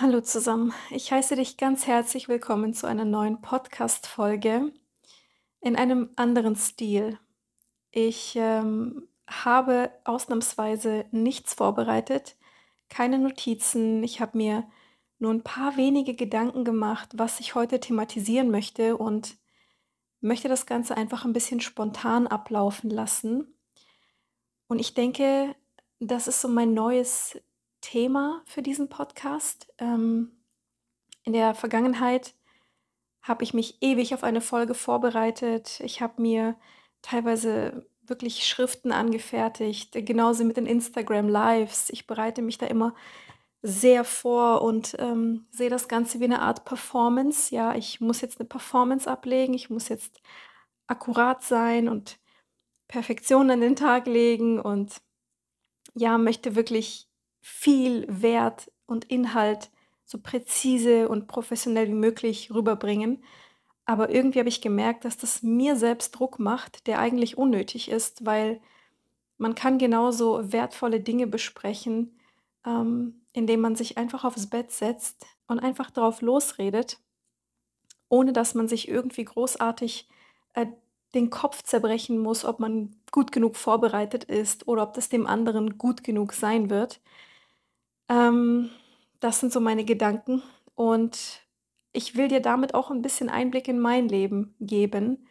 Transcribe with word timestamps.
Hallo 0.00 0.20
zusammen. 0.20 0.74
Ich 0.90 1.12
heiße 1.12 1.36
dich 1.36 1.56
ganz 1.56 1.86
herzlich 1.86 2.26
willkommen 2.26 2.74
zu 2.74 2.88
einer 2.88 3.04
neuen 3.04 3.40
Podcast-Folge 3.40 4.72
in 5.60 5.76
einem 5.76 6.10
anderen 6.16 6.56
Stil. 6.56 7.16
Ich 7.92 8.34
ähm, 8.34 9.06
habe 9.28 9.92
ausnahmsweise 10.02 11.04
nichts 11.12 11.54
vorbereitet, 11.54 12.34
keine 12.88 13.20
Notizen. 13.20 14.02
Ich 14.02 14.20
habe 14.20 14.36
mir 14.36 14.66
nur 15.20 15.32
ein 15.32 15.44
paar 15.44 15.76
wenige 15.76 16.14
Gedanken 16.16 16.64
gemacht, 16.64 17.10
was 17.14 17.38
ich 17.38 17.54
heute 17.54 17.78
thematisieren 17.78 18.50
möchte 18.50 18.96
und 18.96 19.36
möchte 20.20 20.48
das 20.48 20.66
Ganze 20.66 20.96
einfach 20.96 21.24
ein 21.24 21.32
bisschen 21.32 21.60
spontan 21.60 22.26
ablaufen 22.26 22.90
lassen. 22.90 23.54
Und 24.66 24.80
ich 24.80 24.94
denke, 24.94 25.54
das 26.00 26.26
ist 26.26 26.40
so 26.40 26.48
mein 26.48 26.74
neues 26.74 27.38
Thema 27.84 28.42
für 28.46 28.62
diesen 28.62 28.88
Podcast. 28.88 29.72
Ähm, 29.78 30.32
in 31.22 31.34
der 31.34 31.54
Vergangenheit 31.54 32.34
habe 33.20 33.44
ich 33.44 33.52
mich 33.52 33.82
ewig 33.82 34.14
auf 34.14 34.24
eine 34.24 34.40
Folge 34.40 34.74
vorbereitet. 34.74 35.80
Ich 35.80 36.00
habe 36.00 36.20
mir 36.22 36.56
teilweise 37.02 37.86
wirklich 38.02 38.46
Schriften 38.46 38.90
angefertigt, 38.90 39.92
genauso 39.92 40.44
mit 40.44 40.56
den 40.56 40.66
Instagram 40.66 41.28
Lives. 41.28 41.90
Ich 41.90 42.06
bereite 42.06 42.40
mich 42.40 42.56
da 42.56 42.66
immer 42.66 42.94
sehr 43.60 44.04
vor 44.04 44.62
und 44.62 44.96
ähm, 44.98 45.46
sehe 45.50 45.70
das 45.70 45.86
Ganze 45.86 46.20
wie 46.20 46.24
eine 46.24 46.40
Art 46.40 46.64
Performance. 46.64 47.54
Ja, 47.54 47.74
ich 47.74 48.00
muss 48.00 48.22
jetzt 48.22 48.40
eine 48.40 48.48
Performance 48.48 49.10
ablegen, 49.10 49.52
ich 49.52 49.68
muss 49.68 49.88
jetzt 49.88 50.22
akkurat 50.86 51.42
sein 51.42 51.88
und 51.88 52.18
Perfektion 52.88 53.50
an 53.50 53.60
den 53.60 53.76
Tag 53.76 54.06
legen 54.06 54.58
und 54.58 55.02
ja, 55.94 56.16
möchte 56.18 56.56
wirklich 56.56 57.08
viel 57.46 58.06
Wert 58.08 58.72
und 58.86 59.04
Inhalt 59.04 59.70
so 60.06 60.18
präzise 60.18 61.10
und 61.10 61.28
professionell 61.28 61.88
wie 61.88 61.92
möglich 61.92 62.50
rüberbringen. 62.50 63.22
Aber 63.84 64.08
irgendwie 64.08 64.38
habe 64.38 64.48
ich 64.48 64.62
gemerkt, 64.62 65.04
dass 65.04 65.18
das 65.18 65.42
mir 65.42 65.76
selbst 65.76 66.12
Druck 66.12 66.38
macht, 66.38 66.86
der 66.86 66.98
eigentlich 67.00 67.36
unnötig 67.36 67.90
ist, 67.90 68.24
weil 68.24 68.62
man 69.36 69.54
kann 69.54 69.76
genauso 69.76 70.52
wertvolle 70.52 71.00
Dinge 71.00 71.26
besprechen, 71.26 72.18
ähm, 72.64 73.20
indem 73.34 73.60
man 73.60 73.76
sich 73.76 73.98
einfach 73.98 74.24
aufs 74.24 74.48
Bett 74.48 74.70
setzt 74.72 75.26
und 75.46 75.58
einfach 75.58 75.90
drauf 75.90 76.22
losredet, 76.22 76.98
ohne 78.08 78.32
dass 78.32 78.54
man 78.54 78.68
sich 78.68 78.88
irgendwie 78.88 79.24
großartig 79.24 80.08
äh, 80.54 80.66
den 81.14 81.28
Kopf 81.28 81.62
zerbrechen 81.62 82.18
muss, 82.18 82.46
ob 82.46 82.58
man 82.58 82.96
gut 83.12 83.32
genug 83.32 83.56
vorbereitet 83.56 84.24
ist 84.24 84.66
oder 84.66 84.82
ob 84.84 84.94
das 84.94 85.10
dem 85.10 85.26
anderen 85.26 85.76
gut 85.76 86.04
genug 86.04 86.32
sein 86.32 86.70
wird. 86.70 87.02
Ähm, 88.08 88.70
das 89.20 89.40
sind 89.40 89.52
so 89.52 89.60
meine 89.60 89.84
Gedanken 89.84 90.42
und 90.74 91.40
ich 91.92 92.16
will 92.16 92.28
dir 92.28 92.40
damit 92.40 92.74
auch 92.74 92.90
ein 92.90 93.02
bisschen 93.02 93.28
Einblick 93.30 93.68
in 93.68 93.80
mein 93.80 94.08
Leben 94.08 94.54
geben, 94.60 95.26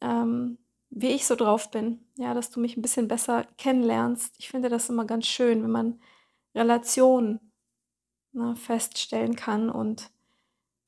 ähm, 0.00 0.58
wie 0.90 1.08
ich 1.08 1.26
so 1.26 1.36
drauf 1.36 1.70
bin. 1.70 2.00
Ja, 2.16 2.34
dass 2.34 2.50
du 2.50 2.60
mich 2.60 2.76
ein 2.76 2.82
bisschen 2.82 3.08
besser 3.08 3.46
kennenlernst. 3.58 4.36
Ich 4.38 4.50
finde 4.50 4.68
das 4.70 4.90
immer 4.90 5.06
ganz 5.06 5.26
schön, 5.26 5.62
wenn 5.64 5.70
man 5.70 6.00
Relationen, 6.54 7.52
ne, 8.32 8.56
feststellen 8.56 9.36
kann 9.36 9.70
und 9.70 10.10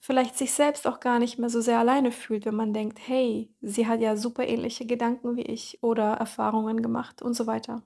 vielleicht 0.01 0.37
sich 0.39 0.53
selbst 0.55 0.87
auch 0.87 1.01
gar 1.01 1.19
nicht 1.21 1.39
mehr 1.39 1.51
so 1.51 1.61
sehr 1.63 1.79
alleine 1.81 2.13
fühlt, 2.13 2.47
wenn 2.47 2.57
man 2.57 2.75
denkt: 2.75 3.01
„Hey, 3.07 3.51
sie 3.63 3.87
hat 3.89 4.01
ja 4.03 4.17
super 4.17 4.47
ähnliche 4.49 4.87
Gedanken 4.87 5.37
wie 5.37 5.43
ich 5.45 5.83
oder 5.83 6.15
Erfahrungen 6.15 6.83
gemacht“ 6.83 7.23
und 7.23 7.35
so 7.35 7.47
weiter. 7.49 7.83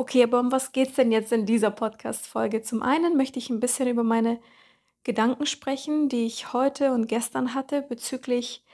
Okay, 0.00 0.22
aber 0.22 0.40
um 0.40 0.50
was 0.50 0.72
geht's 0.72 0.94
denn 0.94 1.12
jetzt 1.12 1.30
in 1.30 1.44
dieser 1.44 1.70
Podcast-Folge? 1.70 2.62
Zum 2.62 2.82
einen 2.82 3.18
möchte 3.18 3.38
ich 3.38 3.50
ein 3.50 3.60
bisschen 3.60 3.86
über 3.86 4.02
meine 4.02 4.40
Gedanken 5.04 5.44
sprechen, 5.44 6.08
die 6.08 6.24
ich 6.24 6.54
heute 6.54 6.94
und 6.94 7.06
gestern 7.06 7.54
hatte 7.54 7.82
bezüglich 7.82 8.64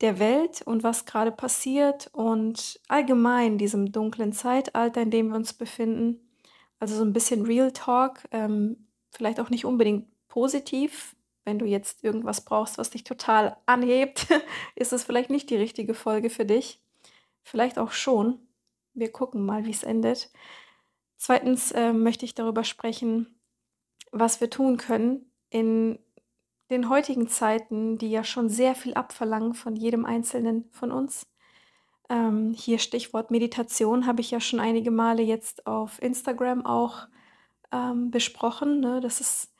der 0.00 0.20
Welt 0.20 0.62
und 0.62 0.84
was 0.84 1.06
gerade 1.06 1.32
passiert 1.32 2.08
und 2.12 2.78
allgemein 2.86 3.58
diesem 3.58 3.90
dunklen 3.90 4.32
Zeitalter, 4.32 5.02
in 5.02 5.10
dem 5.10 5.30
wir 5.30 5.34
uns 5.34 5.54
befinden. 5.54 6.20
Also 6.78 6.94
so 6.94 7.02
ein 7.02 7.12
bisschen 7.12 7.44
Real 7.44 7.72
Talk, 7.72 8.28
ähm, 8.30 8.86
vielleicht 9.10 9.40
auch 9.40 9.50
nicht 9.50 9.64
unbedingt 9.64 10.06
positiv. 10.28 11.16
Wenn 11.44 11.58
du 11.58 11.66
jetzt 11.66 12.04
irgendwas 12.04 12.42
brauchst, 12.44 12.78
was 12.78 12.90
dich 12.90 13.02
total 13.02 13.56
anhebt, 13.66 14.28
ist 14.76 14.92
es 14.92 15.02
vielleicht 15.02 15.30
nicht 15.30 15.50
die 15.50 15.56
richtige 15.56 15.94
Folge 15.94 16.30
für 16.30 16.44
dich. 16.44 16.80
Vielleicht 17.42 17.76
auch 17.76 17.90
schon. 17.90 18.38
Wir 18.94 19.10
gucken 19.10 19.44
mal, 19.44 19.64
wie 19.64 19.70
es 19.72 19.82
endet. 19.82 20.30
Zweitens, 21.22 21.70
ähm, 21.76 22.02
möchte 22.02 22.24
ich 22.24 22.34
darüber 22.34 22.64
sprechen, 22.64 23.38
was 24.10 24.40
wir 24.40 24.48
tun 24.48 24.78
können 24.78 25.30
in 25.50 25.98
den 26.70 26.88
heutigen 26.88 27.28
Zeiten, 27.28 27.98
die 27.98 28.10
ja 28.10 28.24
schon 28.24 28.48
sehr 28.48 28.74
viel 28.74 28.94
abverlangen 28.94 29.52
von 29.52 29.76
jedem 29.76 30.06
Einzelnen 30.06 30.70
von 30.72 30.90
uns. 30.90 31.26
Ähm, 32.08 32.54
hier 32.56 32.78
Stichwort 32.78 33.30
Meditation 33.30 34.06
habe 34.06 34.22
ich 34.22 34.30
ja 34.30 34.40
schon 34.40 34.60
einige 34.60 34.90
Male 34.90 35.20
jetzt 35.20 35.66
auf 35.66 36.00
Instagram 36.00 36.64
auch 36.64 37.06
ähm, 37.70 38.10
besprochen, 38.10 38.80
ne, 38.80 39.02
dass 39.02 39.20
es 39.20 39.52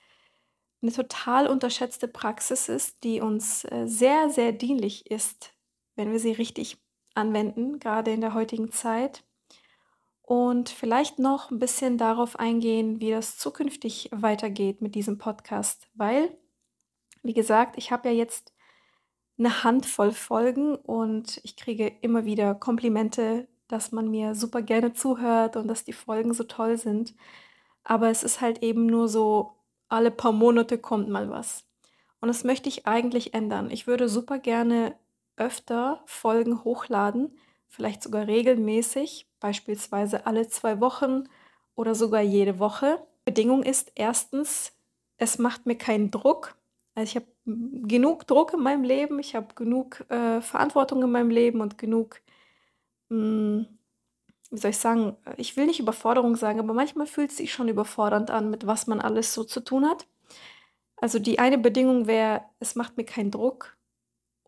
eine 0.80 0.92
total 0.92 1.46
unterschätzte 1.46 2.08
Praxis 2.08 2.70
ist, 2.70 3.04
die 3.04 3.20
uns 3.20 3.64
äh, 3.64 3.86
sehr, 3.86 4.30
sehr 4.30 4.52
dienlich 4.52 5.10
ist, 5.10 5.52
wenn 5.94 6.10
wir 6.10 6.20
sie 6.20 6.32
richtig 6.32 6.78
anwenden, 7.14 7.80
gerade 7.80 8.12
in 8.12 8.22
der 8.22 8.32
heutigen 8.32 8.72
Zeit. 8.72 9.24
Und 10.30 10.68
vielleicht 10.68 11.18
noch 11.18 11.50
ein 11.50 11.58
bisschen 11.58 11.98
darauf 11.98 12.38
eingehen, 12.38 13.00
wie 13.00 13.10
das 13.10 13.36
zukünftig 13.36 14.10
weitergeht 14.12 14.80
mit 14.80 14.94
diesem 14.94 15.18
Podcast, 15.18 15.88
weil, 15.94 16.30
wie 17.24 17.34
gesagt, 17.34 17.76
ich 17.76 17.90
habe 17.90 18.10
ja 18.10 18.14
jetzt 18.14 18.54
eine 19.40 19.64
Handvoll 19.64 20.12
Folgen 20.12 20.76
und 20.76 21.40
ich 21.42 21.56
kriege 21.56 21.88
immer 22.02 22.26
wieder 22.26 22.54
Komplimente, 22.54 23.48
dass 23.66 23.90
man 23.90 24.08
mir 24.08 24.36
super 24.36 24.62
gerne 24.62 24.92
zuhört 24.92 25.56
und 25.56 25.66
dass 25.66 25.82
die 25.82 25.92
Folgen 25.92 26.32
so 26.32 26.44
toll 26.44 26.78
sind. 26.78 27.12
Aber 27.82 28.08
es 28.08 28.22
ist 28.22 28.40
halt 28.40 28.62
eben 28.62 28.86
nur 28.86 29.08
so, 29.08 29.56
alle 29.88 30.12
paar 30.12 30.30
Monate 30.30 30.78
kommt 30.78 31.08
mal 31.08 31.28
was. 31.28 31.64
Und 32.20 32.28
das 32.28 32.44
möchte 32.44 32.68
ich 32.68 32.86
eigentlich 32.86 33.34
ändern. 33.34 33.68
Ich 33.68 33.88
würde 33.88 34.08
super 34.08 34.38
gerne 34.38 34.94
öfter 35.36 36.04
Folgen 36.06 36.62
hochladen, 36.62 37.36
vielleicht 37.66 38.00
sogar 38.00 38.28
regelmäßig, 38.28 39.26
beispielsweise 39.40 40.26
alle 40.26 40.48
zwei 40.48 40.80
Wochen 40.80 41.24
oder 41.74 41.94
sogar 41.94 42.20
jede 42.20 42.58
Woche. 42.58 43.02
Bedingung 43.24 43.62
ist 43.62 43.92
erstens, 43.94 44.72
es 45.16 45.38
macht 45.38 45.66
mir 45.66 45.76
keinen 45.76 46.10
Druck. 46.10 46.56
Also 46.94 47.10
ich 47.10 47.16
habe 47.16 47.26
genug 47.86 48.26
Druck 48.26 48.52
in 48.52 48.60
meinem 48.60 48.84
Leben, 48.84 49.18
ich 49.18 49.34
habe 49.34 49.54
genug 49.54 50.04
äh, 50.10 50.40
Verantwortung 50.40 51.02
in 51.02 51.10
meinem 51.10 51.30
Leben 51.30 51.60
und 51.60 51.78
genug, 51.78 52.20
mh, 53.08 53.16
hm, 53.16 53.66
wie 54.50 54.58
soll 54.58 54.70
ich 54.70 54.78
sagen, 54.78 55.16
ich 55.36 55.56
will 55.56 55.66
nicht 55.66 55.80
Überforderung 55.80 56.36
sagen, 56.36 56.58
aber 56.58 56.74
manchmal 56.74 57.06
fühlt 57.06 57.30
es 57.30 57.36
sich 57.36 57.52
schon 57.52 57.68
überfordernd 57.68 58.30
an, 58.30 58.50
mit 58.50 58.66
was 58.66 58.86
man 58.88 59.00
alles 59.00 59.32
so 59.32 59.44
zu 59.44 59.60
tun 59.60 59.86
hat. 59.88 60.06
Also 60.96 61.18
die 61.18 61.38
eine 61.38 61.58
Bedingung 61.58 62.06
wäre, 62.06 62.42
es 62.58 62.74
macht 62.74 62.96
mir 62.96 63.04
keinen 63.04 63.30
Druck. 63.30 63.76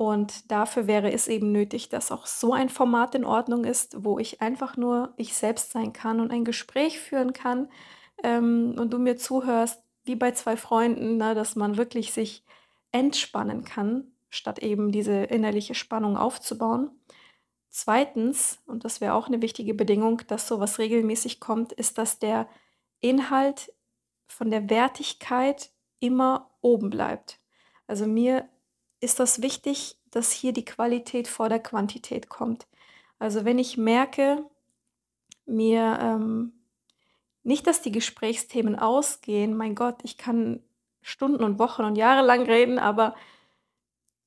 Und 0.02 0.50
dafür 0.50 0.88
wäre 0.88 1.12
es 1.12 1.28
eben 1.28 1.52
nötig, 1.52 1.88
dass 1.88 2.10
auch 2.10 2.26
so 2.26 2.52
ein 2.52 2.68
Format 2.68 3.14
in 3.14 3.24
Ordnung 3.24 3.64
ist, 3.64 4.02
wo 4.04 4.18
ich 4.18 4.40
einfach 4.42 4.76
nur 4.76 5.12
ich 5.16 5.34
selbst 5.34 5.70
sein 5.70 5.92
kann 5.92 6.18
und 6.18 6.32
ein 6.32 6.44
Gespräch 6.44 6.98
führen 6.98 7.32
kann, 7.32 7.68
ähm, 8.24 8.74
und 8.78 8.92
du 8.92 8.98
mir 8.98 9.16
zuhörst, 9.16 9.80
wie 10.04 10.16
bei 10.16 10.32
zwei 10.32 10.56
Freunden, 10.56 11.18
ne, 11.18 11.36
dass 11.36 11.54
man 11.54 11.76
wirklich 11.76 12.12
sich 12.12 12.44
entspannen 12.90 13.64
kann, 13.64 14.12
statt 14.28 14.58
eben 14.58 14.90
diese 14.90 15.24
innerliche 15.24 15.74
Spannung 15.74 16.16
aufzubauen. 16.16 16.90
Zweitens, 17.68 18.60
und 18.66 18.84
das 18.84 19.00
wäre 19.00 19.14
auch 19.14 19.28
eine 19.28 19.40
wichtige 19.40 19.74
Bedingung, 19.74 20.22
dass 20.26 20.48
so 20.48 20.58
was 20.58 20.80
regelmäßig 20.80 21.38
kommt, 21.38 21.72
ist, 21.72 21.96
dass 21.96 22.18
der 22.18 22.48
Inhalt 23.00 23.72
von 24.26 24.50
der 24.50 24.68
Wertigkeit 24.68 25.70
immer 26.00 26.50
oben 26.60 26.90
bleibt. 26.90 27.38
Also 27.86 28.06
mir 28.06 28.48
ist 29.02 29.20
das 29.20 29.42
wichtig, 29.42 29.96
dass 30.10 30.30
hier 30.32 30.52
die 30.52 30.64
Qualität 30.64 31.28
vor 31.28 31.48
der 31.48 31.58
Quantität 31.58 32.28
kommt. 32.28 32.66
Also 33.18 33.44
wenn 33.44 33.58
ich 33.58 33.76
merke, 33.76 34.44
mir 35.44 35.98
ähm, 36.00 36.52
nicht, 37.42 37.66
dass 37.66 37.82
die 37.82 37.92
Gesprächsthemen 37.92 38.78
ausgehen, 38.78 39.56
mein 39.56 39.74
Gott, 39.74 39.96
ich 40.04 40.16
kann 40.16 40.62
Stunden 41.02 41.42
und 41.42 41.58
Wochen 41.58 41.82
und 41.82 41.96
Jahre 41.96 42.24
lang 42.24 42.42
reden, 42.42 42.78
aber 42.78 43.16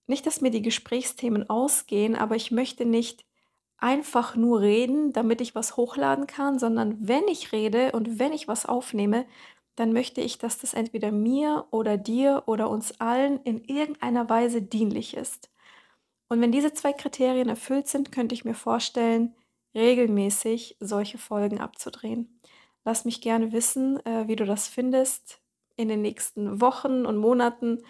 nicht, 0.07 0.25
dass 0.25 0.41
mir 0.41 0.51
die 0.51 0.61
Gesprächsthemen 0.61 1.49
ausgehen, 1.49 2.15
aber 2.15 2.35
ich 2.35 2.51
möchte 2.51 2.85
nicht 2.85 3.25
einfach 3.77 4.35
nur 4.35 4.61
reden, 4.61 5.13
damit 5.13 5.41
ich 5.41 5.55
was 5.55 5.77
hochladen 5.77 6.27
kann, 6.27 6.59
sondern 6.59 6.97
wenn 7.07 7.27
ich 7.27 7.51
rede 7.51 7.91
und 7.93 8.19
wenn 8.19 8.33
ich 8.33 8.47
was 8.47 8.65
aufnehme, 8.65 9.25
dann 9.75 9.93
möchte 9.93 10.21
ich, 10.21 10.37
dass 10.37 10.57
das 10.59 10.73
entweder 10.73 11.11
mir 11.11 11.67
oder 11.71 11.97
dir 11.97 12.43
oder 12.47 12.69
uns 12.69 12.99
allen 12.99 13.41
in 13.43 13.63
irgendeiner 13.63 14.29
Weise 14.29 14.61
dienlich 14.61 15.15
ist. 15.15 15.49
Und 16.29 16.41
wenn 16.41 16.51
diese 16.51 16.73
zwei 16.73 16.93
Kriterien 16.93 17.49
erfüllt 17.49 17.87
sind, 17.87 18.11
könnte 18.11 18.35
ich 18.35 18.45
mir 18.45 18.55
vorstellen, 18.55 19.35
regelmäßig 19.75 20.77
solche 20.79 21.17
Folgen 21.17 21.59
abzudrehen. 21.59 22.39
Lass 22.85 23.05
mich 23.05 23.21
gerne 23.21 23.51
wissen, 23.51 24.03
äh, 24.05 24.27
wie 24.27 24.35
du 24.35 24.45
das 24.45 24.67
findest. 24.67 25.41
in 25.77 25.89
den 25.89 26.01
nächsten 26.01 26.61
Wochen 26.61 27.05
und 27.05 27.17
Monaten, 27.17 27.83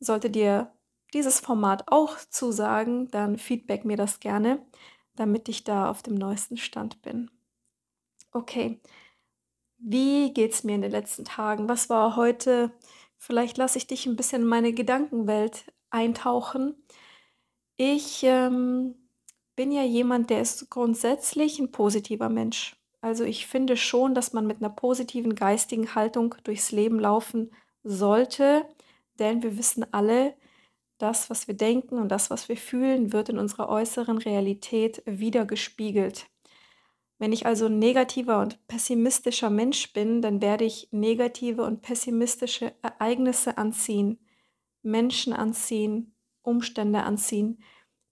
sollte 0.00 0.28
dir 0.30 0.72
dieses 1.14 1.40
Format 1.40 1.84
auch 1.86 2.16
zusagen, 2.30 3.10
dann 3.12 3.38
feedback 3.38 3.84
mir 3.84 3.96
das 3.96 4.20
gerne, 4.20 4.60
damit 5.14 5.48
ich 5.48 5.64
da 5.64 5.88
auf 5.90 6.02
dem 6.02 6.14
neuesten 6.16 6.56
Stand 6.56 7.00
bin. 7.02 7.30
Okay, 8.32 8.80
wie 9.78 10.32
geht's 10.32 10.64
mir 10.64 10.74
in 10.74 10.82
den 10.82 10.90
letzten 10.90 11.24
Tagen? 11.24 11.68
Was 11.68 11.88
war 11.88 12.16
heute? 12.16 12.72
Vielleicht 13.16 13.58
lasse 13.58 13.78
ich 13.78 13.86
dich 13.86 14.06
ein 14.06 14.16
bisschen 14.16 14.42
in 14.42 14.48
meine 14.48 14.72
Gedankenwelt 14.72 15.72
eintauchen. 15.90 16.74
Ich 17.76 18.22
ähm, 18.24 18.94
bin 19.56 19.72
ja 19.72 19.82
jemand, 19.82 20.30
der 20.30 20.40
ist 20.40 20.70
grundsätzlich 20.70 21.58
ein 21.58 21.72
positiver 21.72 22.28
Mensch. 22.28 22.76
Also 23.00 23.24
ich 23.24 23.46
finde 23.46 23.76
schon, 23.76 24.14
dass 24.14 24.32
man 24.32 24.46
mit 24.46 24.58
einer 24.58 24.70
positiven 24.70 25.34
geistigen 25.34 25.94
Haltung 25.94 26.34
durchs 26.44 26.72
Leben 26.72 26.98
laufen 26.98 27.50
sollte, 27.84 28.64
denn 29.18 29.42
wir 29.42 29.56
wissen 29.56 29.86
alle, 29.92 30.34
das, 30.98 31.30
was 31.30 31.46
wir 31.46 31.54
denken 31.54 31.98
und 31.98 32.08
das, 32.08 32.28
was 32.30 32.48
wir 32.48 32.56
fühlen, 32.56 33.12
wird 33.12 33.28
in 33.28 33.38
unserer 33.38 33.68
äußeren 33.68 34.18
Realität 34.18 35.02
wiedergespiegelt. 35.06 36.26
Wenn 37.18 37.32
ich 37.32 37.46
also 37.46 37.66
ein 37.66 37.78
negativer 37.78 38.40
und 38.40 38.66
pessimistischer 38.68 39.50
Mensch 39.50 39.92
bin, 39.92 40.22
dann 40.22 40.40
werde 40.40 40.64
ich 40.64 40.88
negative 40.92 41.64
und 41.64 41.82
pessimistische 41.82 42.74
Ereignisse 42.82 43.58
anziehen, 43.58 44.18
Menschen 44.82 45.32
anziehen, 45.32 46.14
Umstände 46.42 47.02
anziehen, 47.02 47.62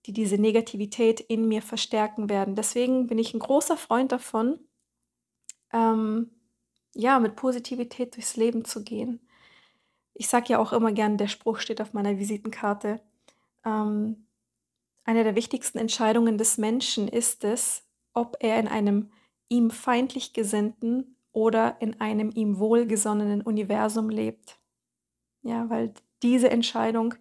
die 0.07 0.13
diese 0.13 0.39
Negativität 0.39 1.21
in 1.21 1.47
mir 1.47 1.63
verstärken 1.63 2.29
werden. 2.29 2.57
Deswegen 2.57 3.07
bin 3.07 3.19
ich 3.19 3.33
ein 3.33 3.41
großer 3.41 3.77
Freund 3.77 4.11
davon, 4.11 4.59
ähm, 5.73 6.31
ja, 6.95 7.21
mit 7.21 7.37
Positivität 7.37 8.17
durchs 8.17 8.37
Leben 8.37 8.65
zu 8.65 8.83
gehen. 8.83 9.21
Ich 10.15 10.29
sage 10.29 10.47
ja 10.49 10.59
auch 10.59 10.73
immer 10.73 10.93
gern, 10.93 11.19
der 11.19 11.29
Spruch 11.29 11.59
steht 11.59 11.81
auf 11.81 11.93
meiner 11.93 12.19
Visitenkarte. 12.19 13.01
Ähm, 13.65 14.27
eine 15.05 15.23
der 15.23 15.37
wichtigsten 15.37 15.79
Entscheidungen 15.79 16.39
des 16.39 16.59
Menschen 16.59 17.07
ist 17.07 17.45
es, 17.45 17.86
ob 18.17 18.39
er 18.41 18.59
in 18.59 18.67
einem 18.67 19.11
ihm 19.49 19.71
feindlich 19.71 20.33
gesinnten 20.33 21.17
oder 21.33 21.77
in 21.81 22.01
einem 22.01 22.31
ihm 22.35 22.59
wohlgesonnenen 22.59 23.43
Universum 23.43 24.09
lebt. 24.09 24.59
Ja, 25.43 25.69
weil 25.69 25.93
diese 26.23 26.51
Entscheidung 26.51 27.15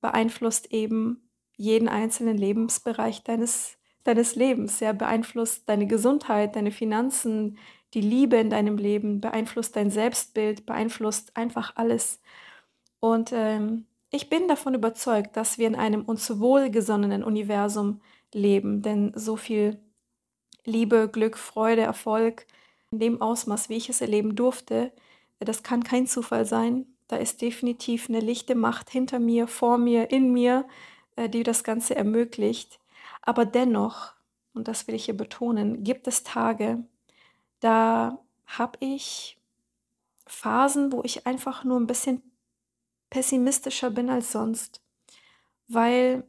beeinflusst 0.00 0.72
eben 0.72 1.28
jeden 1.56 1.88
einzelnen 1.88 2.38
Lebensbereich 2.38 3.24
deines, 3.24 3.76
deines 4.04 4.36
Lebens. 4.36 4.78
Ja, 4.80 4.92
beeinflusst 4.92 5.68
deine 5.68 5.88
Gesundheit, 5.88 6.54
deine 6.54 6.70
Finanzen, 6.70 7.58
die 7.94 8.00
Liebe 8.00 8.36
in 8.36 8.50
deinem 8.50 8.78
Leben, 8.78 9.20
beeinflusst 9.20 9.74
dein 9.74 9.90
Selbstbild, 9.90 10.66
beeinflusst 10.66 11.36
einfach 11.36 11.72
alles. 11.74 12.20
Und 13.00 13.32
ähm, 13.32 13.86
ich 14.10 14.30
bin 14.30 14.46
davon 14.46 14.74
überzeugt, 14.74 15.36
dass 15.36 15.58
wir 15.58 15.66
in 15.66 15.74
einem 15.74 16.04
uns 16.04 16.38
wohlgesonnenen 16.38 17.24
Universum 17.24 18.00
leben, 18.32 18.82
denn 18.82 19.12
so 19.16 19.36
viel 19.36 19.80
Liebe, 20.68 21.08
Glück, 21.10 21.36
Freude, 21.36 21.82
Erfolg 21.82 22.46
in 22.90 23.00
dem 23.00 23.20
Ausmaß, 23.20 23.68
wie 23.68 23.76
ich 23.76 23.88
es 23.88 24.00
erleben 24.00 24.36
durfte, 24.36 24.92
das 25.40 25.62
kann 25.62 25.82
kein 25.82 26.06
Zufall 26.06 26.44
sein. 26.44 26.86
Da 27.06 27.16
ist 27.16 27.40
definitiv 27.40 28.08
eine 28.08 28.20
lichte 28.20 28.54
Macht 28.54 28.90
hinter 28.90 29.18
mir, 29.18 29.46
vor 29.48 29.78
mir, 29.78 30.10
in 30.10 30.32
mir, 30.32 30.66
äh, 31.16 31.28
die 31.28 31.42
das 31.42 31.64
Ganze 31.64 31.96
ermöglicht. 31.96 32.78
Aber 33.22 33.44
dennoch, 33.44 34.12
und 34.52 34.68
das 34.68 34.86
will 34.86 34.94
ich 34.94 35.06
hier 35.06 35.16
betonen, 35.16 35.84
gibt 35.84 36.06
es 36.06 36.22
Tage, 36.22 36.84
da 37.60 38.18
habe 38.46 38.78
ich 38.80 39.38
Phasen, 40.26 40.92
wo 40.92 41.02
ich 41.02 41.26
einfach 41.26 41.64
nur 41.64 41.78
ein 41.78 41.86
bisschen 41.86 42.22
pessimistischer 43.10 43.90
bin 43.90 44.10
als 44.10 44.32
sonst, 44.32 44.82
weil 45.66 46.24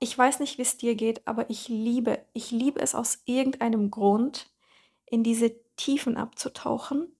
ich 0.00 0.16
weiß 0.16 0.40
nicht, 0.40 0.58
wie 0.58 0.62
es 0.62 0.78
dir 0.78 0.94
geht, 0.94 1.28
aber 1.28 1.50
ich 1.50 1.68
liebe, 1.68 2.24
ich 2.32 2.50
liebe 2.50 2.80
es 2.80 2.94
aus 2.94 3.18
irgendeinem 3.26 3.90
Grund, 3.90 4.48
in 5.06 5.22
diese 5.22 5.52
Tiefen 5.76 6.16
abzutauchen 6.16 7.14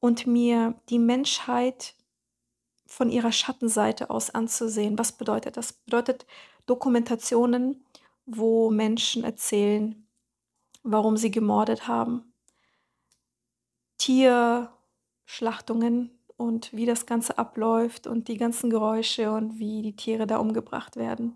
und 0.00 0.26
mir 0.26 0.74
die 0.88 1.00
Menschheit 1.00 1.94
von 2.86 3.10
ihrer 3.10 3.32
Schattenseite 3.32 4.10
aus 4.10 4.30
anzusehen. 4.30 4.98
Was 4.98 5.12
bedeutet 5.12 5.56
das? 5.56 5.72
Bedeutet 5.72 6.26
Dokumentationen, 6.66 7.84
wo 8.24 8.70
Menschen 8.70 9.24
erzählen, 9.24 10.06
warum 10.84 11.16
sie 11.16 11.32
gemordet 11.32 11.88
haben. 11.88 12.32
Tierschlachtungen 13.98 16.10
und 16.36 16.72
wie 16.72 16.86
das 16.86 17.06
Ganze 17.06 17.38
abläuft 17.38 18.06
und 18.06 18.28
die 18.28 18.36
ganzen 18.36 18.70
Geräusche 18.70 19.32
und 19.32 19.58
wie 19.58 19.82
die 19.82 19.96
Tiere 19.96 20.28
da 20.28 20.36
umgebracht 20.36 20.94
werden. 20.96 21.34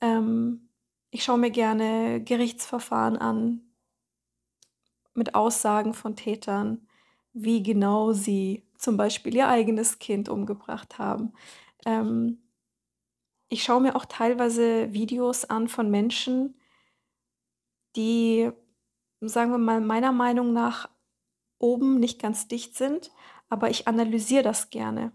Ähm, 0.00 0.68
ich 1.10 1.24
schaue 1.24 1.38
mir 1.38 1.50
gerne 1.50 2.22
Gerichtsverfahren 2.22 3.16
an 3.16 3.62
mit 5.14 5.34
Aussagen 5.34 5.94
von 5.94 6.16
Tätern, 6.16 6.86
wie 7.32 7.62
genau 7.62 8.12
sie 8.12 8.66
zum 8.78 8.96
Beispiel 8.96 9.34
ihr 9.36 9.48
eigenes 9.48 9.98
Kind 9.98 10.28
umgebracht 10.28 10.98
haben. 10.98 11.32
Ähm, 11.84 12.38
ich 13.48 13.64
schaue 13.64 13.80
mir 13.80 13.96
auch 13.96 14.04
teilweise 14.04 14.92
Videos 14.92 15.44
an 15.44 15.68
von 15.68 15.90
Menschen, 15.90 16.54
die, 17.96 18.50
sagen 19.20 19.50
wir 19.50 19.58
mal, 19.58 19.80
meiner 19.80 20.12
Meinung 20.12 20.52
nach 20.52 20.88
oben 21.58 21.98
nicht 22.00 22.20
ganz 22.20 22.48
dicht 22.48 22.76
sind, 22.76 23.10
aber 23.48 23.70
ich 23.70 23.88
analysiere 23.88 24.44
das 24.44 24.70
gerne. 24.70 25.12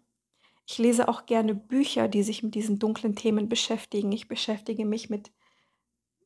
Ich 0.66 0.78
lese 0.78 1.08
auch 1.08 1.26
gerne 1.26 1.54
Bücher, 1.54 2.08
die 2.08 2.24
sich 2.24 2.42
mit 2.42 2.56
diesen 2.56 2.80
dunklen 2.80 3.16
Themen 3.16 3.50
beschäftigen. 3.50 4.12
Ich 4.12 4.28
beschäftige 4.28 4.86
mich 4.86 5.10
mit 5.10 5.32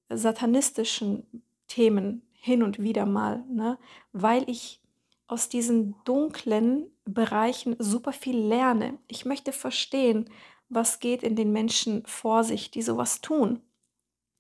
satanistischen 0.10 1.44
Themen 1.68 2.24
hin 2.32 2.64
und 2.64 2.80
wieder 2.80 3.06
mal, 3.06 3.44
ne? 3.50 3.78
weil 4.14 4.50
ich 4.50 4.82
aus 5.28 5.50
diesen 5.50 5.96
dunklen 6.06 6.90
Bereichen 7.06 7.76
super 7.80 8.14
viel 8.14 8.38
lerne. 8.38 8.98
Ich 9.08 9.26
möchte 9.26 9.52
verstehen, 9.52 10.30
was 10.70 11.00
geht 11.00 11.22
in 11.22 11.36
den 11.36 11.52
Menschen 11.52 12.04
vor 12.06 12.44
sich, 12.44 12.72
die 12.72 12.82
sowas 12.82 13.22
tun. 13.22 13.62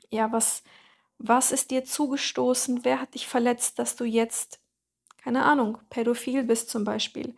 Ja, 0.09 0.31
was, 0.31 0.63
was 1.17 1.51
ist 1.51 1.71
dir 1.71 1.83
zugestoßen? 1.83 2.83
Wer 2.83 3.01
hat 3.01 3.13
dich 3.13 3.27
verletzt, 3.27 3.77
dass 3.77 3.95
du 3.95 4.05
jetzt, 4.05 4.59
keine 5.17 5.43
Ahnung, 5.43 5.77
pädophil 5.89 6.43
bist 6.43 6.69
zum 6.69 6.83
Beispiel? 6.83 7.35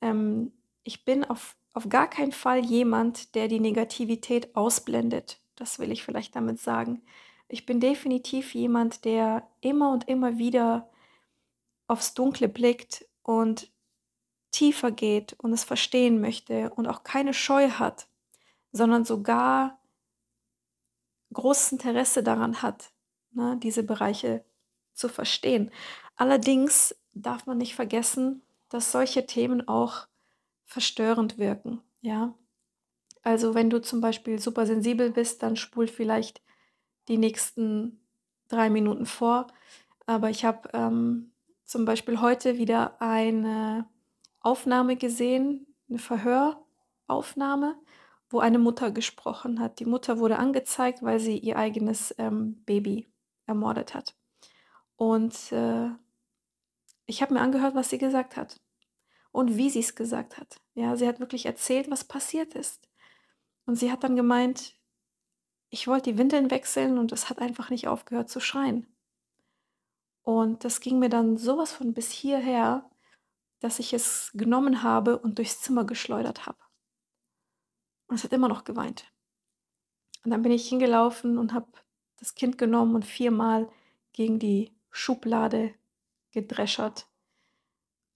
Ähm, 0.00 0.52
ich 0.84 1.04
bin 1.04 1.24
auf 1.24 1.56
auf 1.72 1.88
gar 1.88 2.08
keinen 2.08 2.32
Fall 2.32 2.64
jemand, 2.64 3.34
der 3.34 3.48
die 3.48 3.60
Negativität 3.60 4.54
ausblendet. 4.54 5.40
Das 5.56 5.78
will 5.78 5.90
ich 5.90 6.02
vielleicht 6.02 6.36
damit 6.36 6.60
sagen. 6.60 7.02
Ich 7.48 7.66
bin 7.66 7.80
definitiv 7.80 8.54
jemand, 8.54 9.04
der 9.04 9.48
immer 9.60 9.92
und 9.92 10.08
immer 10.08 10.38
wieder 10.38 10.90
aufs 11.86 12.14
Dunkle 12.14 12.48
blickt 12.48 13.06
und 13.22 13.70
tiefer 14.50 14.90
geht 14.90 15.34
und 15.34 15.52
es 15.52 15.64
verstehen 15.64 16.20
möchte 16.20 16.70
und 16.70 16.86
auch 16.86 17.04
keine 17.04 17.34
Scheu 17.34 17.70
hat, 17.70 18.06
sondern 18.70 19.04
sogar 19.04 19.78
großes 21.32 21.72
Interesse 21.72 22.22
daran 22.22 22.62
hat, 22.62 22.92
ne, 23.32 23.58
diese 23.62 23.82
Bereiche 23.82 24.44
zu 24.92 25.08
verstehen. 25.08 25.70
Allerdings 26.16 26.94
darf 27.14 27.46
man 27.46 27.58
nicht 27.58 27.74
vergessen, 27.74 28.42
dass 28.68 28.92
solche 28.92 29.26
Themen 29.26 29.66
auch 29.68 30.06
verstörend 30.64 31.38
wirken, 31.38 31.80
ja. 32.00 32.34
Also 33.22 33.54
wenn 33.54 33.70
du 33.70 33.80
zum 33.80 34.00
Beispiel 34.00 34.38
super 34.38 34.66
sensibel 34.66 35.10
bist, 35.10 35.42
dann 35.42 35.56
spul 35.56 35.86
vielleicht 35.86 36.42
die 37.08 37.18
nächsten 37.18 38.00
drei 38.48 38.68
Minuten 38.68 39.06
vor. 39.06 39.46
Aber 40.06 40.30
ich 40.30 40.44
habe 40.44 40.68
ähm, 40.72 41.32
zum 41.64 41.84
Beispiel 41.84 42.20
heute 42.20 42.58
wieder 42.58 43.00
eine 43.00 43.88
Aufnahme 44.40 44.96
gesehen, 44.96 45.66
eine 45.88 45.98
Verhöraufnahme, 45.98 47.76
wo 48.28 48.40
eine 48.40 48.58
Mutter 48.58 48.90
gesprochen 48.90 49.60
hat. 49.60 49.78
Die 49.78 49.84
Mutter 49.84 50.18
wurde 50.18 50.38
angezeigt, 50.38 51.02
weil 51.02 51.20
sie 51.20 51.38
ihr 51.38 51.56
eigenes 51.56 52.14
ähm, 52.18 52.62
Baby 52.64 53.12
ermordet 53.46 53.94
hat. 53.94 54.16
Und 54.96 55.52
äh, 55.52 55.90
ich 57.06 57.22
habe 57.22 57.34
mir 57.34 57.40
angehört, 57.40 57.74
was 57.74 57.90
sie 57.90 57.98
gesagt 57.98 58.36
hat 58.36 58.61
und 59.32 59.56
wie 59.56 59.70
sie 59.70 59.80
es 59.80 59.94
gesagt 59.94 60.38
hat. 60.38 60.60
Ja, 60.74 60.96
sie 60.96 61.08
hat 61.08 61.18
wirklich 61.18 61.46
erzählt, 61.46 61.90
was 61.90 62.04
passiert 62.04 62.54
ist. 62.54 62.88
Und 63.66 63.76
sie 63.76 63.90
hat 63.90 64.04
dann 64.04 64.14
gemeint, 64.14 64.76
ich 65.70 65.88
wollte 65.88 66.12
die 66.12 66.18
Windeln 66.18 66.50
wechseln 66.50 66.98
und 66.98 67.12
es 67.12 67.30
hat 67.30 67.38
einfach 67.38 67.70
nicht 67.70 67.88
aufgehört 67.88 68.28
zu 68.28 68.40
schreien. 68.40 68.86
Und 70.22 70.64
das 70.64 70.80
ging 70.80 70.98
mir 70.98 71.08
dann 71.08 71.38
sowas 71.38 71.72
von 71.72 71.94
bis 71.94 72.10
hierher, 72.10 72.88
dass 73.60 73.78
ich 73.78 73.92
es 73.92 74.30
genommen 74.34 74.82
habe 74.82 75.18
und 75.18 75.38
durchs 75.38 75.60
Zimmer 75.60 75.84
geschleudert 75.84 76.46
habe. 76.46 76.58
Und 78.06 78.16
es 78.16 78.24
hat 78.24 78.32
immer 78.32 78.48
noch 78.48 78.64
geweint. 78.64 79.10
Und 80.24 80.30
dann 80.30 80.42
bin 80.42 80.52
ich 80.52 80.68
hingelaufen 80.68 81.38
und 81.38 81.52
habe 81.54 81.72
das 82.18 82.34
Kind 82.34 82.58
genommen 82.58 82.94
und 82.94 83.04
viermal 83.04 83.68
gegen 84.12 84.38
die 84.38 84.72
Schublade 84.90 85.74
gedreschert 86.30 87.08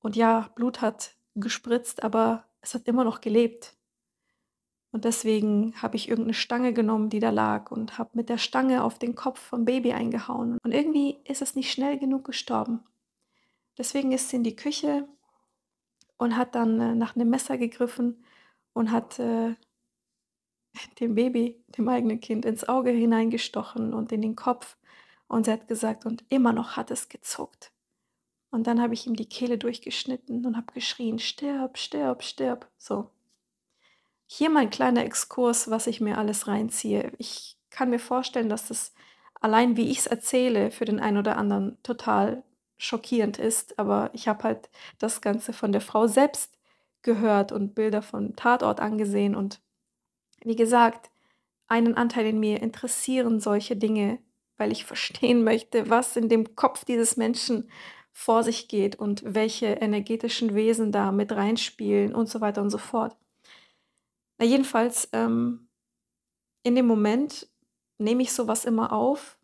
und 0.00 0.16
ja, 0.16 0.50
Blut 0.54 0.80
hat 0.80 1.14
gespritzt, 1.34 2.02
aber 2.02 2.44
es 2.60 2.74
hat 2.74 2.86
immer 2.86 3.04
noch 3.04 3.20
gelebt. 3.20 3.74
Und 4.92 5.04
deswegen 5.04 5.74
habe 5.82 5.96
ich 5.96 6.08
irgendeine 6.08 6.34
Stange 6.34 6.72
genommen, 6.72 7.10
die 7.10 7.20
da 7.20 7.30
lag 7.30 7.70
und 7.70 7.98
habe 7.98 8.10
mit 8.14 8.28
der 8.28 8.38
Stange 8.38 8.82
auf 8.82 8.98
den 8.98 9.14
Kopf 9.14 9.40
vom 9.40 9.64
Baby 9.64 9.92
eingehauen. 9.92 10.58
Und 10.62 10.72
irgendwie 10.72 11.18
ist 11.24 11.42
es 11.42 11.54
nicht 11.54 11.70
schnell 11.70 11.98
genug 11.98 12.24
gestorben. 12.24 12.82
Deswegen 13.76 14.12
ist 14.12 14.30
sie 14.30 14.36
in 14.36 14.44
die 14.44 14.56
Küche 14.56 15.06
und 16.16 16.36
hat 16.36 16.54
dann 16.54 16.80
äh, 16.80 16.94
nach 16.94 17.14
einem 17.14 17.28
Messer 17.28 17.58
gegriffen 17.58 18.24
und 18.72 18.90
hat 18.90 19.18
äh, 19.18 19.54
dem 21.00 21.14
Baby, 21.14 21.62
dem 21.76 21.88
eigenen 21.88 22.20
Kind, 22.20 22.44
ins 22.44 22.68
Auge 22.68 22.90
hineingestochen 22.90 23.92
und 23.92 24.12
in 24.12 24.22
den 24.22 24.36
Kopf. 24.36 24.76
Und 25.28 25.46
sie 25.46 25.52
hat 25.52 25.68
gesagt, 25.68 26.06
und 26.06 26.24
immer 26.28 26.52
noch 26.52 26.76
hat 26.76 26.90
es 26.90 27.08
gezuckt. 27.08 27.72
Und 28.56 28.66
dann 28.66 28.80
habe 28.80 28.94
ich 28.94 29.06
ihm 29.06 29.16
die 29.16 29.28
Kehle 29.28 29.58
durchgeschnitten 29.58 30.46
und 30.46 30.56
habe 30.56 30.72
geschrien, 30.72 31.18
stirb, 31.18 31.76
stirb, 31.76 32.22
stirb. 32.22 32.66
So. 32.78 33.10
Hier 34.24 34.48
mein 34.48 34.70
kleiner 34.70 35.04
Exkurs, 35.04 35.68
was 35.68 35.86
ich 35.86 36.00
mir 36.00 36.16
alles 36.16 36.48
reinziehe. 36.48 37.12
Ich 37.18 37.58
kann 37.68 37.90
mir 37.90 37.98
vorstellen, 37.98 38.48
dass 38.48 38.68
das 38.68 38.94
allein, 39.42 39.76
wie 39.76 39.90
ich 39.90 39.98
es 39.98 40.06
erzähle, 40.06 40.70
für 40.70 40.86
den 40.86 41.00
einen 41.00 41.18
oder 41.18 41.36
anderen 41.36 41.76
total 41.82 42.44
schockierend 42.78 43.38
ist. 43.38 43.78
Aber 43.78 44.08
ich 44.14 44.26
habe 44.26 44.44
halt 44.44 44.70
das 44.98 45.20
Ganze 45.20 45.52
von 45.52 45.70
der 45.70 45.82
Frau 45.82 46.06
selbst 46.06 46.56
gehört 47.02 47.52
und 47.52 47.74
Bilder 47.74 48.00
vom 48.00 48.36
Tatort 48.36 48.80
angesehen. 48.80 49.36
Und 49.36 49.60
wie 50.44 50.56
gesagt, 50.56 51.10
einen 51.68 51.94
Anteil 51.94 52.24
in 52.24 52.40
mir 52.40 52.62
interessieren 52.62 53.38
solche 53.38 53.76
Dinge, 53.76 54.18
weil 54.56 54.72
ich 54.72 54.84
verstehen 54.86 55.44
möchte, 55.44 55.90
was 55.90 56.16
in 56.16 56.30
dem 56.30 56.56
Kopf 56.56 56.86
dieses 56.86 57.18
Menschen 57.18 57.68
vor 58.18 58.42
sich 58.42 58.66
geht 58.66 58.96
und 58.96 59.22
welche 59.34 59.66
energetischen 59.66 60.54
Wesen 60.54 60.90
da 60.90 61.12
mit 61.12 61.32
reinspielen 61.32 62.14
und 62.14 62.30
so 62.30 62.40
weiter 62.40 62.62
und 62.62 62.70
so 62.70 62.78
fort. 62.78 63.14
Na, 64.38 64.46
jedenfalls, 64.46 65.10
ähm, 65.12 65.68
in 66.62 66.74
dem 66.74 66.86
Moment 66.86 67.46
nehme 67.98 68.22
ich 68.22 68.32
sowas 68.32 68.64
immer 68.64 68.90
auf, 68.94 69.38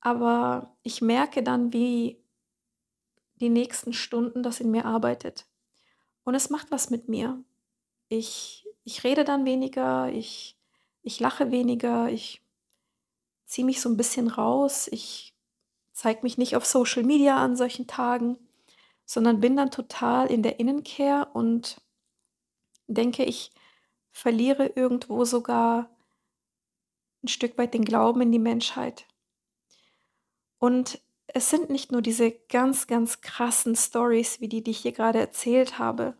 aber 0.00 0.76
ich 0.82 1.00
merke 1.00 1.44
dann, 1.44 1.72
wie 1.72 2.20
die 3.36 3.48
nächsten 3.48 3.92
Stunden 3.92 4.42
das 4.42 4.58
in 4.58 4.72
mir 4.72 4.84
arbeitet. 4.84 5.46
Und 6.24 6.34
es 6.34 6.50
macht 6.50 6.72
was 6.72 6.90
mit 6.90 7.08
mir. 7.08 7.44
Ich, 8.08 8.66
ich 8.82 9.04
rede 9.04 9.22
dann 9.22 9.44
weniger, 9.44 10.10
ich, 10.12 10.58
ich 11.02 11.20
lache 11.20 11.52
weniger, 11.52 12.08
ich 12.10 12.42
ziehe 13.44 13.64
mich 13.64 13.80
so 13.80 13.88
ein 13.88 13.96
bisschen 13.96 14.26
raus, 14.26 14.88
ich 14.90 15.35
zeige 15.96 16.20
mich 16.22 16.36
nicht 16.36 16.56
auf 16.56 16.66
Social 16.66 17.02
Media 17.04 17.42
an 17.42 17.56
solchen 17.56 17.86
Tagen, 17.86 18.36
sondern 19.06 19.40
bin 19.40 19.56
dann 19.56 19.70
total 19.70 20.30
in 20.30 20.42
der 20.42 20.60
Innenkehr 20.60 21.30
und 21.32 21.80
denke, 22.86 23.24
ich 23.24 23.50
verliere 24.10 24.66
irgendwo 24.66 25.24
sogar 25.24 25.90
ein 27.24 27.28
Stück 27.28 27.56
weit 27.56 27.72
den 27.72 27.84
Glauben 27.84 28.20
in 28.20 28.30
die 28.30 28.38
Menschheit. 28.38 29.06
Und 30.58 31.00
es 31.28 31.48
sind 31.48 31.70
nicht 31.70 31.92
nur 31.92 32.02
diese 32.02 32.30
ganz, 32.30 32.86
ganz 32.86 33.22
krassen 33.22 33.74
Stories, 33.74 34.40
wie 34.42 34.48
die, 34.48 34.62
die 34.62 34.72
ich 34.72 34.80
hier 34.80 34.92
gerade 34.92 35.18
erzählt 35.18 35.78
habe. 35.78 36.14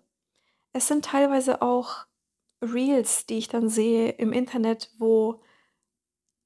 Es 0.72 0.88
sind 0.88 1.04
teilweise 1.04 1.60
auch 1.60 2.06
Reels, 2.62 3.26
die 3.26 3.36
ich 3.36 3.48
dann 3.48 3.68
sehe 3.68 4.08
im 4.12 4.32
Internet, 4.32 4.90
wo 4.98 5.42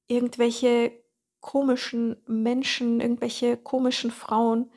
irgendwelche 0.07 1.00
komischen 1.41 2.17
Menschen, 2.27 3.01
irgendwelche 3.01 3.57
komischen 3.57 4.11
Frauen 4.11 4.71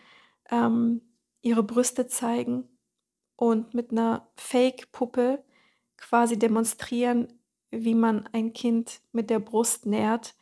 ähm, 0.50 1.02
ihre 1.42 1.62
Brüste 1.62 2.06
zeigen 2.06 2.68
und 3.36 3.74
mit 3.74 3.92
einer 3.92 4.28
Fake-Puppe 4.36 5.44
quasi 5.96 6.38
demonstrieren, 6.38 7.28
wie 7.70 7.94
man 7.94 8.28
ein 8.32 8.52
Kind 8.52 9.00
mit 9.12 9.30
der 9.30 9.38
Brust 9.38 9.86
nährt. 9.86 10.34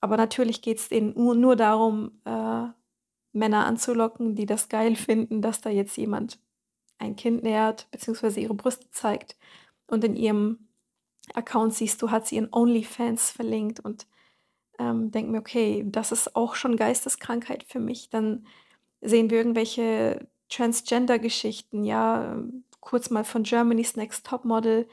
Aber 0.00 0.16
natürlich 0.16 0.62
geht 0.62 0.78
es 0.78 0.90
ihnen 0.90 1.12
nur, 1.14 1.34
nur 1.34 1.56
darum, 1.56 2.20
äh, 2.24 2.68
Männer 3.32 3.66
anzulocken, 3.66 4.34
die 4.34 4.46
das 4.46 4.68
geil 4.68 4.96
finden, 4.96 5.42
dass 5.42 5.60
da 5.60 5.70
jetzt 5.70 5.96
jemand 5.96 6.40
ein 6.98 7.16
Kind 7.16 7.42
nähert, 7.42 7.88
beziehungsweise 7.90 8.40
ihre 8.40 8.54
Brüste 8.54 8.90
zeigt. 8.90 9.36
Und 9.86 10.04
in 10.04 10.16
ihrem 10.16 10.68
Account 11.34 11.74
siehst 11.74 12.02
du, 12.02 12.10
hat 12.10 12.26
sie 12.26 12.36
ihren 12.36 12.52
OnlyFans 12.52 13.30
verlinkt 13.30 13.80
und 13.80 14.06
ähm, 14.80 15.10
denke 15.10 15.32
mir, 15.32 15.38
okay, 15.38 15.84
das 15.86 16.12
ist 16.12 16.34
auch 16.36 16.54
schon 16.54 16.76
Geisteskrankheit 16.76 17.64
für 17.64 17.80
mich. 17.80 18.10
Dann 18.10 18.46
sehen 19.02 19.30
wir 19.30 19.38
irgendwelche 19.38 20.26
Transgender-Geschichten, 20.48 21.84
ja, 21.84 22.42
kurz 22.80 23.10
mal 23.10 23.24
von 23.24 23.42
Germany's 23.44 23.96
Next 23.96 24.26
Topmodel 24.26 24.88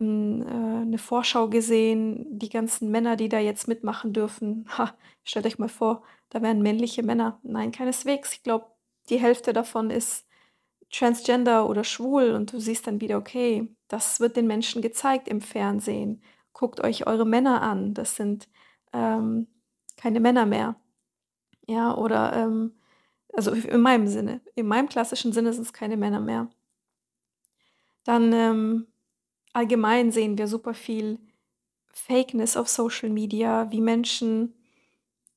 ähm, 0.00 0.42
äh, 0.42 0.82
eine 0.82 0.98
Vorschau 0.98 1.48
gesehen, 1.48 2.26
die 2.38 2.48
ganzen 2.50 2.90
Männer, 2.90 3.16
die 3.16 3.28
da 3.28 3.38
jetzt 3.38 3.68
mitmachen 3.68 4.12
dürfen. 4.12 4.66
Ha, 4.78 4.94
stellt 5.24 5.46
euch 5.46 5.58
mal 5.58 5.68
vor, 5.68 6.02
da 6.30 6.42
wären 6.42 6.62
männliche 6.62 7.02
Männer. 7.02 7.40
Nein, 7.42 7.72
keineswegs. 7.72 8.32
Ich 8.34 8.42
glaube, 8.42 8.66
die 9.08 9.18
Hälfte 9.20 9.52
davon 9.52 9.90
ist 9.90 10.26
transgender 10.90 11.68
oder 11.68 11.84
schwul 11.84 12.32
und 12.32 12.52
du 12.52 12.60
siehst 12.60 12.86
dann 12.86 13.00
wieder, 13.00 13.18
okay, 13.18 13.68
das 13.88 14.20
wird 14.20 14.36
den 14.36 14.46
Menschen 14.46 14.82
gezeigt 14.82 15.28
im 15.28 15.40
Fernsehen. 15.40 16.22
Guckt 16.52 16.80
euch 16.82 17.06
eure 17.06 17.26
Männer 17.26 17.62
an. 17.62 17.94
Das 17.94 18.16
sind 18.16 18.48
ähm, 18.92 19.46
keine 19.96 20.20
Männer 20.20 20.46
mehr. 20.46 20.76
Ja, 21.66 21.96
oder, 21.96 22.32
ähm, 22.34 22.74
also 23.32 23.52
in 23.52 23.80
meinem 23.80 24.08
Sinne, 24.08 24.40
in 24.54 24.66
meinem 24.66 24.88
klassischen 24.88 25.32
Sinne 25.32 25.52
sind 25.52 25.62
es 25.62 25.72
keine 25.72 25.96
Männer 25.96 26.20
mehr. 26.20 26.48
Dann 28.04 28.32
ähm, 28.32 28.86
allgemein 29.52 30.10
sehen 30.10 30.38
wir 30.38 30.48
super 30.48 30.74
viel 30.74 31.18
Fakeness 31.92 32.56
auf 32.56 32.68
Social 32.68 33.10
Media, 33.10 33.70
wie 33.70 33.80
Menschen 33.80 34.54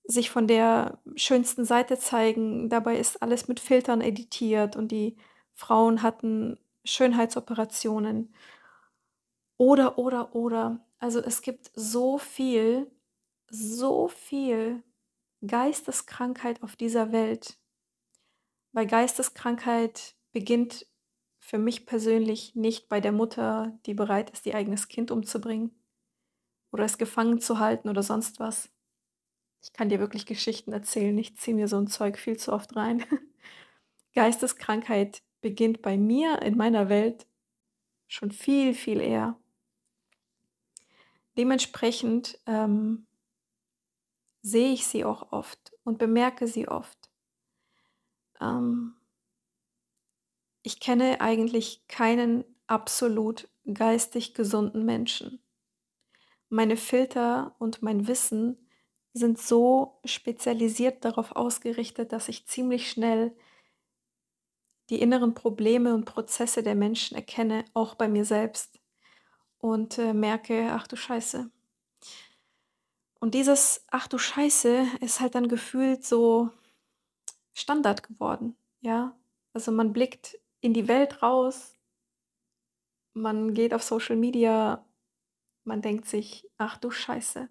sich 0.05 0.29
von 0.29 0.47
der 0.47 0.99
schönsten 1.15 1.65
Seite 1.65 1.97
zeigen. 1.97 2.69
Dabei 2.69 2.97
ist 2.97 3.21
alles 3.21 3.47
mit 3.47 3.59
Filtern 3.59 4.01
editiert 4.01 4.75
und 4.75 4.91
die 4.91 5.17
Frauen 5.53 6.01
hatten 6.01 6.57
Schönheitsoperationen. 6.83 8.33
Oder, 9.57 9.97
oder, 9.97 10.35
oder. 10.35 10.85
Also 10.99 11.19
es 11.19 11.41
gibt 11.41 11.71
so 11.75 12.17
viel, 12.17 12.91
so 13.53 14.07
viel 14.07 14.81
Geisteskrankheit 15.45 16.63
auf 16.63 16.75
dieser 16.75 17.11
Welt, 17.11 17.59
weil 18.71 18.87
Geisteskrankheit 18.87 20.15
beginnt 20.31 20.87
für 21.37 21.59
mich 21.59 21.85
persönlich 21.85 22.55
nicht 22.55 22.89
bei 22.89 22.99
der 22.99 23.11
Mutter, 23.11 23.77
die 23.85 23.93
bereit 23.93 24.31
ist, 24.31 24.45
ihr 24.47 24.55
eigenes 24.55 24.87
Kind 24.87 25.11
umzubringen 25.11 25.71
oder 26.71 26.83
es 26.85 26.97
gefangen 26.97 27.41
zu 27.41 27.59
halten 27.59 27.89
oder 27.89 28.01
sonst 28.01 28.39
was. 28.39 28.71
Ich 29.61 29.71
kann 29.71 29.89
dir 29.89 29.99
wirklich 29.99 30.25
Geschichten 30.25 30.73
erzählen, 30.73 31.17
ich 31.17 31.37
ziehe 31.37 31.55
mir 31.55 31.67
so 31.67 31.77
ein 31.77 31.87
Zeug 31.87 32.17
viel 32.17 32.37
zu 32.37 32.51
oft 32.53 32.75
rein. 32.75 33.05
Geisteskrankheit 34.15 35.21
beginnt 35.41 35.81
bei 35.83 35.95
mir 35.97 36.41
in 36.41 36.57
meiner 36.57 36.89
Welt 36.89 37.27
schon 38.07 38.31
viel, 38.31 38.73
viel 38.73 38.99
eher. 38.99 39.37
Dementsprechend 41.37 42.39
ähm, 42.47 43.05
sehe 44.43 44.73
ich 44.73 44.85
sie 44.85 45.05
auch 45.05 45.31
oft 45.31 45.73
und 45.83 45.97
bemerke 45.97 46.47
sie 46.47 46.67
oft. 46.67 47.09
Ähm, 48.39 48.95
ich 50.61 50.79
kenne 50.79 51.21
eigentlich 51.21 51.87
keinen 51.87 52.43
absolut 52.67 53.49
geistig 53.73 54.33
gesunden 54.33 54.85
Menschen. 54.85 55.41
Meine 56.49 56.77
Filter 56.77 57.55
und 57.57 57.81
mein 57.81 58.07
Wissen 58.07 58.69
sind 59.13 59.39
so 59.39 59.99
spezialisiert 60.05 61.05
darauf 61.05 61.35
ausgerichtet, 61.35 62.11
dass 62.11 62.27
ich 62.27 62.47
ziemlich 62.47 62.89
schnell 62.89 63.35
die 64.89 65.01
inneren 65.01 65.33
Probleme 65.33 65.93
und 65.93 66.05
Prozesse 66.05 66.63
der 66.63 66.75
Menschen 66.75 67.15
erkenne, 67.15 67.63
auch 67.73 67.95
bei 67.95 68.07
mir 68.07 68.25
selbst 68.25 68.79
und 69.59 69.97
äh, 69.97 70.13
merke, 70.13 70.69
ach 70.71 70.87
du 70.87 70.97
Scheiße, 70.97 71.49
und 73.23 73.35
dieses 73.35 73.85
„Ach 73.89 74.09
du 74.09 74.17
Scheiße“ 74.17 74.85
ist 74.99 75.21
halt 75.21 75.35
dann 75.35 75.47
gefühlt 75.47 76.03
so 76.05 76.49
Standard 77.53 78.03
geworden, 78.03 78.55
ja? 78.81 79.15
Also, 79.53 79.71
man 79.71 79.93
blickt 79.93 80.37
in 80.61 80.73
die 80.73 80.87
Welt 80.87 81.21
raus, 81.23 81.73
man 83.13 83.53
geht 83.55 83.73
auf 83.73 83.81
Social 83.83 84.15
Media, 84.15 84.85
man 85.65 85.81
denkt 85.81 86.05
sich: 86.07 86.49
„Ach 86.57 86.77
du 86.77 86.91
Scheiße.“ 86.91 87.49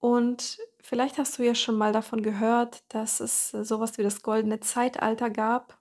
Und 0.00 0.58
vielleicht 0.80 1.16
hast 1.18 1.38
du 1.38 1.44
ja 1.44 1.54
schon 1.54 1.76
mal 1.76 1.92
davon 1.92 2.22
gehört, 2.22 2.82
dass 2.92 3.20
es 3.20 3.54
äh, 3.54 3.64
so 3.64 3.80
wie 3.80 4.02
das 4.02 4.22
goldene 4.22 4.60
Zeitalter 4.60 5.30
gab 5.30 5.80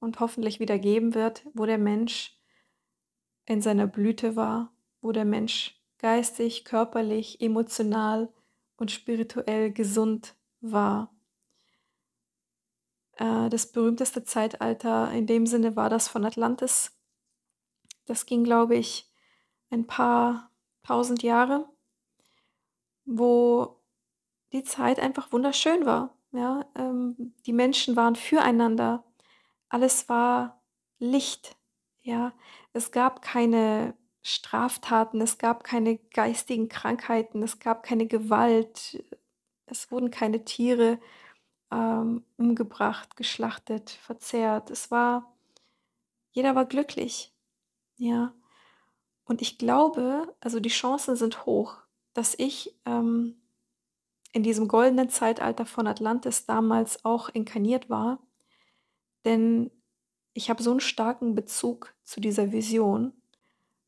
und 0.00 0.20
hoffentlich 0.20 0.60
wieder 0.60 0.78
geben 0.78 1.14
wird, 1.14 1.46
wo 1.54 1.66
der 1.66 1.78
Mensch 1.78 2.38
in 3.46 3.62
seiner 3.62 3.86
Blüte 3.86 4.36
war, 4.36 4.72
wo 5.00 5.12
der 5.12 5.24
Mensch 5.24 5.80
geistig, 6.04 6.66
körperlich, 6.66 7.40
emotional 7.40 8.30
und 8.76 8.90
spirituell 8.90 9.72
gesund 9.72 10.34
war. 10.60 11.16
Äh, 13.12 13.48
das 13.48 13.72
berühmteste 13.72 14.22
Zeitalter 14.22 15.10
in 15.12 15.26
dem 15.26 15.46
Sinne 15.46 15.76
war 15.76 15.88
das 15.88 16.08
von 16.08 16.26
Atlantis. 16.26 16.94
Das 18.04 18.26
ging, 18.26 18.44
glaube 18.44 18.76
ich, 18.76 19.10
ein 19.70 19.86
paar 19.86 20.50
tausend 20.82 21.22
Jahre, 21.22 21.66
wo 23.06 23.80
die 24.52 24.62
Zeit 24.62 25.00
einfach 25.00 25.32
wunderschön 25.32 25.86
war. 25.86 26.14
Ja, 26.32 26.66
ähm, 26.74 27.32
die 27.46 27.54
Menschen 27.54 27.96
waren 27.96 28.14
füreinander. 28.14 29.04
Alles 29.70 30.06
war 30.10 30.62
Licht. 30.98 31.56
Ja, 32.02 32.34
es 32.74 32.92
gab 32.92 33.22
keine 33.22 33.96
Straftaten, 34.26 35.20
es 35.20 35.36
gab 35.36 35.64
keine 35.64 35.98
geistigen 35.98 36.70
Krankheiten, 36.70 37.42
es 37.42 37.58
gab 37.58 37.82
keine 37.82 38.06
Gewalt, 38.06 39.04
es 39.66 39.90
wurden 39.90 40.10
keine 40.10 40.46
Tiere 40.46 40.98
ähm, 41.70 42.24
umgebracht, 42.38 43.16
geschlachtet, 43.16 43.90
verzehrt. 43.90 44.70
Es 44.70 44.90
war, 44.90 45.30
jeder 46.32 46.54
war 46.54 46.64
glücklich. 46.64 47.34
Ja. 47.96 48.32
Und 49.26 49.42
ich 49.42 49.58
glaube, 49.58 50.34
also 50.40 50.58
die 50.58 50.70
Chancen 50.70 51.16
sind 51.16 51.44
hoch, 51.44 51.76
dass 52.14 52.34
ich 52.38 52.74
ähm, 52.86 53.36
in 54.32 54.42
diesem 54.42 54.68
goldenen 54.68 55.10
Zeitalter 55.10 55.66
von 55.66 55.86
Atlantis 55.86 56.46
damals 56.46 57.04
auch 57.04 57.28
inkarniert 57.28 57.90
war. 57.90 58.20
Denn 59.26 59.70
ich 60.32 60.48
habe 60.48 60.62
so 60.62 60.70
einen 60.70 60.80
starken 60.80 61.34
Bezug 61.34 61.94
zu 62.04 62.22
dieser 62.22 62.52
Vision, 62.52 63.12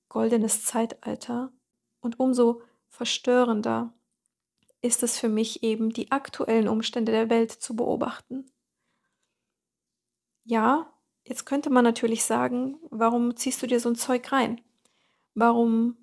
goldenes 0.08 0.64
Zeitalter. 0.64 1.52
Und 2.00 2.20
umso 2.20 2.62
verstörender 2.88 3.92
ist 4.80 5.02
es 5.02 5.18
für 5.18 5.28
mich 5.28 5.62
eben, 5.62 5.90
die 5.90 6.12
aktuellen 6.12 6.68
Umstände 6.68 7.12
der 7.12 7.30
Welt 7.30 7.50
zu 7.50 7.76
beobachten. 7.76 8.50
Ja, 10.44 10.92
jetzt 11.25 11.44
könnte 11.44 11.70
man 11.70 11.84
natürlich 11.84 12.25
sagen, 12.25 12.78
warum 12.90 13.36
ziehst 13.36 13.62
du 13.62 13.66
dir 13.66 13.80
so 13.80 13.88
ein 13.88 13.96
Zeug 13.96 14.30
rein? 14.30 14.60
Warum 15.34 15.96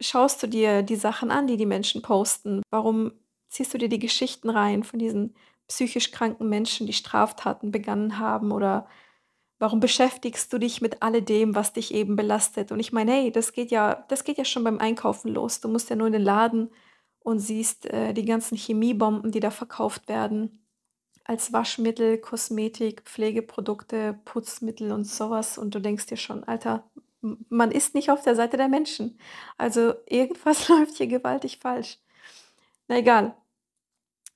schaust 0.00 0.42
du 0.42 0.46
dir 0.46 0.82
die 0.82 0.96
Sachen 0.96 1.30
an, 1.30 1.46
die 1.46 1.56
die 1.56 1.66
Menschen 1.66 2.02
posten? 2.02 2.62
Warum 2.70 3.12
ziehst 3.48 3.74
du 3.74 3.78
dir 3.78 3.88
die 3.88 3.98
Geschichten 3.98 4.48
rein 4.48 4.84
von 4.84 4.98
diesen 4.98 5.34
psychisch 5.66 6.12
kranken 6.12 6.48
Menschen, 6.48 6.86
die 6.86 6.92
Straftaten 6.92 7.72
begangen 7.72 8.18
haben? 8.18 8.52
Oder 8.52 8.86
warum 9.58 9.80
beschäftigst 9.80 10.52
du 10.52 10.58
dich 10.58 10.80
mit 10.80 11.02
alledem, 11.02 11.54
was 11.54 11.72
dich 11.72 11.92
eben 11.92 12.16
belastet? 12.16 12.72
Und 12.72 12.80
ich 12.80 12.92
meine, 12.92 13.12
hey, 13.12 13.32
das 13.32 13.52
geht 13.52 13.70
ja, 13.70 14.04
das 14.08 14.24
geht 14.24 14.38
ja 14.38 14.44
schon 14.44 14.64
beim 14.64 14.78
Einkaufen 14.78 15.32
los. 15.32 15.60
Du 15.60 15.68
musst 15.68 15.90
ja 15.90 15.96
nur 15.96 16.06
in 16.06 16.12
den 16.12 16.22
Laden 16.22 16.70
und 17.20 17.40
siehst 17.40 17.86
äh, 17.86 18.14
die 18.14 18.24
ganzen 18.24 18.56
Chemiebomben, 18.56 19.32
die 19.32 19.40
da 19.40 19.50
verkauft 19.50 20.08
werden, 20.08 20.64
als 21.24 21.52
Waschmittel, 21.52 22.18
Kosmetik, 22.18 23.02
Pflegeprodukte, 23.02 24.18
Putzmittel 24.24 24.92
und 24.92 25.04
sowas. 25.04 25.58
Und 25.58 25.74
du 25.74 25.80
denkst 25.80 26.06
dir 26.06 26.16
schon, 26.16 26.44
Alter, 26.44 26.88
man 27.20 27.70
ist 27.70 27.94
nicht 27.94 28.10
auf 28.10 28.22
der 28.22 28.36
Seite 28.36 28.56
der 28.56 28.68
Menschen. 28.68 29.18
Also 29.58 29.94
irgendwas 30.06 30.68
läuft 30.70 30.96
hier 30.96 31.08
gewaltig 31.08 31.58
falsch. 31.60 31.98
Na 32.86 32.98
egal. 32.98 33.36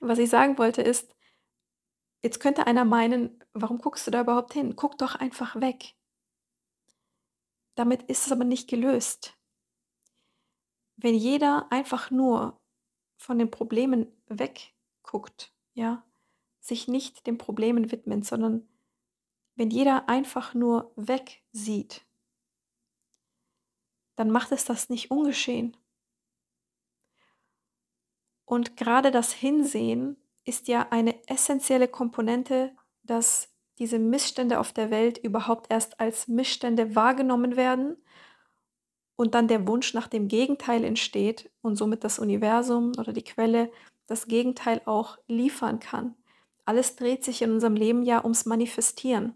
Was 0.00 0.19
ich 0.19 0.31
sagen 0.31 0.59
wollte 0.59 0.83
ist, 0.83 1.09
jetzt 2.23 2.41
könnte 2.41 2.67
einer 2.67 2.85
meinen, 2.85 3.43
warum 3.52 3.79
guckst 3.79 4.07
du 4.07 4.11
da 4.11 4.21
überhaupt 4.23 4.52
hin? 4.52 4.76
Guck 4.76 4.99
doch 4.99 5.14
einfach 5.14 5.61
weg. 5.61 5.95
Damit 7.75 8.02
ist 8.05 8.26
es 8.26 8.33
aber 8.33 8.45
nicht 8.45 8.69
gelöst. 8.69 9.37
Wenn 10.97 11.14
jeder 11.14 11.71
einfach 11.71 12.11
nur 12.11 12.61
von 13.17 13.38
den 13.38 13.50
Problemen 13.50 14.07
wegguckt, 14.26 15.52
ja, 15.75 16.05
sich 16.61 16.87
nicht 16.87 17.26
den 17.26 17.38
Problemen 17.38 17.91
widmet, 17.91 18.25
sondern 18.25 18.69
wenn 19.55 19.71
jeder 19.71 20.09
einfach 20.09 20.55
nur 20.55 20.93
wegsieht, 20.97 22.07
dann 24.17 24.31
macht 24.31 24.53
es 24.53 24.64
das 24.64 24.88
nicht 24.88 25.11
ungeschehen. 25.11 25.77
Und 28.44 28.77
gerade 28.77 29.11
das 29.11 29.33
Hinsehen 29.33 30.16
ist 30.44 30.68
ja 30.68 30.88
eine 30.90 31.14
essentielle 31.28 31.88
Komponente, 31.88 32.72
dass 33.02 33.48
diese 33.78 33.98
Missstände 33.98 34.61
auf 34.61 34.72
der 34.72 34.90
Welt 34.90 35.18
überhaupt 35.18 35.72
erst 35.72 36.00
als 36.00 36.28
Missstände 36.28 36.94
wahrgenommen 36.94 37.57
werden 37.57 37.96
und 39.16 39.35
dann 39.35 39.48
der 39.48 39.66
Wunsch 39.66 39.94
nach 39.94 40.09
dem 40.09 40.28
Gegenteil 40.28 40.85
entsteht 40.85 41.50
und 41.62 41.76
somit 41.76 42.05
das 42.05 42.18
Universum 42.18 42.92
oder 42.98 43.12
die 43.12 43.24
Quelle 43.24 43.70
das 44.07 44.26
Gegenteil 44.26 44.83
auch 44.85 45.18
liefern 45.26 45.81
kann. 45.81 46.14
Alles 46.64 46.96
dreht 46.96 47.24
sich 47.24 47.42
in 47.42 47.52
unserem 47.52 47.74
Leben 47.74 48.02
ja 48.02 48.22
ums 48.22 48.46
Manifestieren. 48.46 49.35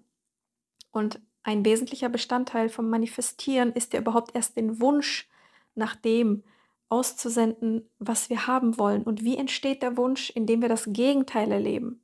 Und 0.91 1.21
ein 1.43 1.65
wesentlicher 1.65 2.09
Bestandteil 2.09 2.69
vom 2.69 2.89
Manifestieren 2.89 3.73
ist 3.73 3.93
ja 3.93 4.01
überhaupt 4.01 4.35
erst 4.35 4.57
den 4.57 4.81
Wunsch 4.81 5.29
nach 5.75 5.95
dem 5.95 6.43
auszusenden, 6.89 7.89
was 7.99 8.31
wir 8.31 8.47
haben 8.47 8.79
wollen. 8.79 9.03
Und 9.03 9.25
wie 9.25 9.37
entsteht 9.37 9.83
der 9.83 9.97
Wunsch, 9.97 10.31
indem 10.31 10.63
wir 10.63 10.69
das 10.69 10.85
Gegenteil 10.89 11.51
erleben? 11.51 12.03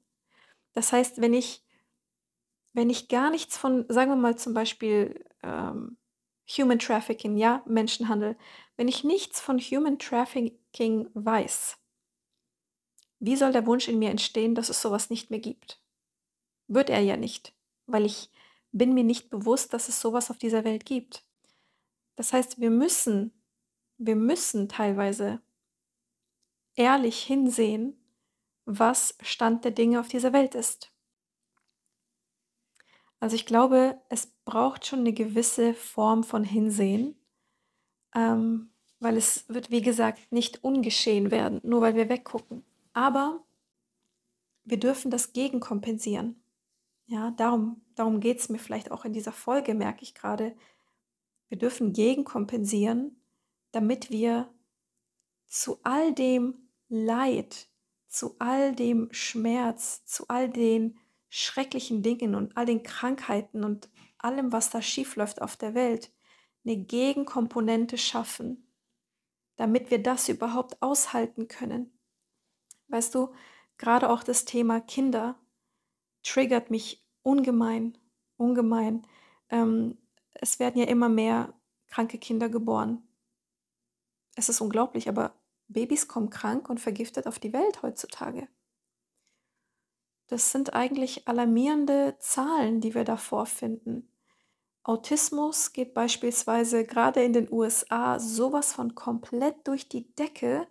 Das 0.73 0.92
heißt, 0.92 1.21
wenn 1.21 1.35
ich, 1.35 1.64
wenn 2.73 2.90
ich 2.90 3.09
gar 3.09 3.31
nichts 3.31 3.57
von, 3.57 3.85
sagen 3.88 4.11
wir 4.11 4.16
mal 4.16 4.37
zum 4.37 4.55
Beispiel 4.55 5.25
ähm, 5.42 5.97
Human 6.49 6.79
Trafficking, 6.79 7.37
ja, 7.37 7.62
Menschenhandel. 7.66 8.37
Wenn 8.77 8.88
ich 8.88 9.05
nichts 9.05 9.40
von 9.40 9.59
Human 9.59 9.99
Trafficking 9.99 11.09
weiß, 11.14 11.79
wie 13.21 13.37
soll 13.37 13.53
der 13.53 13.66
Wunsch 13.66 13.88
in 13.88 13.99
mir 13.99 14.11
entstehen, 14.11 14.55
dass 14.55 14.68
es 14.68 14.83
sowas 14.83 15.11
nicht 15.11 15.31
mehr 15.31 15.38
gibt? 15.38 15.81
Wird 16.66 16.90
er 16.90 17.01
ja 17.01 17.16
nicht, 17.16 17.55
weil 17.87 18.05
ich 18.05 18.31
bin 18.73 18.95
mir 18.95 19.05
nicht 19.05 19.31
bewusst, 19.31 19.73
dass 19.73 19.88
es 19.88 20.01
sowas 20.01 20.31
auf 20.31 20.38
dieser 20.38 20.64
Welt 20.64 20.85
gibt. 20.85 21.25
Das 22.16 22.33
heißt, 22.33 22.61
wir 22.61 22.71
müssen, 22.71 23.33
wir 24.06 24.16
müssen 24.16 24.68
teilweise 24.68 25.40
ehrlich 26.74 27.22
hinsehen, 27.22 27.96
was 28.64 29.16
Stand 29.20 29.64
der 29.64 29.70
Dinge 29.70 30.00
auf 30.00 30.08
dieser 30.08 30.32
Welt 30.32 30.54
ist. 30.54 30.92
Also 33.20 33.36
ich 33.36 33.46
glaube, 33.46 34.00
es 34.08 34.26
braucht 34.44 34.84
schon 34.84 35.00
eine 35.00 35.12
gewisse 35.12 35.74
Form 35.74 36.24
von 36.24 36.42
Hinsehen, 36.42 37.16
ähm, 38.14 38.70
weil 38.98 39.16
es 39.16 39.48
wird, 39.48 39.70
wie 39.70 39.82
gesagt, 39.82 40.32
nicht 40.32 40.64
ungeschehen 40.64 41.30
werden, 41.30 41.60
nur 41.62 41.80
weil 41.80 41.94
wir 41.94 42.08
weggucken. 42.08 42.64
Aber 42.92 43.44
wir 44.64 44.78
dürfen 44.78 45.10
das 45.10 45.32
gegenkompensieren. 45.32 46.42
Ja, 47.06 47.30
darum, 47.32 47.82
darum 47.94 48.20
geht 48.20 48.38
es 48.38 48.48
mir 48.48 48.58
vielleicht 48.58 48.90
auch 48.90 49.04
in 49.04 49.12
dieser 49.12 49.32
Folge, 49.32 49.74
merke 49.74 50.02
ich 50.02 50.14
gerade. 50.14 50.56
Wir 51.48 51.58
dürfen 51.58 51.92
gegenkompensieren, 51.92 53.21
damit 53.72 54.11
wir 54.11 54.52
zu 55.46 55.80
all 55.82 56.14
dem 56.14 56.68
Leid, 56.88 57.68
zu 58.08 58.37
all 58.38 58.74
dem 58.74 59.08
Schmerz, 59.12 60.04
zu 60.04 60.28
all 60.28 60.48
den 60.48 60.98
schrecklichen 61.28 62.02
Dingen 62.02 62.35
und 62.35 62.56
all 62.56 62.66
den 62.66 62.82
Krankheiten 62.82 63.64
und 63.64 63.88
allem, 64.18 64.52
was 64.52 64.70
da 64.70 64.82
schiefläuft 64.82 65.40
auf 65.40 65.56
der 65.56 65.74
Welt, 65.74 66.12
eine 66.64 66.76
Gegenkomponente 66.76 67.98
schaffen, 67.98 68.70
damit 69.56 69.90
wir 69.90 70.02
das 70.02 70.28
überhaupt 70.28 70.80
aushalten 70.80 71.48
können. 71.48 71.98
Weißt 72.88 73.14
du, 73.14 73.32
gerade 73.78 74.11
auch 74.11 74.22
das 74.22 74.44
Thema 74.44 74.80
Kinder 74.80 75.38
triggert 76.22 76.70
mich 76.70 77.04
ungemein, 77.22 77.98
ungemein. 78.37 79.06
Ähm, 79.48 79.98
es 80.35 80.58
werden 80.58 80.80
ja 80.80 80.87
immer 80.87 81.08
mehr 81.08 81.54
kranke 81.88 82.18
Kinder 82.18 82.48
geboren. 82.48 83.02
Es 84.37 84.49
ist 84.49 84.61
unglaublich, 84.61 85.09
aber 85.09 85.35
Babys 85.68 86.09
kommen 86.09 86.31
krank 86.31 86.68
und 86.68 86.81
vergiftet 86.81 87.27
auf 87.27 87.38
die 87.38 87.53
Welt 87.53 87.83
heutzutage. 87.83 88.49
Das 90.29 90.51
sind 90.51 90.75
eigentlich 90.75 91.29
alarmierende 91.29 92.16
Zahlen, 92.18 92.81
die 92.81 92.95
wir 92.95 93.05
da 93.05 93.16
vorfinden. 93.16 94.09
Autismus 94.85 95.73
geht 95.73 95.95
beispielsweise 95.95 96.85
gerade 96.85 97.23
in 97.23 97.33
den 97.33 97.53
USA 97.53 98.18
sowas 98.18 98.73
von 98.73 98.95
komplett 98.95 99.68
durch 99.68 99.88
die 99.88 100.12
Decke, 100.14 100.66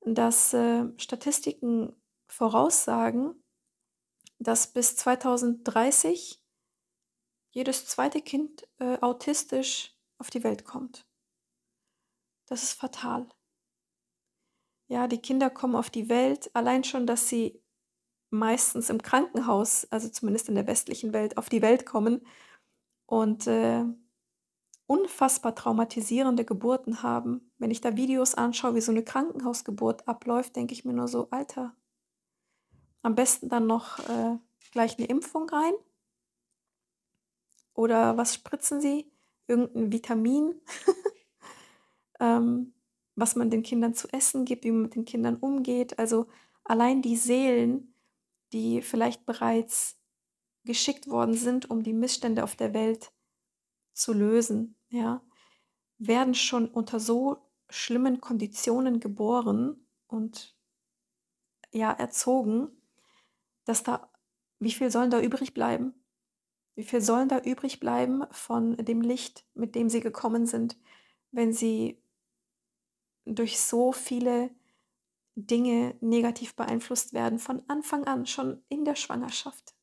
dass 0.00 0.52
äh, 0.54 0.86
Statistiken 0.96 1.94
voraussagen, 2.26 3.34
dass 4.38 4.72
bis 4.72 4.96
2030 4.96 6.42
jedes 7.50 7.86
zweite 7.86 8.20
Kind 8.20 8.66
äh, 8.78 8.98
autistisch 9.00 9.96
auf 10.18 10.30
die 10.30 10.44
Welt 10.44 10.64
kommt. 10.64 11.07
Das 12.48 12.62
ist 12.62 12.72
fatal. 12.72 13.28
Ja, 14.88 15.06
die 15.06 15.20
Kinder 15.20 15.50
kommen 15.50 15.76
auf 15.76 15.90
die 15.90 16.08
Welt, 16.08 16.50
allein 16.54 16.82
schon, 16.82 17.06
dass 17.06 17.28
sie 17.28 17.62
meistens 18.30 18.90
im 18.90 19.02
Krankenhaus, 19.02 19.86
also 19.90 20.08
zumindest 20.08 20.48
in 20.48 20.54
der 20.54 20.66
westlichen 20.66 21.12
Welt, 21.12 21.36
auf 21.36 21.48
die 21.48 21.62
Welt 21.62 21.84
kommen 21.84 22.26
und 23.06 23.46
äh, 23.46 23.84
unfassbar 24.86 25.54
traumatisierende 25.54 26.44
Geburten 26.44 27.02
haben. 27.02 27.52
Wenn 27.58 27.70
ich 27.70 27.82
da 27.82 27.96
Videos 27.96 28.34
anschaue, 28.34 28.74
wie 28.74 28.80
so 28.80 28.92
eine 28.92 29.04
Krankenhausgeburt 29.04 30.08
abläuft, 30.08 30.56
denke 30.56 30.72
ich 30.72 30.84
mir 30.84 30.94
nur 30.94 31.08
so, 31.08 31.28
Alter, 31.30 31.76
am 33.02 33.14
besten 33.14 33.50
dann 33.50 33.66
noch 33.66 33.98
äh, 34.08 34.38
gleich 34.72 34.98
eine 34.98 35.06
Impfung 35.06 35.48
rein? 35.50 35.74
Oder 37.74 38.16
was 38.16 38.34
spritzen 38.34 38.80
sie? 38.80 39.12
Irgendein 39.46 39.92
Vitamin, 39.92 40.60
ähm, 42.20 42.74
was 43.14 43.36
man 43.36 43.50
den 43.50 43.62
Kindern 43.62 43.94
zu 43.94 44.08
essen 44.12 44.44
gibt, 44.44 44.64
wie 44.64 44.70
man 44.70 44.82
mit 44.82 44.94
den 44.94 45.04
Kindern 45.04 45.36
umgeht. 45.36 45.98
Also 45.98 46.28
allein 46.64 47.02
die 47.02 47.16
Seelen, 47.16 47.94
die 48.52 48.80
vielleicht 48.82 49.26
bereits 49.26 49.98
geschickt 50.64 51.08
worden 51.08 51.34
sind, 51.34 51.70
um 51.70 51.82
die 51.82 51.92
Missstände 51.92 52.44
auf 52.44 52.54
der 52.54 52.74
Welt 52.74 53.12
zu 53.92 54.12
lösen, 54.12 54.76
ja, 54.90 55.22
werden 55.98 56.34
schon 56.34 56.68
unter 56.68 57.00
so 57.00 57.38
schlimmen 57.68 58.20
Konditionen 58.20 59.00
geboren 59.00 59.86
und 60.06 60.56
ja, 61.72 61.90
erzogen, 61.92 62.68
dass 63.64 63.82
da, 63.82 64.10
wie 64.58 64.72
viel 64.72 64.90
sollen 64.90 65.10
da 65.10 65.20
übrig 65.20 65.52
bleiben? 65.52 65.94
Wie 66.74 66.84
viel 66.84 67.00
sollen 67.00 67.28
da 67.28 67.40
übrig 67.40 67.80
bleiben 67.80 68.22
von 68.30 68.76
dem 68.76 69.00
Licht, 69.00 69.44
mit 69.54 69.74
dem 69.74 69.88
sie 69.88 70.00
gekommen 70.00 70.46
sind, 70.46 70.78
wenn 71.32 71.52
sie 71.52 72.00
durch 73.34 73.60
so 73.60 73.92
viele 73.92 74.50
Dinge 75.34 75.96
negativ 76.00 76.56
beeinflusst 76.56 77.12
werden, 77.12 77.38
von 77.38 77.62
Anfang 77.68 78.04
an, 78.04 78.26
schon 78.26 78.62
in 78.68 78.84
der 78.84 78.96
Schwangerschaft? 78.96 79.74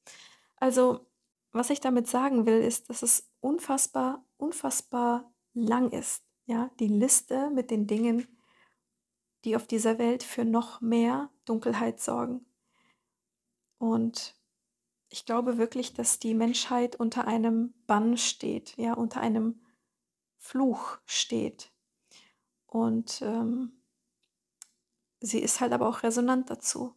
Also, 0.58 1.06
was 1.52 1.70
ich 1.70 1.80
damit 1.80 2.08
sagen 2.08 2.46
will, 2.46 2.60
ist, 2.60 2.90
dass 2.90 3.02
es 3.02 3.32
unfassbar, 3.40 4.26
unfassbar 4.38 5.32
lang 5.54 5.92
ist. 5.92 6.24
Ja, 6.46 6.70
die 6.80 6.88
Liste 6.88 7.50
mit 7.50 7.72
den 7.72 7.88
Dingen, 7.88 8.28
die 9.46 9.56
auf 9.56 9.66
dieser 9.66 9.98
Welt 9.98 10.24
für 10.24 10.46
noch 10.46 10.82
mehr 10.82 11.30
Dunkelheit 11.46 12.00
sorgen. 12.00 12.46
Und 13.78 14.36
ich 15.10 15.26
glaube 15.26 15.58
wirklich, 15.58 15.94
dass 15.94 16.20
die 16.20 16.34
Menschheit 16.34 16.96
unter 16.96 17.28
einem 17.28 17.74
Bann 17.88 18.18
steht, 18.18 18.76
ja, 18.78 18.94
unter 18.94 19.22
einem 19.22 19.62
Fluch 20.38 20.98
steht. 21.06 21.72
Und 22.76 23.22
ähm, 23.22 23.72
sie 25.22 25.40
ist 25.40 25.62
halt 25.62 25.72
aber 25.72 25.88
auch 25.88 26.04
resonant 26.04 26.50
dazu. 26.50 26.94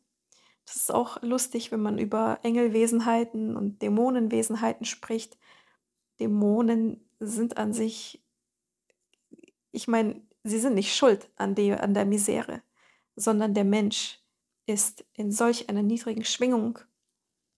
Das 0.64 0.74
ist 0.74 0.92
auch 0.92 1.22
lustig, 1.22 1.70
wenn 1.70 1.80
man 1.80 1.98
über 1.98 2.40
Engelwesenheiten 2.42 3.56
und 3.56 3.80
Dämonenwesenheiten 3.80 4.84
spricht. 4.84 5.38
Dämonen 6.18 7.08
sind 7.20 7.58
an 7.58 7.72
sich, 7.72 8.26
ich 9.70 9.86
meine, 9.86 10.20
sie 10.42 10.58
sind 10.58 10.74
nicht 10.74 10.96
schuld 10.96 11.30
an, 11.36 11.54
die, 11.54 11.72
an 11.72 11.94
der 11.94 12.06
Misere, 12.06 12.60
sondern 13.14 13.54
der 13.54 13.62
Mensch 13.62 14.18
ist 14.66 15.06
in 15.14 15.30
solch 15.30 15.68
einer 15.68 15.84
niedrigen 15.84 16.24
Schwingung, 16.24 16.80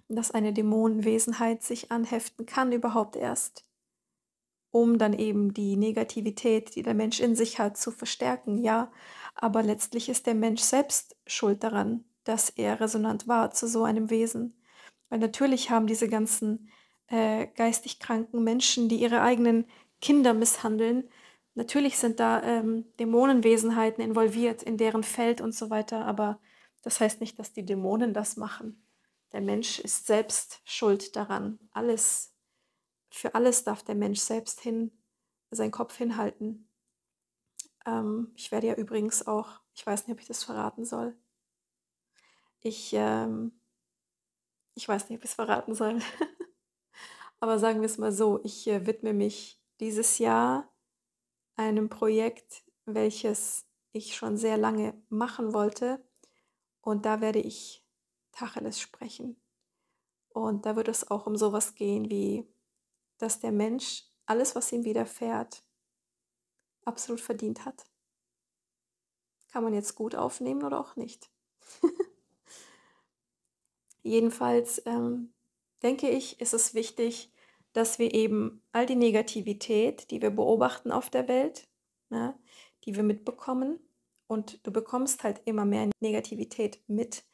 dass 0.08 0.30
eine 0.30 0.52
Dämonenwesenheit 0.52 1.62
sich 1.62 1.90
anheften 1.90 2.44
kann 2.44 2.70
überhaupt 2.70 3.16
erst, 3.16 3.64
um 4.70 4.98
dann 4.98 5.12
eben 5.12 5.52
die 5.54 5.76
Negativität, 5.76 6.74
die 6.76 6.82
der 6.82 6.94
Mensch 6.94 7.20
in 7.20 7.34
sich 7.34 7.58
hat, 7.58 7.76
zu 7.76 7.90
verstärken. 7.90 8.58
Ja, 8.58 8.92
aber 9.34 9.62
letztlich 9.62 10.08
ist 10.08 10.26
der 10.26 10.34
Mensch 10.34 10.62
selbst 10.62 11.16
schuld 11.26 11.64
daran, 11.64 12.04
dass 12.24 12.50
er 12.50 12.80
resonant 12.80 13.26
war 13.28 13.50
zu 13.50 13.66
so 13.66 13.84
einem 13.84 14.10
Wesen. 14.10 14.54
Weil 15.08 15.18
natürlich 15.18 15.70
haben 15.70 15.86
diese 15.86 16.08
ganzen 16.08 16.70
äh, 17.08 17.48
geistig 17.56 17.98
kranken 17.98 18.44
Menschen, 18.44 18.88
die 18.88 19.00
ihre 19.00 19.22
eigenen 19.22 19.66
Kinder 20.00 20.34
misshandeln, 20.34 21.08
natürlich 21.54 21.98
sind 21.98 22.20
da 22.20 22.42
ähm, 22.42 22.86
Dämonenwesenheiten 22.98 24.02
involviert 24.02 24.62
in 24.62 24.76
deren 24.76 25.02
Feld 25.02 25.40
und 25.40 25.54
so 25.54 25.70
weiter, 25.70 26.04
aber 26.04 26.40
das 26.82 27.00
heißt 27.00 27.20
nicht, 27.20 27.38
dass 27.38 27.52
die 27.52 27.64
Dämonen 27.64 28.14
das 28.14 28.36
machen. 28.36 28.82
Der 29.32 29.40
Mensch 29.40 29.78
ist 29.78 30.06
selbst 30.06 30.60
schuld 30.64 31.14
daran. 31.14 31.58
Alles, 31.72 32.29
für 33.10 33.34
alles 33.34 33.64
darf 33.64 33.82
der 33.82 33.94
Mensch 33.94 34.20
selbst 34.20 34.60
hin, 34.60 34.92
seinen 35.50 35.72
Kopf 35.72 35.96
hinhalten. 35.96 36.68
Ähm, 37.86 38.32
ich 38.36 38.52
werde 38.52 38.68
ja 38.68 38.74
übrigens 38.74 39.26
auch, 39.26 39.60
ich 39.74 39.86
weiß 39.86 40.06
nicht, 40.06 40.14
ob 40.14 40.20
ich 40.20 40.28
das 40.28 40.44
verraten 40.44 40.84
soll, 40.84 41.16
ich, 42.60 42.92
ähm, 42.92 43.58
ich 44.74 44.86
weiß 44.86 45.08
nicht, 45.08 45.18
ob 45.18 45.24
ich 45.24 45.30
es 45.30 45.34
verraten 45.34 45.74
soll. 45.74 45.98
Aber 47.40 47.58
sagen 47.58 47.80
wir 47.80 47.86
es 47.86 47.98
mal 47.98 48.12
so, 48.12 48.40
ich 48.44 48.66
äh, 48.66 48.86
widme 48.86 49.14
mich 49.14 49.60
dieses 49.80 50.18
Jahr 50.18 50.70
einem 51.56 51.88
Projekt, 51.88 52.64
welches 52.84 53.66
ich 53.92 54.14
schon 54.14 54.36
sehr 54.36 54.58
lange 54.58 55.00
machen 55.08 55.54
wollte. 55.54 56.04
Und 56.82 57.06
da 57.06 57.20
werde 57.20 57.40
ich 57.40 57.84
Tacheles 58.32 58.78
sprechen. 58.78 59.40
Und 60.28 60.66
da 60.66 60.76
wird 60.76 60.88
es 60.88 61.10
auch 61.10 61.26
um 61.26 61.36
sowas 61.36 61.74
gehen 61.74 62.10
wie, 62.10 62.46
dass 63.20 63.40
der 63.40 63.52
Mensch 63.52 64.04
alles, 64.26 64.54
was 64.54 64.72
ihm 64.72 64.84
widerfährt, 64.84 65.62
absolut 66.84 67.20
verdient 67.20 67.64
hat. 67.64 67.84
Kann 69.52 69.64
man 69.64 69.74
jetzt 69.74 69.94
gut 69.94 70.14
aufnehmen 70.14 70.62
oder 70.62 70.80
auch 70.80 70.96
nicht. 70.96 71.30
Jedenfalls 74.02 74.82
ähm, 74.86 75.32
denke 75.82 76.08
ich, 76.08 76.40
ist 76.40 76.54
es 76.54 76.74
wichtig, 76.74 77.32
dass 77.72 77.98
wir 77.98 78.14
eben 78.14 78.62
all 78.72 78.86
die 78.86 78.96
Negativität, 78.96 80.10
die 80.10 80.22
wir 80.22 80.30
beobachten 80.30 80.90
auf 80.90 81.10
der 81.10 81.28
Welt, 81.28 81.68
ne, 82.08 82.38
die 82.84 82.96
wir 82.96 83.02
mitbekommen, 83.02 83.78
und 84.26 84.64
du 84.64 84.70
bekommst 84.70 85.24
halt 85.24 85.42
immer 85.44 85.64
mehr 85.64 85.90
Negativität 85.98 86.80
mit, 86.86 87.24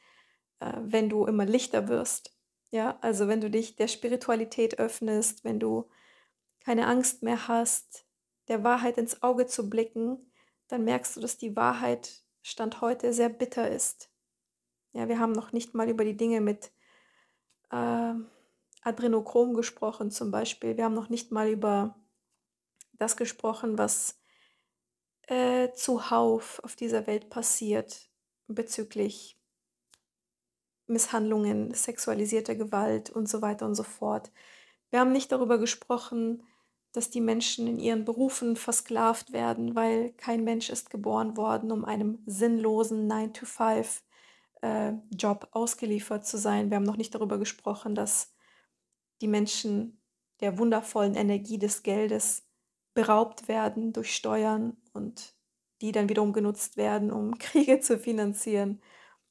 äh, 0.60 0.72
wenn 0.80 1.10
du 1.10 1.26
immer 1.26 1.44
lichter 1.44 1.88
wirst. 1.88 2.35
Ja, 2.70 2.98
also 3.00 3.28
wenn 3.28 3.40
du 3.40 3.50
dich 3.50 3.76
der 3.76 3.88
Spiritualität 3.88 4.78
öffnest, 4.78 5.44
wenn 5.44 5.60
du 5.60 5.88
keine 6.60 6.86
Angst 6.86 7.22
mehr 7.22 7.48
hast, 7.48 8.04
der 8.48 8.64
Wahrheit 8.64 8.98
ins 8.98 9.22
Auge 9.22 9.46
zu 9.46 9.70
blicken, 9.70 10.32
dann 10.68 10.84
merkst 10.84 11.16
du, 11.16 11.20
dass 11.20 11.38
die 11.38 11.54
Wahrheit 11.56 12.22
Stand 12.42 12.80
heute 12.80 13.12
sehr 13.12 13.28
bitter 13.28 13.70
ist. 13.70 14.10
Ja, 14.92 15.08
wir 15.08 15.18
haben 15.18 15.32
noch 15.32 15.52
nicht 15.52 15.74
mal 15.74 15.88
über 15.88 16.04
die 16.04 16.16
Dinge 16.16 16.40
mit 16.40 16.70
äh, 17.70 18.14
Adrenochrom 18.82 19.54
gesprochen 19.54 20.10
zum 20.10 20.30
Beispiel. 20.30 20.76
Wir 20.76 20.84
haben 20.84 20.94
noch 20.94 21.08
nicht 21.08 21.32
mal 21.32 21.48
über 21.48 21.96
das 22.94 23.16
gesprochen, 23.16 23.78
was 23.78 24.20
äh, 25.22 25.72
zuhauf 25.72 26.60
auf 26.62 26.76
dieser 26.76 27.06
Welt 27.06 27.30
passiert 27.30 28.08
bezüglich 28.46 29.35
Misshandlungen, 30.86 31.74
sexualisierter 31.74 32.54
Gewalt 32.54 33.10
und 33.10 33.28
so 33.28 33.42
weiter 33.42 33.66
und 33.66 33.74
so 33.74 33.82
fort. 33.82 34.30
Wir 34.90 35.00
haben 35.00 35.12
nicht 35.12 35.32
darüber 35.32 35.58
gesprochen, 35.58 36.42
dass 36.92 37.10
die 37.10 37.20
Menschen 37.20 37.66
in 37.66 37.78
ihren 37.78 38.04
Berufen 38.04 38.56
versklavt 38.56 39.32
werden, 39.32 39.74
weil 39.74 40.12
kein 40.12 40.44
Mensch 40.44 40.70
ist 40.70 40.88
geboren 40.90 41.36
worden, 41.36 41.70
um 41.70 41.84
einem 41.84 42.18
sinnlosen 42.24 43.10
9-to-5 43.10 44.00
äh, 44.62 44.92
ausgeliefert 45.50 46.26
zu 46.26 46.38
sein. 46.38 46.70
Wir 46.70 46.76
haben 46.76 46.84
noch 46.84 46.96
nicht 46.96 47.14
darüber 47.14 47.38
gesprochen, 47.38 47.94
dass 47.94 48.32
die 49.20 49.28
Menschen 49.28 50.00
der 50.40 50.58
wundervollen 50.58 51.14
Energie 51.14 51.58
des 51.58 51.82
Geldes 51.82 52.46
beraubt 52.94 53.48
werden 53.48 53.92
durch 53.92 54.14
Steuern 54.14 54.76
und 54.92 55.34
die 55.82 55.92
dann 55.92 56.08
wiederum 56.08 56.32
genutzt 56.32 56.76
werden, 56.76 57.10
um 57.10 57.38
Kriege 57.38 57.80
zu 57.80 57.98
finanzieren. 57.98 58.80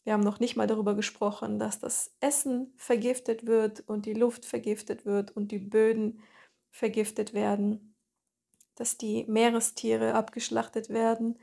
Wir 0.06 0.14
haben 0.14 0.22
noch 0.22 0.40
nicht 0.40 0.56
mal 0.56 0.68
darüber 0.68 0.94
gesprochen, 0.94 1.58
dass 1.58 1.80
das 1.80 2.16
Essen 2.20 2.72
vergiftet 2.78 3.48
wird 3.48 3.82
und 3.82 4.06
die 4.06 4.14
Luft 4.14 4.46
vergiftet 4.46 5.04
wird 5.06 5.32
und 5.32 5.52
die 5.52 5.58
Böden 5.58 6.22
vergiftet 6.70 7.34
werden, 7.34 7.96
dass 8.76 8.98
die 8.98 9.26
Meerestiere 9.28 10.14
abgeschlachtet 10.14 10.90
werden, 10.90 11.40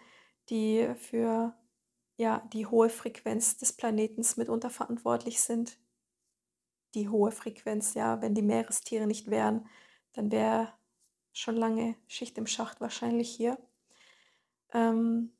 die 0.48 0.88
für 0.96 1.54
ja, 2.16 2.48
die 2.52 2.66
hohe 2.66 2.88
Frequenz 2.88 3.56
des 3.56 3.72
Planetens 3.72 4.36
mitunter 4.36 4.70
verantwortlich 4.70 5.40
sind. 5.40 5.76
Die 6.94 7.08
hohe 7.08 7.32
Frequenz, 7.32 7.94
ja, 7.94 8.22
wenn 8.22 8.34
die 8.34 8.42
Meerestiere 8.42 9.08
nicht 9.08 9.28
wären, 9.28 9.66
dann 10.12 10.30
wäre 10.30 10.72
schon 11.32 11.56
lange 11.56 11.96
Schicht 12.06 12.38
im 12.38 12.46
Schacht 12.46 12.80
wahrscheinlich 12.80 13.28
hier. 13.28 13.58
Ähm, 14.72 15.32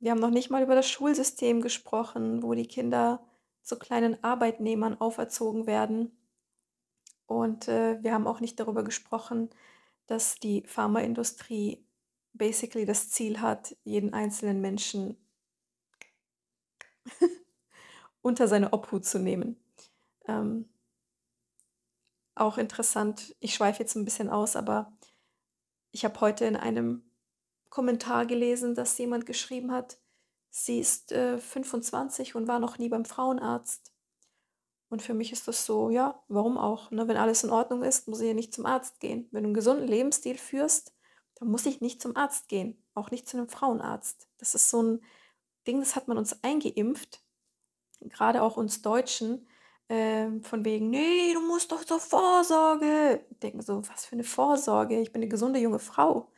wir 0.00 0.10
haben 0.10 0.20
noch 0.20 0.30
nicht 0.30 0.50
mal 0.50 0.62
über 0.62 0.74
das 0.74 0.88
Schulsystem 0.88 1.60
gesprochen, 1.60 2.42
wo 2.42 2.54
die 2.54 2.66
Kinder 2.66 3.24
zu 3.62 3.78
kleinen 3.78 4.22
Arbeitnehmern 4.22 5.00
auferzogen 5.00 5.66
werden. 5.66 6.16
Und 7.26 7.68
äh, 7.68 8.02
wir 8.02 8.12
haben 8.12 8.26
auch 8.26 8.40
nicht 8.40 8.60
darüber 8.60 8.84
gesprochen, 8.84 9.50
dass 10.06 10.36
die 10.36 10.62
Pharmaindustrie 10.66 11.84
basically 12.34 12.84
das 12.84 13.10
Ziel 13.10 13.40
hat, 13.40 13.76
jeden 13.84 14.12
einzelnen 14.12 14.60
Menschen 14.60 15.16
unter 18.20 18.48
seine 18.48 18.72
Obhut 18.72 19.04
zu 19.04 19.18
nehmen. 19.18 19.56
Ähm, 20.26 20.68
auch 22.34 22.58
interessant, 22.58 23.34
ich 23.40 23.54
schweife 23.54 23.80
jetzt 23.80 23.94
ein 23.94 24.04
bisschen 24.04 24.28
aus, 24.28 24.56
aber 24.56 24.92
ich 25.92 26.04
habe 26.04 26.20
heute 26.20 26.44
in 26.44 26.56
einem 26.56 27.03
Kommentar 27.74 28.24
gelesen, 28.24 28.76
dass 28.76 28.96
jemand 28.98 29.26
geschrieben 29.26 29.72
hat, 29.72 29.98
sie 30.48 30.78
ist 30.78 31.10
äh, 31.10 31.38
25 31.38 32.36
und 32.36 32.46
war 32.46 32.60
noch 32.60 32.78
nie 32.78 32.88
beim 32.88 33.04
Frauenarzt. 33.04 33.92
Und 34.88 35.02
für 35.02 35.12
mich 35.12 35.32
ist 35.32 35.48
das 35.48 35.66
so, 35.66 35.90
ja, 35.90 36.22
warum 36.28 36.56
auch? 36.56 36.92
Ne? 36.92 37.08
Wenn 37.08 37.16
alles 37.16 37.42
in 37.42 37.50
Ordnung 37.50 37.82
ist, 37.82 38.06
muss 38.06 38.20
ich 38.20 38.28
ja 38.28 38.34
nicht 38.34 38.54
zum 38.54 38.64
Arzt 38.64 39.00
gehen. 39.00 39.26
Wenn 39.32 39.42
du 39.42 39.48
einen 39.48 39.54
gesunden 39.54 39.88
Lebensstil 39.88 40.38
führst, 40.38 40.94
dann 41.34 41.48
muss 41.48 41.66
ich 41.66 41.80
nicht 41.80 42.00
zum 42.00 42.16
Arzt 42.16 42.46
gehen, 42.46 42.80
auch 42.94 43.10
nicht 43.10 43.28
zu 43.28 43.36
einem 43.36 43.48
Frauenarzt. 43.48 44.28
Das 44.38 44.54
ist 44.54 44.70
so 44.70 44.80
ein 44.80 45.02
Ding, 45.66 45.80
das 45.80 45.96
hat 45.96 46.06
man 46.06 46.16
uns 46.16 46.44
eingeimpft, 46.44 47.24
gerade 48.02 48.42
auch 48.42 48.56
uns 48.56 48.82
Deutschen, 48.82 49.48
ähm, 49.88 50.44
von 50.44 50.64
wegen, 50.64 50.90
nee, 50.90 51.34
du 51.34 51.40
musst 51.40 51.72
doch 51.72 51.84
zur 51.84 51.98
Vorsorge. 51.98 53.26
Ich 53.32 53.38
denke 53.40 53.64
so, 53.64 53.82
was 53.88 54.06
für 54.06 54.12
eine 54.12 54.22
Vorsorge? 54.22 55.00
Ich 55.00 55.12
bin 55.12 55.22
eine 55.22 55.28
gesunde 55.28 55.58
junge 55.58 55.80
Frau. 55.80 56.30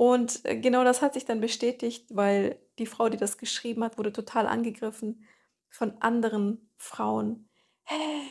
Und 0.00 0.46
äh, 0.46 0.58
genau 0.58 0.82
das 0.82 1.02
hat 1.02 1.12
sich 1.12 1.26
dann 1.26 1.42
bestätigt, 1.42 2.06
weil 2.08 2.58
die 2.78 2.86
Frau, 2.86 3.10
die 3.10 3.18
das 3.18 3.36
geschrieben 3.36 3.84
hat, 3.84 3.98
wurde 3.98 4.14
total 4.14 4.46
angegriffen 4.46 5.26
von 5.68 6.00
anderen 6.00 6.70
Frauen. 6.78 7.50
Hä, 7.84 8.22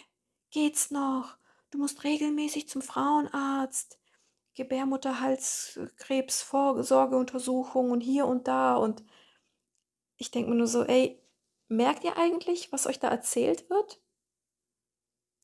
geht's 0.50 0.90
noch? 0.90 1.38
Du 1.70 1.78
musst 1.78 2.04
regelmäßig 2.04 2.68
zum 2.70 2.82
Frauenarzt. 2.82 4.00
Gebärmutterhalskrebs, 4.56 6.42
Vorsorgeuntersuchung 6.42 7.92
und 7.92 8.02
hier 8.02 8.26
und 8.26 8.48
da. 8.48 8.76
Und 8.76 9.04
ich 10.18 10.32
denke 10.32 10.50
mir 10.50 10.56
nur 10.56 10.66
so, 10.66 10.84
ey, 10.86 11.22
merkt 11.68 12.04
ihr 12.04 12.18
eigentlich, 12.18 12.72
was 12.72 12.88
euch 12.88 13.00
da 13.00 13.10
erzählt 13.10 13.70
wird? 13.70 14.02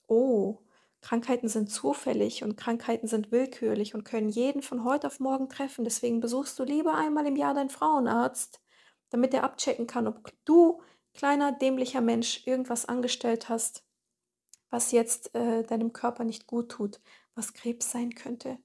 Oh, 0.07 0.57
Krankheiten 1.05 1.47
sind 1.49 1.69
zufällig 1.69 2.43
und 2.43 2.57
Krankheiten 2.57 3.07
sind 3.07 3.31
willkürlich 3.31 3.93
und 3.93 4.05
können 4.05 4.27
jeden 4.27 4.63
von 4.63 4.83
heute 4.83 5.05
auf 5.05 5.19
morgen 5.19 5.49
treffen. 5.49 5.83
Deswegen 5.83 6.19
besuchst 6.19 6.57
du 6.57 6.63
lieber 6.63 6.95
einmal 6.95 7.27
im 7.27 7.35
Jahr 7.35 7.53
deinen 7.53 7.69
Frauenarzt, 7.69 8.59
damit 9.11 9.31
er 9.35 9.43
abchecken 9.43 9.85
kann, 9.85 10.07
ob 10.07 10.33
du, 10.45 10.81
kleiner, 11.13 11.51
dämlicher 11.51 12.01
Mensch, 12.01 12.47
irgendwas 12.47 12.87
angestellt 12.87 13.49
hast, 13.49 13.85
was 14.71 14.91
jetzt 14.91 15.35
äh, 15.35 15.61
deinem 15.61 15.93
Körper 15.93 16.23
nicht 16.23 16.47
gut 16.47 16.69
tut, 16.71 16.99
was 17.35 17.53
Krebs 17.53 17.91
sein 17.91 18.15
könnte. 18.15 18.57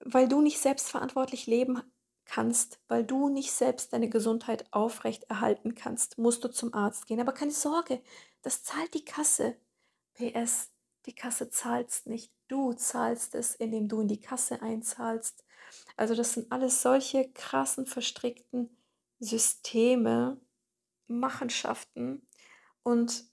Weil 0.00 0.28
du 0.28 0.42
nicht 0.42 0.58
selbstverantwortlich 0.58 1.46
leben 1.46 1.80
kannst, 2.26 2.80
weil 2.86 3.02
du 3.02 3.30
nicht 3.30 3.52
selbst 3.52 3.94
deine 3.94 4.10
Gesundheit 4.10 4.66
aufrecht 4.72 5.24
erhalten 5.30 5.74
kannst, 5.74 6.18
musst 6.18 6.44
du 6.44 6.48
zum 6.48 6.74
Arzt 6.74 7.06
gehen. 7.06 7.18
Aber 7.18 7.32
keine 7.32 7.50
Sorge, 7.50 8.02
das 8.42 8.62
zahlt 8.62 8.92
die 8.92 9.06
Kasse. 9.06 9.56
PS, 10.14 10.70
die 11.06 11.14
Kasse 11.14 11.50
zahlst 11.50 12.06
nicht. 12.06 12.32
Du 12.48 12.72
zahlst 12.72 13.34
es, 13.34 13.54
indem 13.54 13.88
du 13.88 14.00
in 14.00 14.08
die 14.08 14.20
Kasse 14.20 14.62
einzahlst. 14.62 15.44
Also 15.96 16.14
das 16.14 16.34
sind 16.34 16.52
alles 16.52 16.82
solche 16.82 17.30
krassen, 17.32 17.86
verstrickten 17.86 18.76
Systeme, 19.18 20.40
Machenschaften. 21.06 22.26
Und 22.82 23.24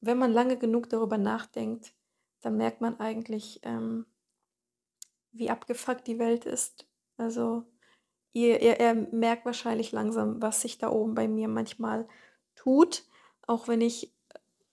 wenn 0.00 0.18
man 0.18 0.32
lange 0.32 0.58
genug 0.58 0.88
darüber 0.88 1.18
nachdenkt, 1.18 1.94
dann 2.40 2.56
merkt 2.56 2.80
man 2.80 2.98
eigentlich, 2.98 3.60
ähm, 3.62 4.06
wie 5.30 5.50
abgefuckt 5.50 6.06
die 6.06 6.18
Welt 6.18 6.44
ist. 6.44 6.86
Also 7.16 7.64
ihr, 8.32 8.60
ihr, 8.60 8.80
ihr 8.80 8.94
merkt 9.12 9.46
wahrscheinlich 9.46 9.92
langsam, 9.92 10.42
was 10.42 10.60
sich 10.60 10.78
da 10.78 10.90
oben 10.90 11.14
bei 11.14 11.28
mir 11.28 11.48
manchmal 11.48 12.08
tut. 12.54 13.04
Auch 13.46 13.68
wenn 13.68 13.80
ich 13.80 14.12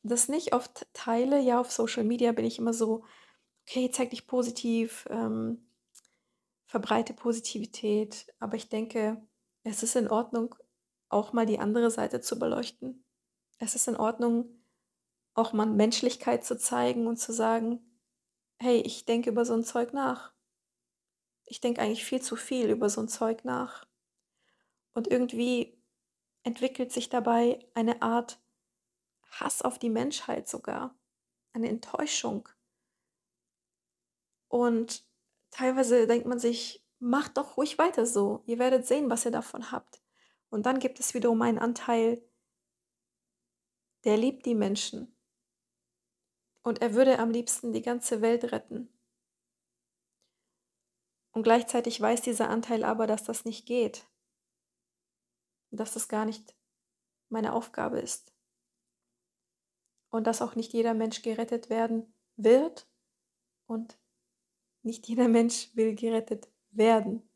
das 0.10 0.30
nicht 0.30 0.54
oft 0.54 0.88
teile, 0.94 1.40
ja, 1.40 1.60
auf 1.60 1.72
Social 1.72 2.04
Media 2.04 2.32
bin 2.32 2.46
ich 2.46 2.60
immer 2.60 2.74
so, 2.74 3.06
okay, 3.68 3.92
zeig 3.92 4.10
dich 4.12 4.28
positiv, 4.28 5.08
ähm, 5.10 5.70
verbreite 6.66 7.14
Positivität. 7.14 8.28
Aber 8.40 8.56
ich 8.56 8.70
denke, 8.70 9.22
es 9.64 9.84
ist 9.84 9.96
in 9.96 10.10
Ordnung, 10.10 10.56
auch 11.10 11.34
mal 11.34 11.46
die 11.46 11.60
andere 11.60 11.92
Seite 11.92 12.22
zu 12.22 12.38
beleuchten. 12.40 13.04
Es 13.58 13.76
ist 13.76 13.88
in 13.88 13.96
Ordnung, 13.96 14.64
auch 15.34 15.54
mal 15.54 15.66
Menschlichkeit 15.66 16.46
zu 16.46 16.58
zeigen 16.58 17.08
und 17.08 17.18
zu 17.18 17.34
sagen, 17.34 17.80
hey, 18.60 18.82
ich 18.82 19.06
denke 19.06 19.30
über 19.30 19.46
so 19.46 19.54
ein 19.54 19.64
Zeug 19.64 19.94
nach 19.94 20.34
ich 21.50 21.60
denke 21.60 21.82
eigentlich 21.82 22.06
viel 22.06 22.22
zu 22.22 22.36
viel 22.36 22.70
über 22.70 22.90
so 22.90 23.02
ein 23.02 23.08
Zeug 23.10 23.44
nach. 23.44 23.86
Und 24.94 25.08
irgendwie 25.08 25.82
entwickelt 26.44 26.92
sich 26.92 27.10
dabei 27.10 27.60
eine 27.74 28.02
Art 28.02 28.40
Hass 29.32 29.62
auf 29.62 29.80
die 29.80 29.90
Menschheit 29.90 30.48
sogar, 30.48 30.98
eine 31.54 31.70
Enttäuschung. 31.70 32.50
Und 34.48 35.06
teilweise 35.52 36.08
denkt 36.08 36.28
man 36.28 36.40
sich, 36.40 36.86
macht 37.00 37.38
doch 37.38 37.58
ruhig 37.58 37.78
weiter 37.78 38.06
so, 38.06 38.44
ihr 38.46 38.60
werdet 38.60 38.86
sehen, 38.86 39.10
was 39.10 39.26
ihr 39.26 39.32
davon 39.32 39.72
habt. 39.72 40.02
Und 40.50 40.66
dann 40.66 40.80
gibt 40.80 41.00
es 41.00 41.14
wiederum 41.14 41.42
einen 41.42 41.60
Anteil, 41.60 42.24
der 44.04 44.18
liebt 44.18 44.46
die 44.46 44.56
Menschen. 44.56 45.16
Und 46.64 46.82
er 46.82 46.94
würde 46.94 47.20
am 47.20 47.32
liebsten 47.32 47.72
die 47.74 47.82
ganze 47.82 48.22
Welt 48.22 48.52
retten. 48.52 48.90
Und 51.32 51.44
gleichzeitig 51.44 52.02
weiß 52.02 52.22
dieser 52.22 52.50
Anteil 52.50 52.84
aber, 52.84 53.08
dass 53.08 53.24
das 53.24 53.46
nicht 53.46 53.66
geht. 53.66 54.08
Dass 55.72 55.94
das 55.94 56.08
gar 56.08 56.26
nicht 56.26 56.56
meine 57.30 57.54
Aufgabe 57.54 58.00
ist. 58.00 58.34
Und 60.10 60.26
dass 60.28 60.42
auch 60.42 60.56
nicht 60.56 60.74
jeder 60.74 60.94
Mensch 60.94 61.22
gerettet 61.22 61.70
werden 61.70 62.14
wird 62.36 62.88
und 63.68 63.98
nicht 64.82 65.08
jeder 65.08 65.28
Mensch 65.28 65.76
will 65.76 65.96
gerettet 65.96 66.50
werden. 66.72 67.30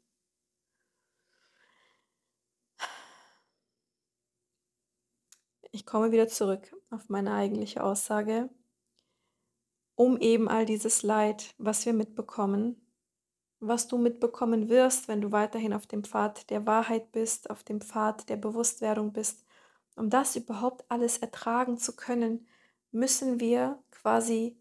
Ich 5.71 5.85
komme 5.85 6.11
wieder 6.11 6.27
zurück 6.27 6.75
auf 6.91 7.09
meine 7.09 7.33
eigentliche 7.33 7.83
Aussage, 7.83 8.49
um 9.95 10.17
eben 10.17 10.47
all 10.47 10.65
dieses 10.65 11.01
Leid, 11.01 11.55
was 11.57 11.85
wir 11.85 11.93
mitbekommen, 11.93 12.83
was 13.59 13.87
du 13.87 13.97
mitbekommen 13.97 14.69
wirst, 14.69 15.07
wenn 15.07 15.21
du 15.21 15.31
weiterhin 15.31 15.73
auf 15.73 15.87
dem 15.87 16.03
Pfad 16.03 16.49
der 16.51 16.67
Wahrheit 16.67 17.11
bist, 17.11 17.49
auf 17.49 17.63
dem 17.63 17.81
Pfad 17.81 18.29
der 18.29 18.37
Bewusstwerdung 18.37 19.13
bist. 19.13 19.45
Um 19.95 20.09
das 20.09 20.35
überhaupt 20.35 20.85
alles 20.89 21.17
ertragen 21.17 21.77
zu 21.77 21.95
können, 21.95 22.47
müssen 22.93 23.39
wir 23.39 23.83
quasi 23.91 24.57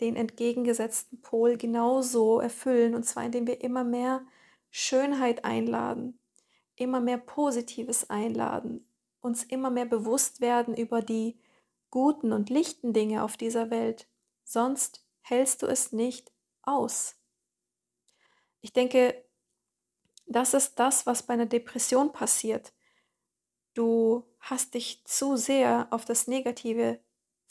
den 0.00 0.16
entgegengesetzten 0.16 1.20
Pol 1.20 1.56
genauso 1.56 2.40
erfüllen, 2.40 2.94
und 2.94 3.04
zwar 3.04 3.24
indem 3.24 3.46
wir 3.46 3.60
immer 3.62 3.84
mehr 3.84 4.26
Schönheit 4.70 5.44
einladen, 5.44 6.18
immer 6.74 7.00
mehr 7.00 7.18
Positives 7.18 8.10
einladen, 8.10 8.86
uns 9.20 9.44
immer 9.44 9.70
mehr 9.70 9.86
bewusst 9.86 10.40
werden 10.40 10.76
über 10.76 11.00
die 11.00 11.38
guten 11.90 12.32
und 12.32 12.50
lichten 12.50 12.92
Dinge 12.92 13.22
auf 13.22 13.36
dieser 13.36 13.70
Welt. 13.70 14.08
Sonst 14.44 15.04
hältst 15.22 15.62
du 15.62 15.66
es 15.66 15.92
nicht 15.92 16.32
aus. 16.62 17.16
Ich 18.60 18.72
denke, 18.72 19.24
das 20.26 20.54
ist 20.54 20.78
das, 20.78 21.06
was 21.06 21.22
bei 21.22 21.34
einer 21.34 21.46
Depression 21.46 22.12
passiert. 22.12 22.72
Du 23.74 24.24
hast 24.40 24.74
dich 24.74 25.04
zu 25.04 25.36
sehr 25.36 25.88
auf 25.90 26.04
das 26.04 26.26
Negative 26.26 26.98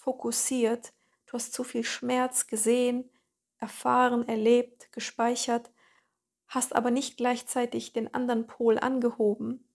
fokussiert, 0.06 0.94
du 1.26 1.34
hast 1.34 1.52
zu 1.52 1.63
viel 1.63 1.84
Schmerz 1.84 2.46
gesehen, 2.46 3.10
erfahren, 3.58 4.28
erlebt, 4.28 4.91
gespeichert, 4.91 5.72
hast 6.48 6.76
aber 6.76 6.91
nicht 6.91 7.18
gleichzeitig 7.18 7.91
den 7.91 8.13
anderen 8.13 8.46
Pol 8.46 8.78
angehoben, 8.78 9.68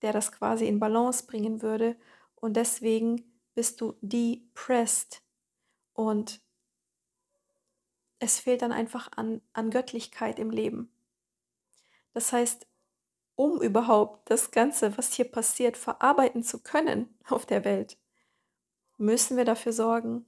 der 0.00 0.14
das 0.14 0.32
quasi 0.32 0.66
in 0.66 0.80
Balance 0.80 1.26
bringen 1.26 1.60
würde. 1.60 1.96
Und 2.34 2.56
deswegen 2.56 3.38
bist 3.54 3.82
du 3.82 3.94
depressed. 4.00 5.22
Und 5.92 6.40
es 8.20 8.40
fehlt 8.40 8.62
dann 8.62 8.72
einfach 8.72 9.10
an, 9.16 9.42
an 9.52 9.70
Göttlichkeit 9.70 10.38
im 10.38 10.48
Leben. 10.50 10.90
Das 12.14 12.32
heißt, 12.32 12.66
um 13.36 13.60
überhaupt 13.60 14.30
das 14.30 14.50
Ganze, 14.50 14.96
was 14.96 15.12
hier 15.12 15.30
passiert, 15.30 15.76
verarbeiten 15.76 16.42
zu 16.42 16.62
können 16.62 17.18
auf 17.28 17.44
der 17.44 17.66
Welt, 17.66 17.98
müssen 19.04 19.36
wir 19.36 19.44
dafür 19.44 19.72
sorgen, 19.72 20.26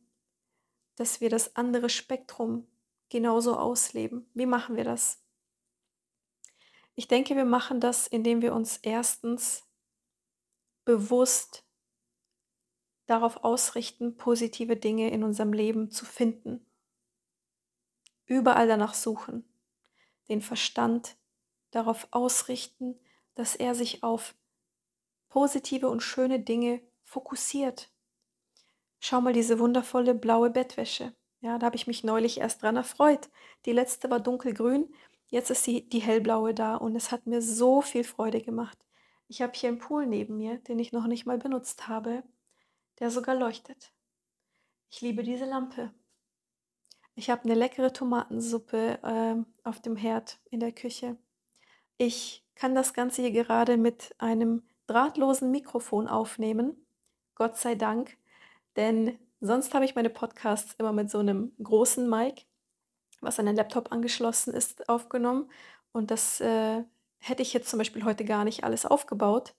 dass 0.97 1.21
wir 1.21 1.31
das 1.31 1.57
andere 1.57 1.89
Spektrum 1.89 2.67
genauso 3.09 3.57
ausleben. 3.57 4.29
Wie 4.35 4.47
machen 4.47 4.77
wir 4.77 4.85
das? 4.85 5.23
Ich 6.95 7.09
denke, 7.09 7.37
wir 7.37 7.45
machen 7.45 7.81
das, 7.81 8.07
indem 8.07 8.41
wir 8.41 8.55
uns 8.55 8.79
erstens 8.79 9.65
bewusst 10.85 11.65
darauf 13.07 13.45
ausrichten, 13.45 14.17
positive 14.17 14.77
Dinge 14.77 15.11
in 15.11 15.23
unserem 15.23 15.53
Leben 15.53 15.91
zu 15.91 16.05
finden 16.05 16.67
überall 18.27 18.67
danach 18.67 18.95
suchen, 18.95 19.49
den 20.29 20.43
Verstand 20.43 21.17
darauf 21.71 22.09
ausrichten, 22.11 22.99
dass 23.35 23.55
er 23.55 23.75
sich 23.75 24.03
auf 24.03 24.35
positive 25.29 25.89
und 25.89 26.01
schöne 26.01 26.41
Dinge 26.41 26.81
fokussiert. 27.05 27.91
Schau 29.09 29.21
mal 29.21 29.33
diese 29.33 29.61
wundervolle 29.61 30.17
blaue 30.17 30.51
Bettwäsche. 30.51 31.15
Ja, 31.41 31.61
da 31.61 31.67
habe 31.67 31.77
ich 31.77 31.87
mich 31.87 32.03
neulich 32.03 32.41
erst 32.41 32.61
dran 32.61 32.75
erfreut. 32.75 33.29
Die 33.65 33.71
letzte 33.71 34.11
war 34.11 34.19
dunkelgrün, 34.19 34.93
jetzt 35.29 35.49
ist 35.49 35.63
sie 35.63 35.89
die 35.89 36.01
hellblaue 36.01 36.55
da 36.55 36.75
und 36.75 36.97
es 36.97 37.13
hat 37.13 37.25
mir 37.25 37.41
so 37.41 37.83
viel 37.83 38.03
Freude 38.03 38.41
gemacht. 38.41 38.77
Ich 39.29 39.43
habe 39.43 39.53
hier 39.55 39.69
einen 39.69 39.79
Pool 39.79 40.07
neben 40.07 40.39
mir, 40.39 40.59
den 40.59 40.81
ich 40.81 40.91
noch 40.91 41.07
nicht 41.07 41.25
mal 41.25 41.39
benutzt 41.39 41.87
habe, 41.87 42.25
der 42.99 43.13
sogar 43.13 43.37
leuchtet. 43.37 43.93
Ich 44.91 45.03
liebe 45.03 45.23
diese 45.23 45.45
Lampe. 45.45 45.95
Ich 47.15 47.31
habe 47.31 47.45
eine 47.45 47.55
leckere 47.55 47.93
Tomatensuppe 47.93 48.99
ähm, 49.05 49.47
auf 49.63 49.81
dem 49.81 49.95
Herd 49.95 50.41
in 50.51 50.59
der 50.59 50.73
Küche. 50.73 51.17
Ich 51.97 52.45
kann 52.57 52.75
das 52.75 52.93
Ganze 52.93 53.23
hier 53.23 53.31
gerade 53.31 53.77
mit 53.77 54.17
einem 54.19 54.65
drahtlosen 54.89 55.53
Mikrofon 55.53 56.09
aufnehmen. 56.09 56.85
Gott 57.37 57.57
sei 57.57 57.77
Dank, 57.77 58.19
denn 58.77 59.19
sonst 59.41 59.75
habe 59.75 59.85
ich 59.85 59.95
meine 59.95 60.11
Podcasts 60.11 60.75
immer 60.79 60.93
mit 60.93 61.11
so 61.11 61.19
einem 61.19 61.53
großen 61.63 62.09
Mic, 62.09 62.47
was 63.21 63.39
an 63.39 63.47
den 63.47 63.57
Laptop 63.57 63.93
angeschlossen 63.93 64.53
ist, 64.55 64.89
aufgenommen. 64.89 65.51
Und 65.93 66.11
das 66.11 66.41
äh, 66.41 66.85
hätte 67.19 67.43
ich 67.43 67.53
jetzt 67.53 67.69
zum 67.69 67.79
Beispiel 67.79 68.05
heute 68.05 68.25
gar 68.25 68.45
nicht 68.45 68.65
alles 68.65 68.85
aufgebaut. 68.85 69.55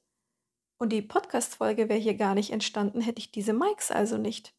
Und 0.77 0.89
die 0.89 1.01
Podcast-Folge 1.01 1.89
wäre 1.89 1.99
hier 1.99 2.15
gar 2.15 2.35
nicht 2.35 2.51
entstanden, 2.51 3.01
hätte 3.01 3.19
ich 3.19 3.31
diese 3.31 3.53
Mics 3.53 3.91
also 3.91 4.17
nicht. 4.17 4.53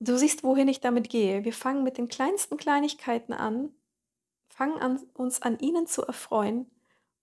Du 0.00 0.16
siehst, 0.16 0.44
wohin 0.44 0.68
ich 0.68 0.80
damit 0.80 1.10
gehe. 1.10 1.44
Wir 1.44 1.52
fangen 1.52 1.82
mit 1.82 1.98
den 1.98 2.06
kleinsten 2.06 2.56
Kleinigkeiten 2.56 3.32
an, 3.32 3.72
fangen 4.48 4.78
an, 4.80 5.00
uns 5.14 5.42
an 5.42 5.58
ihnen 5.58 5.88
zu 5.88 6.02
erfreuen 6.02 6.70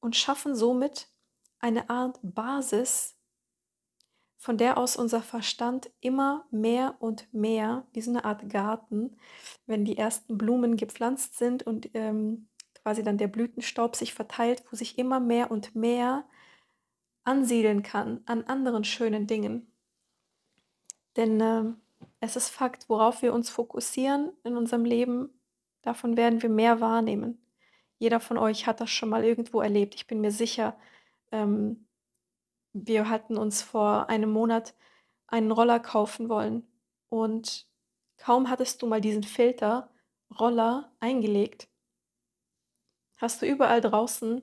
und 0.01 0.17
schaffen 0.17 0.55
somit 0.55 1.07
eine 1.59 1.89
Art 1.89 2.19
Basis, 2.21 3.14
von 4.37 4.57
der 4.57 4.77
aus 4.77 4.95
unser 4.95 5.21
Verstand 5.21 5.89
immer 6.01 6.45
mehr 6.51 6.95
und 6.99 7.33
mehr, 7.33 7.85
wie 7.93 8.01
so 8.01 8.11
eine 8.11 8.25
Art 8.25 8.49
Garten, 8.49 9.17
wenn 9.65 9.85
die 9.85 9.97
ersten 9.97 10.37
Blumen 10.37 10.77
gepflanzt 10.77 11.37
sind 11.37 11.63
und 11.63 11.89
ähm, 11.93 12.47
quasi 12.75 13.01
dann 13.03 13.17
der 13.17 13.27
Blütenstaub 13.27 13.95
sich 13.95 14.13
verteilt, 14.13 14.63
wo 14.69 14.75
sich 14.75 14.97
immer 14.99 15.19
mehr 15.19 15.49
und 15.49 15.75
mehr 15.75 16.25
ansiedeln 17.23 17.81
kann 17.81 18.21
an 18.25 18.43
anderen 18.43 18.83
schönen 18.83 19.25
Dingen. 19.25 19.71
Denn 21.15 21.41
äh, 21.41 21.63
es 22.19 22.35
ist 22.35 22.49
Fakt, 22.49 22.87
worauf 22.89 23.21
wir 23.21 23.33
uns 23.33 23.49
fokussieren 23.49 24.31
in 24.43 24.55
unserem 24.57 24.85
Leben, 24.85 25.29
davon 25.81 26.17
werden 26.17 26.41
wir 26.41 26.49
mehr 26.49 26.81
wahrnehmen. 26.81 27.41
Jeder 27.97 28.19
von 28.19 28.37
euch 28.37 28.67
hat 28.67 28.81
das 28.81 28.91
schon 28.91 29.09
mal 29.09 29.23
irgendwo 29.23 29.61
erlebt. 29.61 29.95
Ich 29.95 30.07
bin 30.07 30.21
mir 30.21 30.31
sicher, 30.31 30.77
ähm, 31.31 31.84
wir 32.75 33.09
hatten 33.09 33.37
uns 33.37 33.61
vor 33.61 34.09
einem 34.09 34.29
Monat 34.31 34.75
einen 35.27 35.51
Roller 35.51 35.79
kaufen 35.79 36.27
wollen 36.27 36.67
und 37.07 37.67
kaum 38.17 38.49
hattest 38.49 38.81
du 38.81 38.87
mal 38.87 38.99
diesen 38.99 39.23
Filter 39.23 39.89
Roller 40.39 40.91
eingelegt, 40.99 41.69
hast 43.17 43.41
du 43.41 43.45
überall 43.45 43.79
draußen 43.79 44.41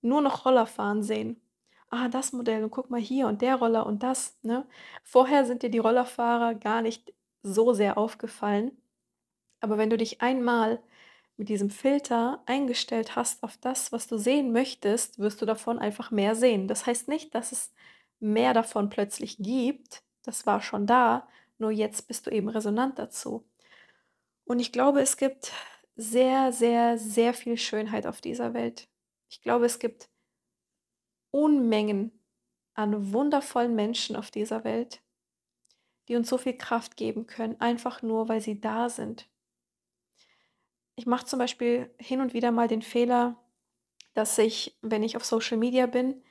nur 0.00 0.22
noch 0.22 0.46
Roller 0.46 0.66
fahren 0.66 1.02
sehen. 1.02 1.42
Ah, 1.90 2.08
das 2.08 2.32
Modell 2.32 2.64
und 2.64 2.70
guck 2.70 2.88
mal 2.88 3.00
hier 3.00 3.26
und 3.26 3.42
der 3.42 3.56
Roller 3.56 3.84
und 3.84 4.02
das, 4.02 4.38
ne? 4.42 4.66
Vorher 5.02 5.44
sind 5.44 5.62
dir 5.62 5.70
die 5.70 5.78
Rollerfahrer 5.78 6.54
gar 6.54 6.80
nicht 6.80 7.12
so 7.42 7.74
sehr 7.74 7.98
aufgefallen, 7.98 8.80
aber 9.60 9.76
wenn 9.76 9.90
du 9.90 9.98
dich 9.98 10.22
einmal 10.22 10.82
mit 11.40 11.48
diesem 11.48 11.70
Filter 11.70 12.42
eingestellt 12.44 13.16
hast 13.16 13.42
auf 13.42 13.56
das, 13.56 13.92
was 13.92 14.06
du 14.06 14.18
sehen 14.18 14.52
möchtest, 14.52 15.18
wirst 15.18 15.40
du 15.40 15.46
davon 15.46 15.78
einfach 15.78 16.10
mehr 16.10 16.34
sehen. 16.34 16.68
Das 16.68 16.84
heißt 16.84 17.08
nicht, 17.08 17.34
dass 17.34 17.50
es 17.50 17.72
mehr 18.18 18.52
davon 18.52 18.90
plötzlich 18.90 19.38
gibt, 19.38 20.02
das 20.22 20.44
war 20.44 20.60
schon 20.60 20.86
da, 20.86 21.26
nur 21.56 21.70
jetzt 21.70 22.08
bist 22.08 22.26
du 22.26 22.30
eben 22.30 22.50
resonant 22.50 22.98
dazu. 22.98 23.48
Und 24.44 24.60
ich 24.60 24.70
glaube, 24.70 25.00
es 25.00 25.16
gibt 25.16 25.54
sehr, 25.96 26.52
sehr, 26.52 26.98
sehr 26.98 27.32
viel 27.32 27.56
Schönheit 27.56 28.06
auf 28.06 28.20
dieser 28.20 28.52
Welt. 28.52 28.86
Ich 29.30 29.40
glaube, 29.40 29.64
es 29.64 29.78
gibt 29.78 30.10
Unmengen 31.30 32.12
an 32.74 33.14
wundervollen 33.14 33.74
Menschen 33.74 34.14
auf 34.14 34.30
dieser 34.30 34.62
Welt, 34.64 35.00
die 36.06 36.16
uns 36.16 36.28
so 36.28 36.36
viel 36.36 36.58
Kraft 36.58 36.98
geben 36.98 37.26
können, 37.26 37.58
einfach 37.62 38.02
nur, 38.02 38.28
weil 38.28 38.42
sie 38.42 38.60
da 38.60 38.90
sind. 38.90 39.29
Ich 40.96 41.06
mache 41.06 41.26
zum 41.26 41.38
Beispiel 41.38 41.94
hin 41.98 42.20
und 42.20 42.34
wieder 42.34 42.50
mal 42.50 42.68
den 42.68 42.82
Fehler, 42.82 43.36
dass 44.14 44.36
ich, 44.38 44.76
wenn 44.82 45.02
ich 45.02 45.16
auf 45.16 45.24
Social 45.24 45.56
Media 45.56 45.86
bin, 45.86 46.22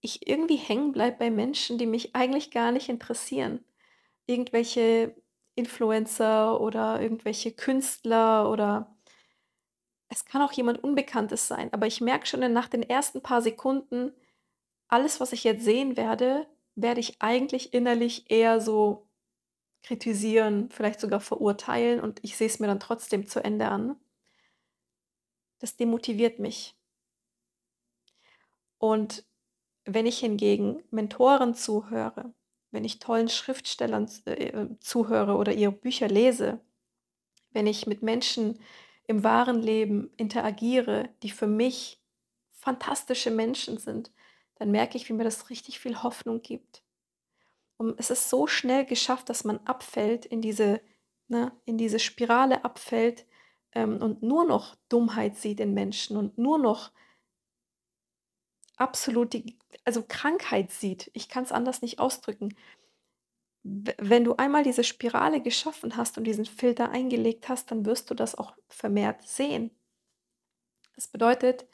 ich 0.00 0.28
irgendwie 0.28 0.56
hängen 0.56 0.92
bleibe 0.92 1.18
bei 1.18 1.30
Menschen, 1.30 1.78
die 1.78 1.86
mich 1.86 2.14
eigentlich 2.14 2.50
gar 2.50 2.72
nicht 2.72 2.88
interessieren. 2.88 3.64
Irgendwelche 4.26 5.14
Influencer 5.54 6.60
oder 6.60 7.00
irgendwelche 7.00 7.52
Künstler 7.52 8.50
oder 8.50 8.96
es 10.08 10.24
kann 10.24 10.42
auch 10.42 10.52
jemand 10.52 10.82
Unbekanntes 10.82 11.46
sein, 11.46 11.72
aber 11.72 11.86
ich 11.86 12.00
merke 12.00 12.26
schon 12.26 12.52
nach 12.52 12.68
den 12.68 12.82
ersten 12.82 13.22
paar 13.22 13.42
Sekunden, 13.42 14.12
alles, 14.88 15.20
was 15.20 15.32
ich 15.32 15.44
jetzt 15.44 15.64
sehen 15.64 15.96
werde, 15.96 16.48
werde 16.74 17.00
ich 17.00 17.22
eigentlich 17.22 17.72
innerlich 17.72 18.28
eher 18.28 18.60
so 18.60 19.08
kritisieren, 19.82 20.68
vielleicht 20.70 21.00
sogar 21.00 21.20
verurteilen 21.20 22.00
und 22.00 22.20
ich 22.22 22.36
sehe 22.36 22.46
es 22.46 22.60
mir 22.60 22.66
dann 22.66 22.80
trotzdem 22.80 23.26
zu 23.26 23.42
Ende 23.42 23.68
an. 23.68 23.96
Das 25.58 25.76
demotiviert 25.76 26.38
mich. 26.38 26.76
Und 28.78 29.24
wenn 29.84 30.06
ich 30.06 30.18
hingegen 30.18 30.82
Mentoren 30.90 31.54
zuhöre, 31.54 32.32
wenn 32.70 32.84
ich 32.84 32.98
tollen 32.98 33.28
Schriftstellern 33.28 34.08
äh, 34.26 34.68
zuhöre 34.80 35.36
oder 35.36 35.52
ihre 35.52 35.72
Bücher 35.72 36.08
lese, 36.08 36.60
wenn 37.52 37.66
ich 37.66 37.86
mit 37.86 38.02
Menschen 38.02 38.58
im 39.06 39.24
wahren 39.24 39.60
Leben 39.60 40.12
interagiere, 40.16 41.08
die 41.22 41.30
für 41.30 41.48
mich 41.48 42.00
fantastische 42.52 43.30
Menschen 43.30 43.78
sind, 43.78 44.12
dann 44.54 44.70
merke 44.70 44.96
ich, 44.96 45.08
wie 45.08 45.14
mir 45.14 45.24
das 45.24 45.50
richtig 45.50 45.80
viel 45.80 46.02
Hoffnung 46.02 46.42
gibt. 46.42 46.82
Und 47.80 47.98
es 47.98 48.10
ist 48.10 48.28
so 48.28 48.46
schnell 48.46 48.84
geschafft, 48.84 49.30
dass 49.30 49.44
man 49.44 49.56
abfällt 49.64 50.26
in 50.26 50.42
diese, 50.42 50.82
ne, 51.28 51.50
in 51.64 51.78
diese 51.78 51.98
Spirale 51.98 52.62
abfällt 52.62 53.24
ähm, 53.72 54.02
und 54.02 54.22
nur 54.22 54.44
noch 54.44 54.76
Dummheit 54.90 55.38
sieht 55.38 55.60
in 55.60 55.72
Menschen 55.72 56.18
und 56.18 56.36
nur 56.36 56.58
noch 56.58 56.92
absolut 58.76 59.32
die, 59.32 59.58
also 59.86 60.04
Krankheit 60.06 60.70
sieht. 60.70 61.10
Ich 61.14 61.30
kann 61.30 61.42
es 61.42 61.52
anders 61.52 61.80
nicht 61.80 62.00
ausdrücken. 62.00 62.54
Wenn 63.62 64.24
du 64.24 64.36
einmal 64.36 64.62
diese 64.62 64.84
Spirale 64.84 65.40
geschaffen 65.40 65.96
hast 65.96 66.18
und 66.18 66.24
diesen 66.24 66.44
Filter 66.44 66.90
eingelegt 66.90 67.48
hast, 67.48 67.70
dann 67.70 67.86
wirst 67.86 68.10
du 68.10 68.14
das 68.14 68.34
auch 68.34 68.54
vermehrt 68.68 69.26
sehen. 69.26 69.70
Das 70.96 71.08
bedeutet, 71.08 71.66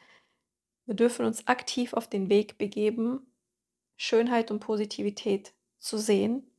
wir 0.85 0.95
dürfen 0.95 1.27
uns 1.27 1.49
aktiv 1.49 1.95
auf 1.95 2.09
den 2.09 2.29
Weg 2.31 2.59
begeben, 2.59 3.27
Schönheit 3.97 4.53
und 4.53 4.61
Positivität 4.61 5.56
zu 5.87 5.99
sehen, 5.99 6.51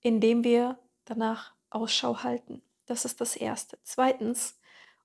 indem 0.00 0.44
wir 0.44 0.78
danach 1.04 1.54
Ausschau 1.70 2.22
halten. 2.22 2.62
Das 2.86 3.04
ist 3.04 3.20
das 3.20 3.34
Erste. 3.34 3.78
Zweitens, 3.82 4.58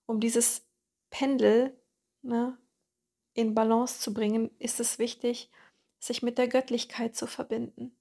um 0.05 0.19
dieses 0.19 0.67
Pendel 1.10 1.79
ne, 2.21 2.57
in 3.33 3.55
Balance 3.55 4.01
zu 4.01 4.13
bringen, 4.13 4.51
ist 4.60 4.79
es 4.79 4.99
wichtig, 4.99 5.49
sich 5.99 6.21
mit 6.21 6.38
der 6.38 6.49
Göttlichkeit 6.49 7.15
zu 7.15 7.25
verbinden. 7.25 7.95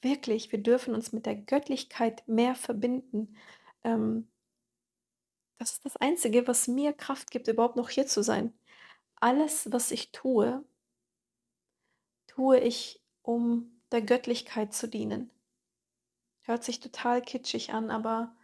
Wirklich, 0.00 0.52
wir 0.52 0.62
dürfen 0.62 0.94
uns 0.94 1.12
mit 1.12 1.26
der 1.26 1.34
Göttlichkeit 1.34 2.26
mehr 2.28 2.54
verbinden. 2.54 3.36
Ähm, 3.82 4.28
das 5.58 5.72
ist 5.72 5.84
das 5.84 5.96
Einzige, 5.96 6.46
was 6.46 6.68
mir 6.68 6.92
Kraft 6.92 7.30
gibt, 7.32 7.48
überhaupt 7.48 7.76
noch 7.76 7.88
hier 7.88 8.06
zu 8.06 8.22
sein. 8.22 8.56
Alles, 9.16 9.72
was 9.72 9.90
ich 9.90 10.12
tue, 10.12 10.64
tue 12.28 12.60
ich, 12.60 13.02
um 13.22 13.75
der 13.92 14.02
Göttlichkeit 14.02 14.74
zu 14.74 14.88
dienen. 14.88 15.30
Hört 16.42 16.64
sich 16.64 16.80
total 16.80 17.22
kitschig 17.22 17.72
an, 17.72 17.90
aber 17.90 18.34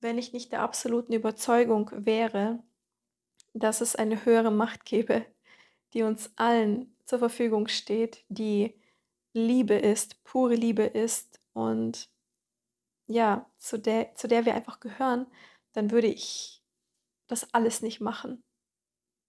wenn 0.00 0.18
ich 0.18 0.32
nicht 0.32 0.52
der 0.52 0.62
absoluten 0.62 1.12
Überzeugung 1.12 1.90
wäre, 1.92 2.62
dass 3.54 3.80
es 3.80 3.96
eine 3.96 4.24
höhere 4.24 4.50
Macht 4.50 4.84
gäbe, 4.84 5.24
die 5.92 6.02
uns 6.02 6.30
allen 6.36 6.94
zur 7.04 7.18
Verfügung 7.18 7.68
steht, 7.68 8.24
die 8.28 8.80
Liebe 9.32 9.74
ist, 9.74 10.22
pure 10.24 10.54
Liebe 10.54 10.84
ist 10.84 11.40
und 11.52 12.10
ja, 13.06 13.48
zu 13.58 13.78
der, 13.78 14.14
zu 14.14 14.28
der 14.28 14.44
wir 14.44 14.54
einfach 14.54 14.80
gehören, 14.80 15.26
dann 15.72 15.90
würde 15.90 16.08
ich 16.08 16.62
das 17.28 17.52
alles 17.54 17.82
nicht 17.82 18.00
machen. 18.00 18.42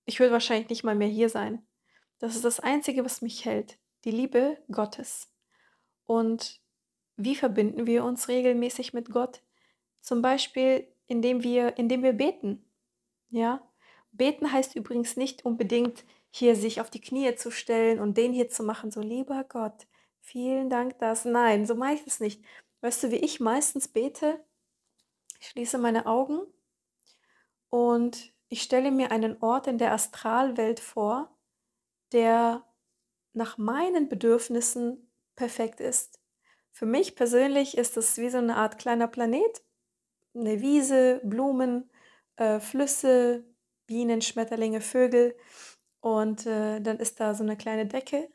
Ich 0.05 0.19
würde 0.19 0.31
wahrscheinlich 0.31 0.69
nicht 0.69 0.83
mal 0.83 0.95
mehr 0.95 1.07
hier 1.07 1.29
sein. 1.29 1.67
Das 2.19 2.35
ist 2.35 2.45
das 2.45 2.59
Einzige, 2.59 3.05
was 3.05 3.21
mich 3.21 3.45
hält, 3.45 3.77
die 4.05 4.11
Liebe 4.11 4.57
Gottes. 4.71 5.29
Und 6.07 6.59
wie 7.17 7.35
verbinden 7.35 7.85
wir 7.85 8.03
uns 8.03 8.27
regelmäßig 8.27 8.93
mit 8.93 9.11
Gott? 9.11 9.43
Zum 10.01 10.23
Beispiel, 10.23 10.87
indem 11.05 11.43
wir, 11.43 11.77
indem 11.77 12.01
wir 12.01 12.13
beten. 12.13 12.65
Ja, 13.29 13.61
Beten 14.11 14.51
heißt 14.51 14.75
übrigens 14.75 15.15
nicht 15.15 15.45
unbedingt, 15.45 16.03
hier 16.31 16.55
sich 16.55 16.81
auf 16.81 16.89
die 16.89 17.01
Knie 17.01 17.35
zu 17.35 17.51
stellen 17.51 17.99
und 17.99 18.17
den 18.17 18.33
hier 18.33 18.49
zu 18.49 18.63
machen, 18.63 18.91
so 18.91 19.01
lieber 19.01 19.43
Gott, 19.43 19.87
vielen 20.21 20.69
Dank 20.69 20.99
das. 20.99 21.25
Nein, 21.25 21.65
so 21.65 21.75
mache 21.75 21.93
ich 21.93 22.07
es 22.07 22.19
nicht. 22.19 22.43
Weißt 22.81 23.03
du, 23.03 23.11
wie 23.11 23.17
ich 23.17 23.39
meistens 23.39 23.87
bete? 23.87 24.43
Ich 25.39 25.49
schließe 25.49 25.77
meine 25.77 26.05
Augen 26.05 26.41
und 27.69 28.33
ich 28.49 28.61
stelle 28.61 28.91
mir 28.91 29.11
einen 29.11 29.41
Ort 29.41 29.67
in 29.67 29.77
der 29.77 29.93
Astralwelt 29.93 30.79
vor, 30.79 31.35
der 32.11 32.63
nach 33.33 33.57
meinen 33.57 34.09
Bedürfnissen 34.09 35.06
perfekt 35.37 35.79
ist. 35.79 36.19
Für 36.71 36.85
mich 36.85 37.15
persönlich 37.15 37.77
ist 37.77 37.95
es 37.95 38.17
wie 38.17 38.29
so 38.29 38.39
eine 38.39 38.57
Art 38.57 38.77
kleiner 38.77 39.07
Planet, 39.07 39.63
eine 40.35 40.59
Wiese, 40.59 41.21
Blumen, 41.23 41.89
äh, 42.35 42.59
Flüsse, 42.59 43.45
Bienen, 43.85 44.21
Schmetterlinge, 44.21 44.81
Vögel. 44.81 45.35
Und 46.01 46.45
äh, 46.45 46.81
dann 46.81 46.99
ist 46.99 47.19
da 47.21 47.33
so 47.33 47.43
eine 47.43 47.57
kleine 47.57 47.87
Decke. 47.87 48.29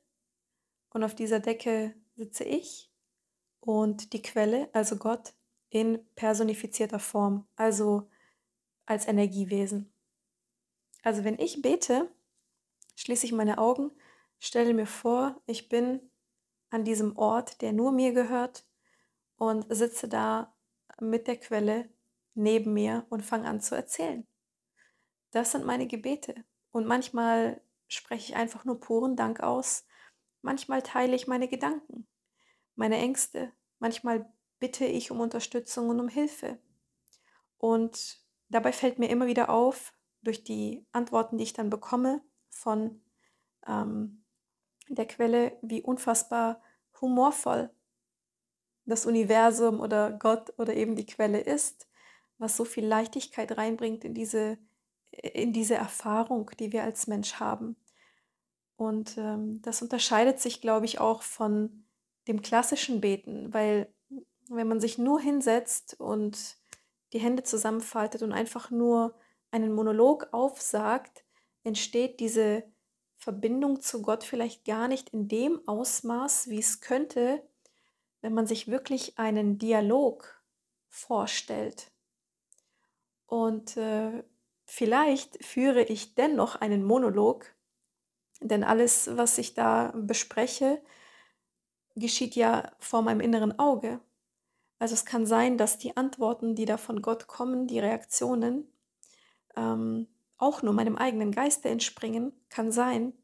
Und 0.90 1.04
auf 1.04 1.14
dieser 1.14 1.40
Decke 1.40 1.94
sitze 2.16 2.44
ich 2.44 2.90
und 3.60 4.12
die 4.12 4.22
Quelle, 4.22 4.68
also 4.72 4.96
Gott, 4.96 5.34
in 5.70 6.04
personifizierter 6.14 6.98
Form, 6.98 7.46
also 7.56 8.10
als 8.84 9.06
Energiewesen. 9.06 9.92
Also 11.02 11.24
wenn 11.24 11.38
ich 11.38 11.62
bete, 11.62 12.10
schließe 12.96 13.24
ich 13.26 13.32
meine 13.32 13.58
Augen, 13.58 13.90
stelle 14.38 14.74
mir 14.74 14.86
vor, 14.86 15.40
ich 15.46 15.68
bin 15.68 16.11
an 16.72 16.84
diesem 16.84 17.16
Ort, 17.16 17.60
der 17.60 17.72
nur 17.72 17.92
mir 17.92 18.12
gehört 18.12 18.64
und 19.36 19.66
sitze 19.68 20.08
da 20.08 20.54
mit 21.00 21.26
der 21.26 21.36
Quelle 21.36 21.90
neben 22.34 22.72
mir 22.72 23.06
und 23.10 23.22
fange 23.22 23.46
an 23.46 23.60
zu 23.60 23.74
erzählen. 23.74 24.26
Das 25.32 25.52
sind 25.52 25.66
meine 25.66 25.86
Gebete. 25.86 26.44
Und 26.70 26.86
manchmal 26.86 27.60
spreche 27.88 28.32
ich 28.32 28.36
einfach 28.36 28.64
nur 28.64 28.80
puren 28.80 29.16
Dank 29.16 29.40
aus. 29.40 29.84
Manchmal 30.40 30.82
teile 30.82 31.14
ich 31.14 31.26
meine 31.26 31.46
Gedanken, 31.46 32.06
meine 32.74 32.96
Ängste. 32.96 33.52
Manchmal 33.78 34.32
bitte 34.58 34.86
ich 34.86 35.10
um 35.10 35.20
Unterstützung 35.20 35.90
und 35.90 36.00
um 36.00 36.08
Hilfe. 36.08 36.58
Und 37.58 38.24
dabei 38.48 38.72
fällt 38.72 38.98
mir 38.98 39.10
immer 39.10 39.26
wieder 39.26 39.50
auf, 39.50 39.92
durch 40.22 40.42
die 40.44 40.86
Antworten, 40.92 41.36
die 41.36 41.44
ich 41.44 41.52
dann 41.52 41.68
bekomme 41.68 42.22
von 42.48 43.02
ähm, 43.66 44.21
der 44.94 45.06
Quelle, 45.06 45.56
wie 45.62 45.82
unfassbar 45.82 46.60
humorvoll 47.00 47.70
das 48.84 49.06
Universum 49.06 49.80
oder 49.80 50.12
Gott 50.12 50.52
oder 50.58 50.74
eben 50.74 50.96
die 50.96 51.06
Quelle 51.06 51.40
ist, 51.40 51.88
was 52.38 52.56
so 52.56 52.64
viel 52.64 52.84
Leichtigkeit 52.84 53.56
reinbringt 53.56 54.04
in 54.04 54.14
diese, 54.14 54.58
in 55.10 55.52
diese 55.52 55.76
Erfahrung, 55.76 56.50
die 56.58 56.72
wir 56.72 56.82
als 56.82 57.06
Mensch 57.06 57.34
haben. 57.34 57.76
Und 58.76 59.16
ähm, 59.18 59.62
das 59.62 59.82
unterscheidet 59.82 60.40
sich, 60.40 60.60
glaube 60.60 60.86
ich, 60.86 60.98
auch 60.98 61.22
von 61.22 61.84
dem 62.26 62.42
klassischen 62.42 63.00
Beten, 63.00 63.52
weil 63.52 63.92
wenn 64.48 64.68
man 64.68 64.80
sich 64.80 64.98
nur 64.98 65.20
hinsetzt 65.20 65.98
und 66.00 66.56
die 67.12 67.20
Hände 67.20 67.42
zusammenfaltet 67.42 68.22
und 68.22 68.32
einfach 68.32 68.70
nur 68.70 69.14
einen 69.50 69.72
Monolog 69.74 70.28
aufsagt, 70.32 71.24
entsteht 71.62 72.20
diese 72.20 72.64
Verbindung 73.22 73.80
zu 73.80 74.02
Gott 74.02 74.24
vielleicht 74.24 74.64
gar 74.64 74.88
nicht 74.88 75.10
in 75.10 75.28
dem 75.28 75.60
Ausmaß, 75.68 76.48
wie 76.48 76.58
es 76.58 76.80
könnte, 76.80 77.40
wenn 78.20 78.34
man 78.34 78.48
sich 78.48 78.66
wirklich 78.66 79.16
einen 79.16 79.58
Dialog 79.58 80.42
vorstellt. 80.88 81.92
Und 83.26 83.76
äh, 83.76 84.24
vielleicht 84.64 85.44
führe 85.44 85.84
ich 85.84 86.16
dennoch 86.16 86.56
einen 86.56 86.82
Monolog, 86.82 87.54
denn 88.40 88.64
alles, 88.64 89.08
was 89.16 89.38
ich 89.38 89.54
da 89.54 89.92
bespreche, 89.94 90.82
geschieht 91.94 92.34
ja 92.34 92.72
vor 92.80 93.02
meinem 93.02 93.20
inneren 93.20 93.56
Auge. 93.56 94.00
Also 94.80 94.94
es 94.94 95.04
kann 95.04 95.26
sein, 95.26 95.58
dass 95.58 95.78
die 95.78 95.96
Antworten, 95.96 96.56
die 96.56 96.64
da 96.64 96.76
von 96.76 97.00
Gott 97.02 97.28
kommen, 97.28 97.68
die 97.68 97.78
Reaktionen, 97.78 98.66
ähm, 99.54 100.08
auch 100.42 100.62
nur 100.62 100.74
meinem 100.74 100.96
eigenen 100.96 101.30
Geiste 101.30 101.68
entspringen, 101.68 102.32
kann 102.48 102.72
sein, 102.72 103.14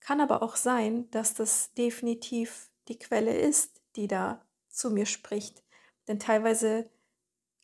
kann 0.00 0.20
aber 0.20 0.42
auch 0.42 0.56
sein, 0.56 1.10
dass 1.10 1.34
das 1.34 1.74
definitiv 1.74 2.70
die 2.86 2.98
Quelle 2.98 3.36
ist, 3.36 3.82
die 3.96 4.06
da 4.06 4.46
zu 4.68 4.90
mir 4.90 5.04
spricht. 5.04 5.64
Denn 6.06 6.20
teilweise 6.20 6.88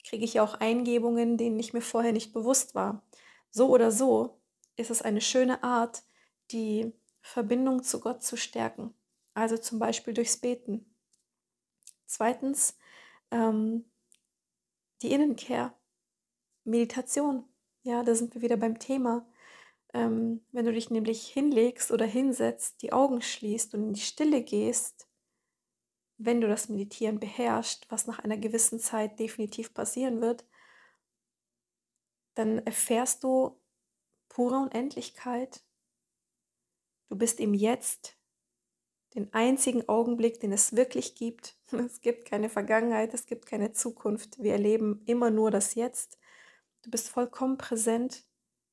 kriege 0.06 0.24
ich 0.24 0.40
auch 0.40 0.54
Eingebungen, 0.54 1.38
denen 1.38 1.58
ich 1.58 1.72
mir 1.72 1.80
vorher 1.80 2.12
nicht 2.12 2.32
bewusst 2.32 2.74
war. 2.74 3.02
So 3.50 3.68
oder 3.68 3.90
so 3.90 4.40
ist 4.76 4.90
es 4.90 5.00
eine 5.00 5.20
schöne 5.20 5.62
Art, 5.62 6.02
die 6.50 6.92
Verbindung 7.20 7.84
zu 7.84 8.00
Gott 8.00 8.22
zu 8.22 8.36
stärken. 8.36 8.94
Also 9.32 9.56
zum 9.56 9.78
Beispiel 9.78 10.12
durchs 10.12 10.36
Beten. 10.36 10.94
Zweitens, 12.06 12.76
ähm, 13.30 13.84
die 15.02 15.12
Innenkehr, 15.12 15.72
Meditation. 16.64 17.44
Ja, 17.84 18.02
da 18.02 18.14
sind 18.14 18.34
wir 18.34 18.42
wieder 18.42 18.56
beim 18.56 18.78
Thema. 18.78 19.26
Ähm, 19.94 20.44
wenn 20.52 20.64
du 20.64 20.72
dich 20.72 20.90
nämlich 20.90 21.26
hinlegst 21.28 21.92
oder 21.92 22.06
hinsetzt, 22.06 22.82
die 22.82 22.92
Augen 22.92 23.22
schließt 23.22 23.74
und 23.74 23.84
in 23.84 23.92
die 23.94 24.00
Stille 24.00 24.42
gehst, 24.42 25.06
wenn 26.18 26.40
du 26.40 26.48
das 26.48 26.68
Meditieren 26.68 27.20
beherrschst, 27.20 27.90
was 27.90 28.06
nach 28.06 28.18
einer 28.20 28.36
gewissen 28.38 28.78
Zeit 28.80 29.18
definitiv 29.20 29.74
passieren 29.74 30.20
wird, 30.20 30.44
dann 32.34 32.58
erfährst 32.58 33.22
du 33.24 33.60
pure 34.28 34.56
Unendlichkeit. 34.58 35.64
Du 37.08 37.16
bist 37.16 37.38
im 37.40 37.54
Jetzt, 37.54 38.16
den 39.14 39.32
einzigen 39.34 39.88
Augenblick, 39.88 40.40
den 40.40 40.52
es 40.52 40.76
wirklich 40.76 41.14
gibt. 41.14 41.56
Es 41.72 42.00
gibt 42.00 42.26
keine 42.26 42.48
Vergangenheit, 42.48 43.14
es 43.14 43.26
gibt 43.26 43.46
keine 43.46 43.72
Zukunft. 43.72 44.42
Wir 44.42 44.52
erleben 44.52 45.02
immer 45.06 45.30
nur 45.30 45.50
das 45.50 45.74
Jetzt. 45.74 46.18
Du 46.84 46.90
bist 46.90 47.08
vollkommen 47.08 47.56
präsent, 47.56 48.24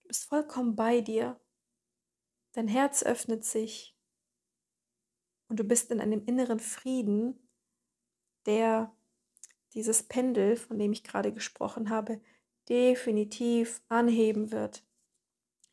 du 0.02 0.10
bist 0.10 0.26
vollkommen 0.26 0.76
bei 0.76 1.00
dir. 1.00 1.40
Dein 2.52 2.68
Herz 2.68 3.04
öffnet 3.04 3.46
sich 3.46 3.96
und 5.48 5.62
du 5.62 5.64
bist 5.64 5.92
in 5.92 6.02
einem 6.02 6.26
inneren 6.26 6.60
Frieden, 6.60 7.48
der 8.46 8.94
dieses 9.74 10.04
Pendel, 10.04 10.58
von 10.58 10.78
dem 10.78 10.92
ich 10.92 11.06
gerade 11.06 11.32
gesprochen 11.32 11.90
habe, 11.90 12.20
definitiv 12.68 13.82
anheben 13.88 14.52
wird. 14.52 14.84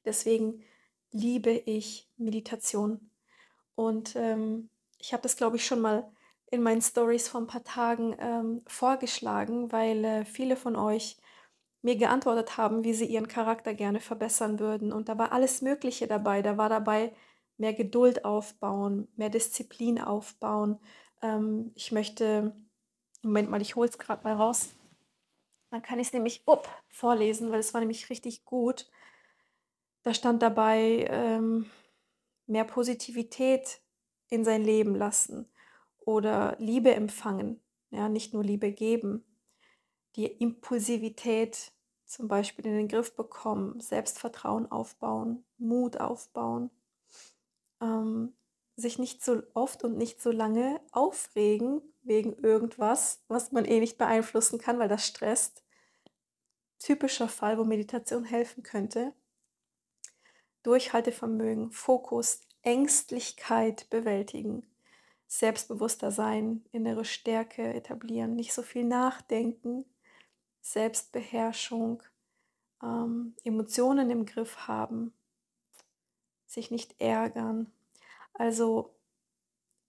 Deswegen 0.04 0.62
liebe 1.10 1.50
ich 1.50 2.08
Meditation. 2.18 3.10
Und 3.74 4.14
ähm, 4.14 4.70
ich 4.98 5.12
habe 5.12 5.24
das, 5.24 5.36
glaube 5.36 5.56
ich, 5.56 5.66
schon 5.66 5.80
mal 5.80 6.08
in 6.52 6.62
meinen 6.62 6.82
Stories 6.82 7.28
vor 7.28 7.40
ein 7.40 7.48
paar 7.48 7.64
Tagen 7.64 8.14
ähm, 8.20 8.62
vorgeschlagen, 8.68 9.72
weil 9.72 10.04
äh, 10.04 10.24
viele 10.24 10.54
von 10.54 10.76
euch 10.76 11.16
mir 11.82 11.96
geantwortet 11.96 12.56
haben, 12.56 12.84
wie 12.84 12.94
sie 12.94 13.06
ihren 13.06 13.28
Charakter 13.28 13.74
gerne 13.74 14.00
verbessern 14.00 14.58
würden. 14.58 14.92
Und 14.92 15.08
da 15.08 15.18
war 15.18 15.32
alles 15.32 15.62
Mögliche 15.62 16.06
dabei. 16.06 16.42
Da 16.42 16.56
war 16.56 16.68
dabei 16.68 17.12
mehr 17.56 17.72
Geduld 17.72 18.24
aufbauen, 18.24 19.08
mehr 19.16 19.30
Disziplin 19.30 20.00
aufbauen. 20.00 20.80
Ähm, 21.22 21.72
ich 21.74 21.92
möchte, 21.92 22.54
Moment 23.22 23.50
mal, 23.50 23.62
ich 23.62 23.76
hole 23.76 23.88
es 23.88 23.98
gerade 23.98 24.24
mal 24.24 24.34
raus. 24.34 24.70
Dann 25.70 25.82
kann 25.82 25.98
ich 25.98 26.08
es 26.08 26.12
nämlich 26.12 26.42
up, 26.46 26.68
vorlesen, 26.88 27.52
weil 27.52 27.60
es 27.60 27.74
war 27.74 27.80
nämlich 27.80 28.10
richtig 28.10 28.44
gut. 28.44 28.90
Da 30.02 30.14
stand 30.14 30.42
dabei, 30.42 31.06
ähm, 31.10 31.66
mehr 32.46 32.64
Positivität 32.64 33.80
in 34.30 34.44
sein 34.44 34.62
Leben 34.62 34.94
lassen 34.94 35.46
oder 35.98 36.56
Liebe 36.58 36.94
empfangen, 36.94 37.60
ja, 37.90 38.08
nicht 38.08 38.32
nur 38.32 38.42
Liebe 38.42 38.72
geben 38.72 39.27
die 40.18 40.26
Impulsivität 40.26 41.70
zum 42.04 42.26
Beispiel 42.26 42.66
in 42.66 42.74
den 42.74 42.88
Griff 42.88 43.14
bekommen, 43.14 43.78
Selbstvertrauen 43.80 44.70
aufbauen, 44.70 45.44
Mut 45.58 46.00
aufbauen, 46.00 46.70
ähm, 47.80 48.34
sich 48.74 48.98
nicht 48.98 49.24
so 49.24 49.42
oft 49.54 49.84
und 49.84 49.96
nicht 49.96 50.20
so 50.20 50.32
lange 50.32 50.80
aufregen 50.90 51.82
wegen 52.02 52.32
irgendwas, 52.32 53.22
was 53.28 53.52
man 53.52 53.64
eh 53.64 53.78
nicht 53.78 53.96
beeinflussen 53.96 54.58
kann, 54.58 54.80
weil 54.80 54.88
das 54.88 55.06
stresst. 55.06 55.62
Typischer 56.80 57.28
Fall, 57.28 57.56
wo 57.56 57.64
Meditation 57.64 58.24
helfen 58.24 58.64
könnte. 58.64 59.12
Durchhaltevermögen, 60.64 61.70
Fokus, 61.70 62.40
Ängstlichkeit 62.62 63.88
bewältigen, 63.88 64.66
selbstbewusster 65.28 66.10
sein, 66.10 66.64
innere 66.72 67.04
Stärke 67.04 67.72
etablieren, 67.72 68.34
nicht 68.34 68.52
so 68.52 68.62
viel 68.62 68.84
nachdenken, 68.84 69.84
Selbstbeherrschung, 70.72 72.02
ähm, 72.82 73.34
Emotionen 73.44 74.10
im 74.10 74.26
Griff 74.26 74.68
haben, 74.68 75.14
sich 76.46 76.70
nicht 76.70 77.00
ärgern. 77.00 77.72
Also 78.34 78.94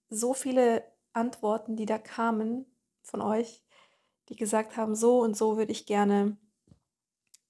so 0.09 0.33
viele 0.33 0.83
Antworten, 1.13 1.75
die 1.75 1.85
da 1.85 1.97
kamen 1.97 2.65
von 3.01 3.21
euch, 3.21 3.61
die 4.29 4.35
gesagt 4.35 4.77
haben, 4.77 4.95
so 4.95 5.19
und 5.19 5.35
so 5.35 5.57
würde 5.57 5.71
ich 5.71 5.85
gerne 5.85 6.37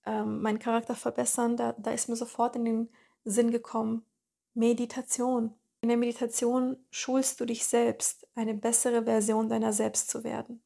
ähm, 0.05 0.41
meinen 0.41 0.59
Charakter 0.59 0.95
verbessern, 0.95 1.55
da, 1.55 1.73
da 1.73 1.91
ist 1.91 2.09
mir 2.09 2.15
sofort 2.15 2.55
in 2.55 2.65
den 2.65 2.89
Sinn 3.25 3.51
gekommen, 3.51 4.05
Meditation. 4.53 5.53
In 5.81 5.89
der 5.89 5.97
Meditation 5.97 6.77
schulst 6.89 7.39
du 7.39 7.45
dich 7.45 7.65
selbst, 7.65 8.27
eine 8.35 8.55
bessere 8.55 9.03
Version 9.03 9.49
deiner 9.49 9.71
selbst 9.71 10.09
zu 10.09 10.23
werden. 10.23 10.61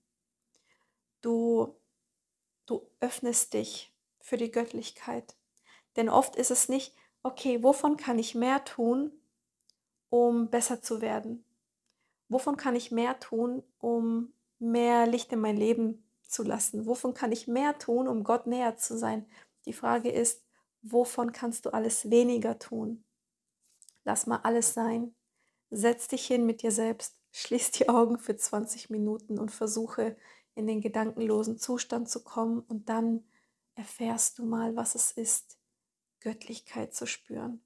Du 1.22 1.76
du 2.66 2.88
öffnest 2.99 3.53
dich 3.53 3.93
für 4.20 4.38
die 4.38 4.51
Göttlichkeit. 4.51 5.36
Denn 5.95 6.09
oft 6.09 6.36
ist 6.36 6.51
es 6.51 6.70
nicht, 6.70 6.95
okay, 7.24 7.64
wovon 7.64 7.97
kann 7.97 8.20
ich 8.20 8.36
mehr 8.36 8.64
tun, 8.64 9.11
um 10.09 10.49
besser 10.49 10.82
zu 10.82 11.01
werden? 11.01 11.43
Wovon 12.30 12.57
kann 12.57 12.76
ich 12.76 12.91
mehr 12.91 13.20
tun, 13.20 13.64
um 13.80 14.34
mehr 14.59 15.07
Licht 15.07 15.32
in 15.32 15.39
mein 15.39 15.57
Leben 15.57 16.03
zu 16.22 16.43
lassen? 16.43 16.86
Wovon 16.86 17.14
kann 17.14 17.32
ich 17.32 17.47
mehr 17.47 17.78
tun, 17.78 18.07
um 18.07 18.24
Gott 18.24 18.47
näher 18.47 18.78
zu 18.78 18.97
sein? 18.97 19.26
Die 19.66 19.74
Frage 19.74 20.09
ist, 20.09 20.43
wovon 20.82 21.32
kannst 21.32 21.66
du 21.66 21.70
alles 21.72 22.09
weniger 22.09 22.59
tun? 22.59 23.03
Lass 24.03 24.28
mal 24.28 24.39
alles 24.43 24.74
sein. 24.74 25.16
Setz 25.70 26.07
dich 26.07 26.26
hin 26.28 26.45
mit 26.45 26.61
dir 26.61 26.72
selbst, 26.72 27.20
schließ 27.32 27.72
die 27.72 27.89
Augen 27.89 28.18
für 28.20 28.36
20 28.36 28.89
Minuten 28.89 29.39
und 29.39 29.51
versuche 29.51 30.16
in 30.55 30.67
den 30.67 30.81
gedankenlosen 30.81 31.57
Zustand 31.57 32.09
zu 32.09 32.23
kommen 32.23 32.61
und 32.61 32.89
dann 32.89 33.23
erfährst 33.75 34.37
du 34.39 34.45
mal, 34.45 34.75
was 34.75 34.95
es 34.95 35.11
ist, 35.11 35.57
Göttlichkeit 36.19 36.93
zu 36.93 37.05
spüren. 37.05 37.61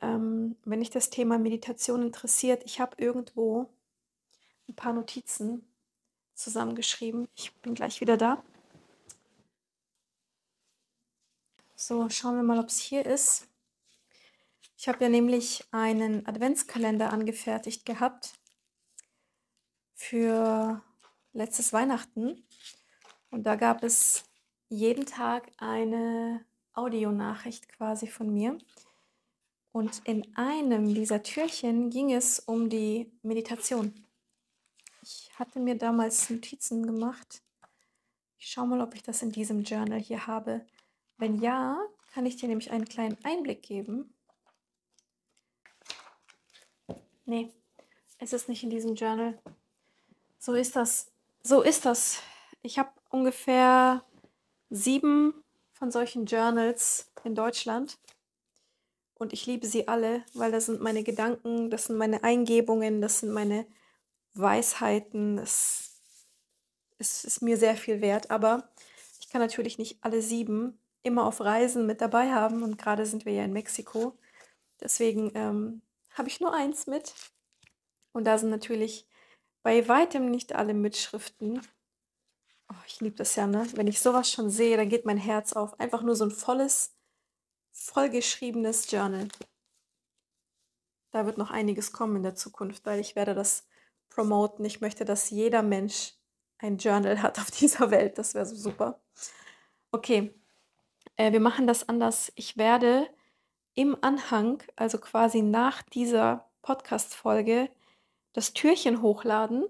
Ähm, 0.00 0.56
wenn 0.64 0.80
dich 0.80 0.90
das 0.90 1.10
Thema 1.10 1.38
Meditation 1.38 2.02
interessiert, 2.02 2.62
ich 2.64 2.80
habe 2.80 2.96
irgendwo 3.02 3.68
ein 4.68 4.74
paar 4.74 4.92
Notizen 4.92 5.66
zusammengeschrieben. 6.34 7.28
Ich 7.34 7.54
bin 7.56 7.74
gleich 7.74 8.00
wieder 8.00 8.16
da. 8.16 8.42
So, 11.74 12.08
schauen 12.08 12.36
wir 12.36 12.42
mal, 12.42 12.58
ob 12.58 12.68
es 12.68 12.78
hier 12.78 13.04
ist. 13.04 13.48
Ich 14.76 14.88
habe 14.88 15.04
ja 15.04 15.10
nämlich 15.10 15.66
einen 15.72 16.26
Adventskalender 16.26 17.12
angefertigt 17.12 17.84
gehabt 17.84 18.32
für 19.94 20.82
letztes 21.32 21.72
Weihnachten. 21.72 22.44
Und 23.30 23.44
da 23.44 23.56
gab 23.56 23.82
es 23.82 24.24
jeden 24.68 25.06
Tag 25.06 25.50
eine 25.58 26.44
Audionachricht 26.74 27.68
quasi 27.68 28.06
von 28.06 28.32
mir. 28.32 28.58
Und 29.72 30.02
in 30.04 30.36
einem 30.36 30.94
dieser 30.94 31.22
Türchen 31.22 31.90
ging 31.90 32.12
es 32.12 32.40
um 32.40 32.68
die 32.68 33.12
Meditation. 33.22 33.94
Ich 35.02 35.30
hatte 35.38 35.60
mir 35.60 35.76
damals 35.76 36.28
Notizen 36.28 36.84
gemacht. 36.84 37.42
Ich 38.38 38.46
schaue 38.48 38.66
mal, 38.66 38.80
ob 38.80 38.94
ich 38.94 39.02
das 39.02 39.22
in 39.22 39.32
diesem 39.32 39.62
Journal 39.62 40.00
hier 40.00 40.26
habe. 40.26 40.66
Wenn 41.18 41.40
ja, 41.40 41.78
kann 42.12 42.26
ich 42.26 42.36
dir 42.36 42.48
nämlich 42.48 42.70
einen 42.70 42.86
kleinen 42.86 43.16
Einblick 43.22 43.62
geben. 43.62 44.14
Nee, 47.24 47.52
es 48.18 48.32
ist 48.32 48.48
nicht 48.48 48.64
in 48.64 48.70
diesem 48.70 48.94
Journal. 48.94 49.40
So 50.38 50.54
ist 50.54 50.74
das. 50.74 51.09
So 51.42 51.62
ist 51.62 51.86
das. 51.86 52.22
Ich 52.60 52.78
habe 52.78 52.90
ungefähr 53.08 54.04
sieben 54.68 55.42
von 55.72 55.90
solchen 55.90 56.26
Journals 56.26 57.10
in 57.24 57.34
Deutschland. 57.34 57.98
Und 59.14 59.32
ich 59.32 59.46
liebe 59.46 59.66
sie 59.66 59.88
alle, 59.88 60.24
weil 60.34 60.52
das 60.52 60.66
sind 60.66 60.80
meine 60.80 61.02
Gedanken, 61.02 61.70
das 61.70 61.84
sind 61.86 61.96
meine 61.96 62.24
Eingebungen, 62.24 63.00
das 63.00 63.20
sind 63.20 63.32
meine 63.32 63.66
Weisheiten. 64.34 65.38
Es, 65.38 66.02
es 66.98 67.24
ist 67.24 67.40
mir 67.40 67.56
sehr 67.56 67.76
viel 67.76 68.02
wert. 68.02 68.30
Aber 68.30 68.68
ich 69.20 69.30
kann 69.30 69.40
natürlich 69.40 69.78
nicht 69.78 69.98
alle 70.02 70.20
sieben 70.20 70.78
immer 71.02 71.24
auf 71.24 71.40
Reisen 71.40 71.86
mit 71.86 72.02
dabei 72.02 72.32
haben. 72.32 72.62
Und 72.62 72.76
gerade 72.76 73.06
sind 73.06 73.24
wir 73.24 73.32
ja 73.32 73.44
in 73.44 73.54
Mexiko. 73.54 74.18
Deswegen 74.78 75.32
ähm, 75.34 75.80
habe 76.10 76.28
ich 76.28 76.40
nur 76.40 76.52
eins 76.52 76.86
mit. 76.86 77.14
Und 78.12 78.24
da 78.24 78.36
sind 78.36 78.50
natürlich 78.50 79.06
bei 79.62 79.86
weitem 79.88 80.30
nicht 80.30 80.54
alle 80.54 80.74
Mitschriften. 80.74 81.60
Oh, 82.70 82.82
ich 82.86 83.00
liebe 83.00 83.16
das 83.16 83.36
ja, 83.36 83.46
ne? 83.46 83.66
Wenn 83.74 83.86
ich 83.86 84.00
sowas 84.00 84.30
schon 84.30 84.50
sehe, 84.50 84.76
dann 84.76 84.88
geht 84.88 85.04
mein 85.04 85.18
Herz 85.18 85.52
auf. 85.52 85.78
Einfach 85.80 86.02
nur 86.02 86.14
so 86.14 86.24
ein 86.24 86.30
volles, 86.30 86.94
vollgeschriebenes 87.72 88.90
Journal. 88.90 89.28
Da 91.10 91.26
wird 91.26 91.38
noch 91.38 91.50
einiges 91.50 91.92
kommen 91.92 92.16
in 92.16 92.22
der 92.22 92.36
Zukunft, 92.36 92.86
weil 92.86 93.00
ich 93.00 93.16
werde 93.16 93.34
das 93.34 93.66
promoten. 94.08 94.64
Ich 94.64 94.80
möchte, 94.80 95.04
dass 95.04 95.30
jeder 95.30 95.62
Mensch 95.62 96.14
ein 96.58 96.78
Journal 96.78 97.22
hat 97.22 97.38
auf 97.38 97.50
dieser 97.50 97.90
Welt. 97.90 98.18
Das 98.18 98.34
wäre 98.34 98.46
so 98.46 98.56
super. 98.56 99.00
Okay, 99.92 100.34
äh, 101.16 101.32
wir 101.32 101.40
machen 101.40 101.66
das 101.66 101.88
anders. 101.88 102.32
Ich 102.36 102.56
werde 102.56 103.08
im 103.74 103.96
Anhang, 104.02 104.62
also 104.76 104.98
quasi 104.98 105.42
nach 105.42 105.82
dieser 105.82 106.50
Podcast-Folge, 106.62 107.70
das 108.32 108.52
Türchen 108.52 109.02
hochladen, 109.02 109.66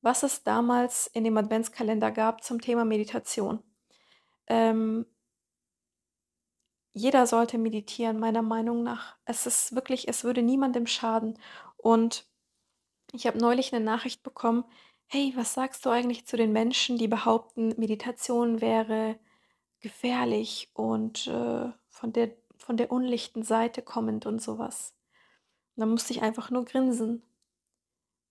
was 0.00 0.22
es 0.22 0.42
damals 0.42 1.06
in 1.08 1.24
dem 1.24 1.36
Adventskalender 1.36 2.10
gab 2.10 2.42
zum 2.42 2.60
Thema 2.60 2.84
Meditation. 2.84 3.62
Ähm, 4.46 5.06
jeder 6.92 7.26
sollte 7.26 7.58
meditieren, 7.58 8.18
meiner 8.18 8.42
Meinung 8.42 8.82
nach. 8.82 9.16
Es 9.24 9.46
ist 9.46 9.74
wirklich, 9.74 10.08
es 10.08 10.24
würde 10.24 10.42
niemandem 10.42 10.86
schaden. 10.86 11.38
Und 11.76 12.26
ich 13.12 13.26
habe 13.26 13.38
neulich 13.38 13.72
eine 13.72 13.84
Nachricht 13.84 14.22
bekommen, 14.22 14.64
hey, 15.06 15.32
was 15.36 15.54
sagst 15.54 15.86
du 15.86 15.90
eigentlich 15.90 16.26
zu 16.26 16.36
den 16.36 16.52
Menschen, 16.52 16.98
die 16.98 17.08
behaupten, 17.08 17.74
Meditation 17.76 18.60
wäre 18.60 19.18
gefährlich 19.80 20.70
und 20.74 21.26
äh, 21.28 21.70
von, 21.88 22.12
der, 22.12 22.32
von 22.56 22.76
der 22.76 22.90
unlichten 22.90 23.42
Seite 23.42 23.80
kommend 23.82 24.26
und 24.26 24.42
sowas. 24.42 24.94
Und 25.76 25.80
da 25.82 25.86
musste 25.86 26.12
ich 26.12 26.22
einfach 26.22 26.50
nur 26.50 26.64
grinsen 26.64 27.22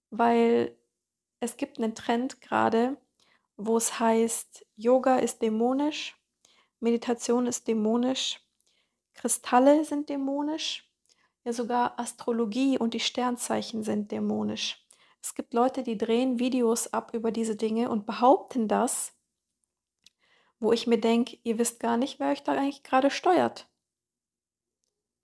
weil 0.10 0.76
es 1.40 1.58
gibt 1.58 1.78
einen 1.78 1.96
Trend 1.96 2.42
gerade, 2.42 2.98
wo 3.58 3.78
es 3.78 4.00
heißt, 4.00 4.66
Yoga 4.76 5.18
ist 5.18 5.42
dämonisch, 5.42 6.16
Meditation 6.80 7.48
ist 7.48 7.68
dämonisch, 7.68 8.40
Kristalle 9.14 9.84
sind 9.84 10.10
dämonisch, 10.10 10.92
ja 11.44 11.54
sogar 11.54 12.00
Astrologie 12.00 12.78
und 12.78 12.94
die 12.94 13.00
Sternzeichen 13.00 13.84
sind 13.84 14.12
dämonisch. 14.12 14.86
Es 15.22 15.34
gibt 15.36 15.54
Leute, 15.54 15.84
die 15.84 15.98
drehen 15.98 16.40
Videos 16.40 16.94
ab 16.94 17.14
über 17.14 17.32
diese 17.32 17.56
Dinge 17.56 17.90
und 17.90 18.06
behaupten 18.06 18.68
das, 18.68 19.14
wo 20.60 20.72
ich 20.72 20.88
mir 20.88 21.00
denke, 21.00 21.38
ihr 21.44 21.58
wisst 21.58 21.80
gar 21.80 21.98
nicht, 21.98 22.20
wer 22.20 22.30
euch 22.30 22.44
da 22.44 22.54
eigentlich 22.54 22.84
gerade 22.84 23.12
steuert. 23.12 23.68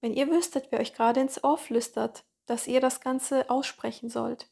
Wenn 0.01 0.13
ihr 0.13 0.29
wüsstet, 0.29 0.67
wer 0.69 0.79
euch 0.79 0.93
gerade 0.93 1.21
ins 1.21 1.43
Ohr 1.43 1.57
flüstert, 1.57 2.25
dass 2.45 2.67
ihr 2.67 2.81
das 2.81 2.99
Ganze 2.99 3.49
aussprechen 3.49 4.09
sollt. 4.09 4.49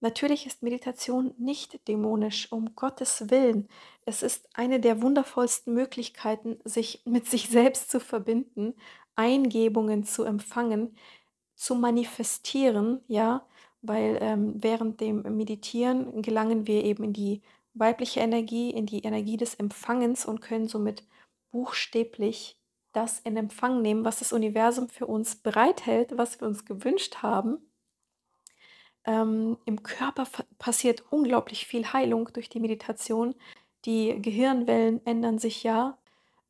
Natürlich 0.00 0.46
ist 0.46 0.62
Meditation 0.62 1.34
nicht 1.38 1.88
dämonisch, 1.88 2.52
um 2.52 2.76
Gottes 2.76 3.30
Willen. 3.30 3.68
Es 4.04 4.22
ist 4.22 4.48
eine 4.54 4.78
der 4.78 5.02
wundervollsten 5.02 5.74
Möglichkeiten, 5.74 6.58
sich 6.64 7.02
mit 7.06 7.26
sich 7.26 7.48
selbst 7.48 7.90
zu 7.90 8.00
verbinden, 8.00 8.74
Eingebungen 9.16 10.04
zu 10.04 10.22
empfangen, 10.24 10.96
zu 11.56 11.74
manifestieren, 11.74 13.00
ja, 13.08 13.44
weil 13.82 14.18
ähm, 14.20 14.54
während 14.62 15.00
dem 15.00 15.22
Meditieren 15.36 16.22
gelangen 16.22 16.66
wir 16.68 16.84
eben 16.84 17.04
in 17.04 17.12
die 17.12 17.42
weibliche 17.74 18.20
Energie, 18.20 18.70
in 18.70 18.86
die 18.86 19.02
Energie 19.02 19.36
des 19.36 19.54
Empfangens 19.56 20.24
und 20.24 20.40
können 20.40 20.68
somit 20.68 21.04
buchstäblich 21.50 22.56
das 22.92 23.20
in 23.20 23.36
Empfang 23.36 23.82
nehmen, 23.82 24.04
was 24.04 24.20
das 24.20 24.32
Universum 24.32 24.88
für 24.88 25.06
uns 25.06 25.36
bereithält, 25.36 26.16
was 26.16 26.40
wir 26.40 26.48
uns 26.48 26.64
gewünscht 26.64 27.16
haben 27.22 27.67
ähm, 29.08 29.56
Im 29.64 29.82
Körper 29.82 30.26
passiert 30.58 31.02
unglaublich 31.08 31.66
viel 31.66 31.94
Heilung 31.94 32.28
durch 32.34 32.50
die 32.50 32.60
Meditation. 32.60 33.34
Die 33.86 34.20
Gehirnwellen 34.20 35.00
ändern 35.06 35.38
sich 35.38 35.62
ja. 35.62 35.96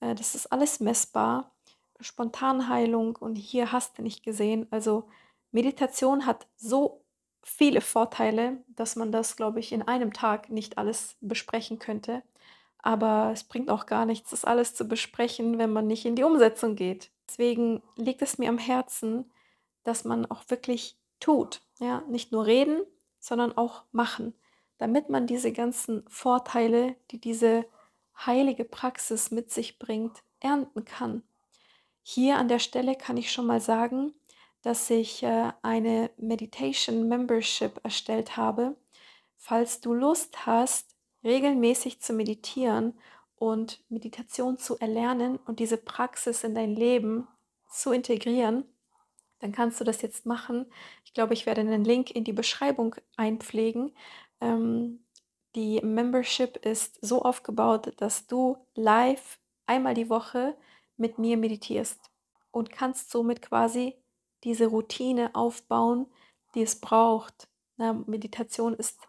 Äh, 0.00 0.16
das 0.16 0.34
ist 0.34 0.50
alles 0.50 0.80
messbar. 0.80 1.52
Spontanheilung 2.00 3.14
und 3.14 3.36
hier 3.36 3.70
hast 3.70 3.98
du 3.98 4.02
nicht 4.02 4.24
gesehen. 4.24 4.66
Also 4.72 5.08
Meditation 5.52 6.26
hat 6.26 6.48
so 6.56 7.04
viele 7.44 7.80
Vorteile, 7.80 8.58
dass 8.66 8.96
man 8.96 9.12
das, 9.12 9.36
glaube 9.36 9.60
ich, 9.60 9.70
in 9.70 9.82
einem 9.82 10.12
Tag 10.12 10.50
nicht 10.50 10.78
alles 10.78 11.16
besprechen 11.20 11.78
könnte. 11.78 12.24
Aber 12.78 13.30
es 13.32 13.44
bringt 13.44 13.70
auch 13.70 13.86
gar 13.86 14.04
nichts, 14.04 14.30
das 14.30 14.44
alles 14.44 14.74
zu 14.74 14.88
besprechen, 14.88 15.58
wenn 15.58 15.72
man 15.72 15.86
nicht 15.86 16.04
in 16.06 16.16
die 16.16 16.24
Umsetzung 16.24 16.74
geht. 16.74 17.12
Deswegen 17.28 17.82
liegt 17.94 18.22
es 18.22 18.36
mir 18.38 18.48
am 18.48 18.58
Herzen, 18.58 19.30
dass 19.84 20.04
man 20.04 20.26
auch 20.26 20.42
wirklich 20.48 20.96
tut. 21.20 21.60
Ja, 21.78 22.02
nicht 22.08 22.32
nur 22.32 22.46
reden, 22.46 22.82
sondern 23.20 23.56
auch 23.56 23.84
machen, 23.92 24.34
damit 24.78 25.08
man 25.08 25.26
diese 25.26 25.52
ganzen 25.52 26.04
Vorteile, 26.08 26.96
die 27.10 27.20
diese 27.20 27.66
heilige 28.26 28.64
Praxis 28.64 29.30
mit 29.30 29.50
sich 29.50 29.78
bringt, 29.78 30.22
ernten 30.40 30.84
kann. 30.84 31.22
Hier 32.02 32.38
an 32.38 32.48
der 32.48 32.58
Stelle 32.58 32.96
kann 32.96 33.16
ich 33.16 33.30
schon 33.30 33.46
mal 33.46 33.60
sagen, 33.60 34.14
dass 34.62 34.90
ich 34.90 35.22
äh, 35.22 35.52
eine 35.62 36.10
Meditation 36.16 37.06
Membership 37.08 37.80
erstellt 37.84 38.36
habe. 38.36 38.76
Falls 39.36 39.80
du 39.80 39.94
Lust 39.94 40.46
hast, 40.46 40.96
regelmäßig 41.22 42.00
zu 42.00 42.12
meditieren 42.12 42.98
und 43.36 43.82
Meditation 43.88 44.58
zu 44.58 44.78
erlernen 44.78 45.36
und 45.46 45.60
diese 45.60 45.76
Praxis 45.76 46.44
in 46.44 46.54
dein 46.54 46.74
Leben 46.74 47.28
zu 47.70 47.92
integrieren, 47.92 48.64
dann 49.40 49.52
kannst 49.52 49.80
du 49.80 49.84
das 49.84 50.02
jetzt 50.02 50.26
machen. 50.26 50.66
Ich 51.04 51.14
glaube, 51.14 51.34
ich 51.34 51.46
werde 51.46 51.60
einen 51.60 51.84
Link 51.84 52.10
in 52.10 52.24
die 52.24 52.32
Beschreibung 52.32 52.94
einpflegen. 53.16 53.92
Ähm, 54.40 55.00
die 55.54 55.80
Membership 55.80 56.56
ist 56.64 56.98
so 57.04 57.22
aufgebaut, 57.22 57.94
dass 57.98 58.26
du 58.26 58.56
live 58.74 59.38
einmal 59.66 59.94
die 59.94 60.10
Woche 60.10 60.56
mit 60.96 61.18
mir 61.18 61.36
meditierst 61.36 62.00
und 62.50 62.70
kannst 62.70 63.10
somit 63.10 63.42
quasi 63.42 63.94
diese 64.44 64.66
Routine 64.66 65.34
aufbauen, 65.34 66.06
die 66.54 66.62
es 66.62 66.80
braucht. 66.80 67.48
Na, 67.76 67.92
Meditation 67.92 68.74
ist 68.74 69.00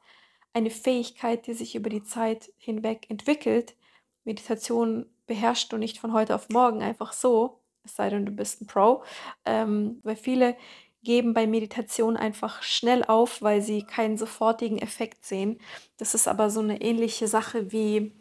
eine 0.54 0.70
Fähigkeit, 0.70 1.48
die 1.48 1.54
sich 1.54 1.76
über 1.76 1.90
die 1.90 2.04
Zeit 2.04 2.52
hinweg 2.58 3.10
entwickelt. 3.10 3.76
Meditation 4.24 5.06
beherrschst 5.28 5.72
du 5.72 5.78
nicht 5.78 6.00
von 6.00 6.14
heute 6.14 6.36
auf 6.36 6.50
morgen 6.50 6.82
einfach 6.82 7.14
so, 7.14 7.60
es 7.84 7.96
sei 7.96 8.10
denn, 8.10 8.26
du 8.26 8.32
bist 8.32 8.62
ein 8.62 8.68
Pro, 8.68 9.04
ähm, 9.46 10.00
weil 10.04 10.16
viele 10.16 10.56
geben 11.04 11.34
bei 11.34 11.48
Meditation 11.48 12.18
einfach 12.18 12.62
schnell 12.62 13.04
auf, 13.06 13.42
weil 13.42 13.62
sie 13.62 13.84
keinen 13.84 14.18
sofortigen 14.18 14.80
Effekt 14.80 15.26
sehen. 15.26 15.60
Das 15.98 16.14
ist 16.14 16.28
aber 16.28 16.50
so 16.50 16.60
eine 16.60 16.82
ähnliche 16.82 17.28
Sache 17.28 17.72
wie, 17.72 18.14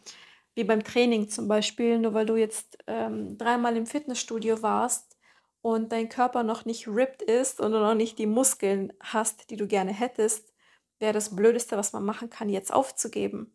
wie 0.55 0.65
beim 0.65 0.85
Training 0.85 1.29
zum 1.29 1.49
Beispiel. 1.49 1.99
Nur 1.99 2.15
weil 2.15 2.27
du 2.27 2.37
jetzt 2.37 2.79
ähm, 2.87 3.37
dreimal 3.37 3.77
im 3.77 3.87
Fitnessstudio 3.87 4.63
warst 4.63 5.17
und 5.61 5.91
dein 5.93 6.09
Körper 6.09 6.45
noch 6.45 6.65
nicht 6.65 6.87
ripped 6.87 7.23
ist 7.23 7.61
und 7.61 7.73
du 7.73 7.81
noch 7.81 7.95
nicht 7.95 8.19
die 8.19 8.27
Muskeln 8.27 8.93
hast, 9.01 9.51
die 9.51 9.57
du 9.57 9.67
gerne 9.67 9.93
hättest, 9.93 10.53
wäre 11.01 11.13
das 11.13 11.35
Blödeste, 11.35 11.77
was 11.77 11.93
man 11.93 12.05
machen 12.05 12.31
kann, 12.31 12.49
jetzt 12.49 12.73
aufzugeben. 12.73 13.53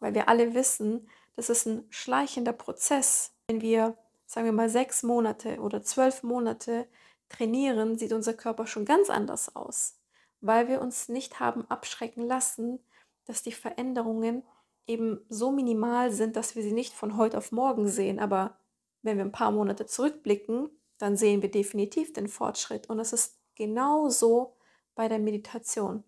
Weil 0.00 0.14
wir 0.14 0.28
alle 0.28 0.54
wissen, 0.54 1.08
das 1.36 1.50
ist 1.50 1.66
ein 1.66 1.86
schleichender 1.90 2.52
Prozess. 2.52 3.34
Wenn 3.48 3.60
wir, 3.60 3.96
sagen 4.26 4.46
wir 4.46 4.52
mal, 4.52 4.68
sechs 4.68 5.02
Monate 5.02 5.60
oder 5.60 5.82
zwölf 5.82 6.22
Monate 6.22 6.86
trainieren, 7.28 7.98
sieht 7.98 8.12
unser 8.12 8.34
Körper 8.34 8.66
schon 8.66 8.84
ganz 8.84 9.10
anders 9.10 9.54
aus, 9.56 9.98
weil 10.40 10.68
wir 10.68 10.80
uns 10.80 11.08
nicht 11.08 11.40
haben 11.40 11.64
abschrecken 11.70 12.26
lassen, 12.26 12.80
dass 13.24 13.42
die 13.42 13.52
Veränderungen 13.52 14.42
eben 14.86 15.20
so 15.28 15.50
minimal 15.50 16.12
sind, 16.12 16.36
dass 16.36 16.54
wir 16.54 16.62
sie 16.62 16.72
nicht 16.72 16.94
von 16.94 17.16
heute 17.16 17.38
auf 17.38 17.52
morgen 17.52 17.88
sehen. 17.88 18.18
Aber 18.18 18.58
wenn 19.02 19.16
wir 19.16 19.24
ein 19.24 19.32
paar 19.32 19.50
Monate 19.50 19.86
zurückblicken, 19.86 20.70
dann 20.98 21.16
sehen 21.16 21.42
wir 21.42 21.50
definitiv 21.50 22.12
den 22.12 22.28
Fortschritt. 22.28 22.88
Und 22.88 23.00
es 23.00 23.12
ist 23.12 23.38
genauso 23.54 24.56
bei 24.94 25.08
der 25.08 25.18
Meditation. 25.18 26.04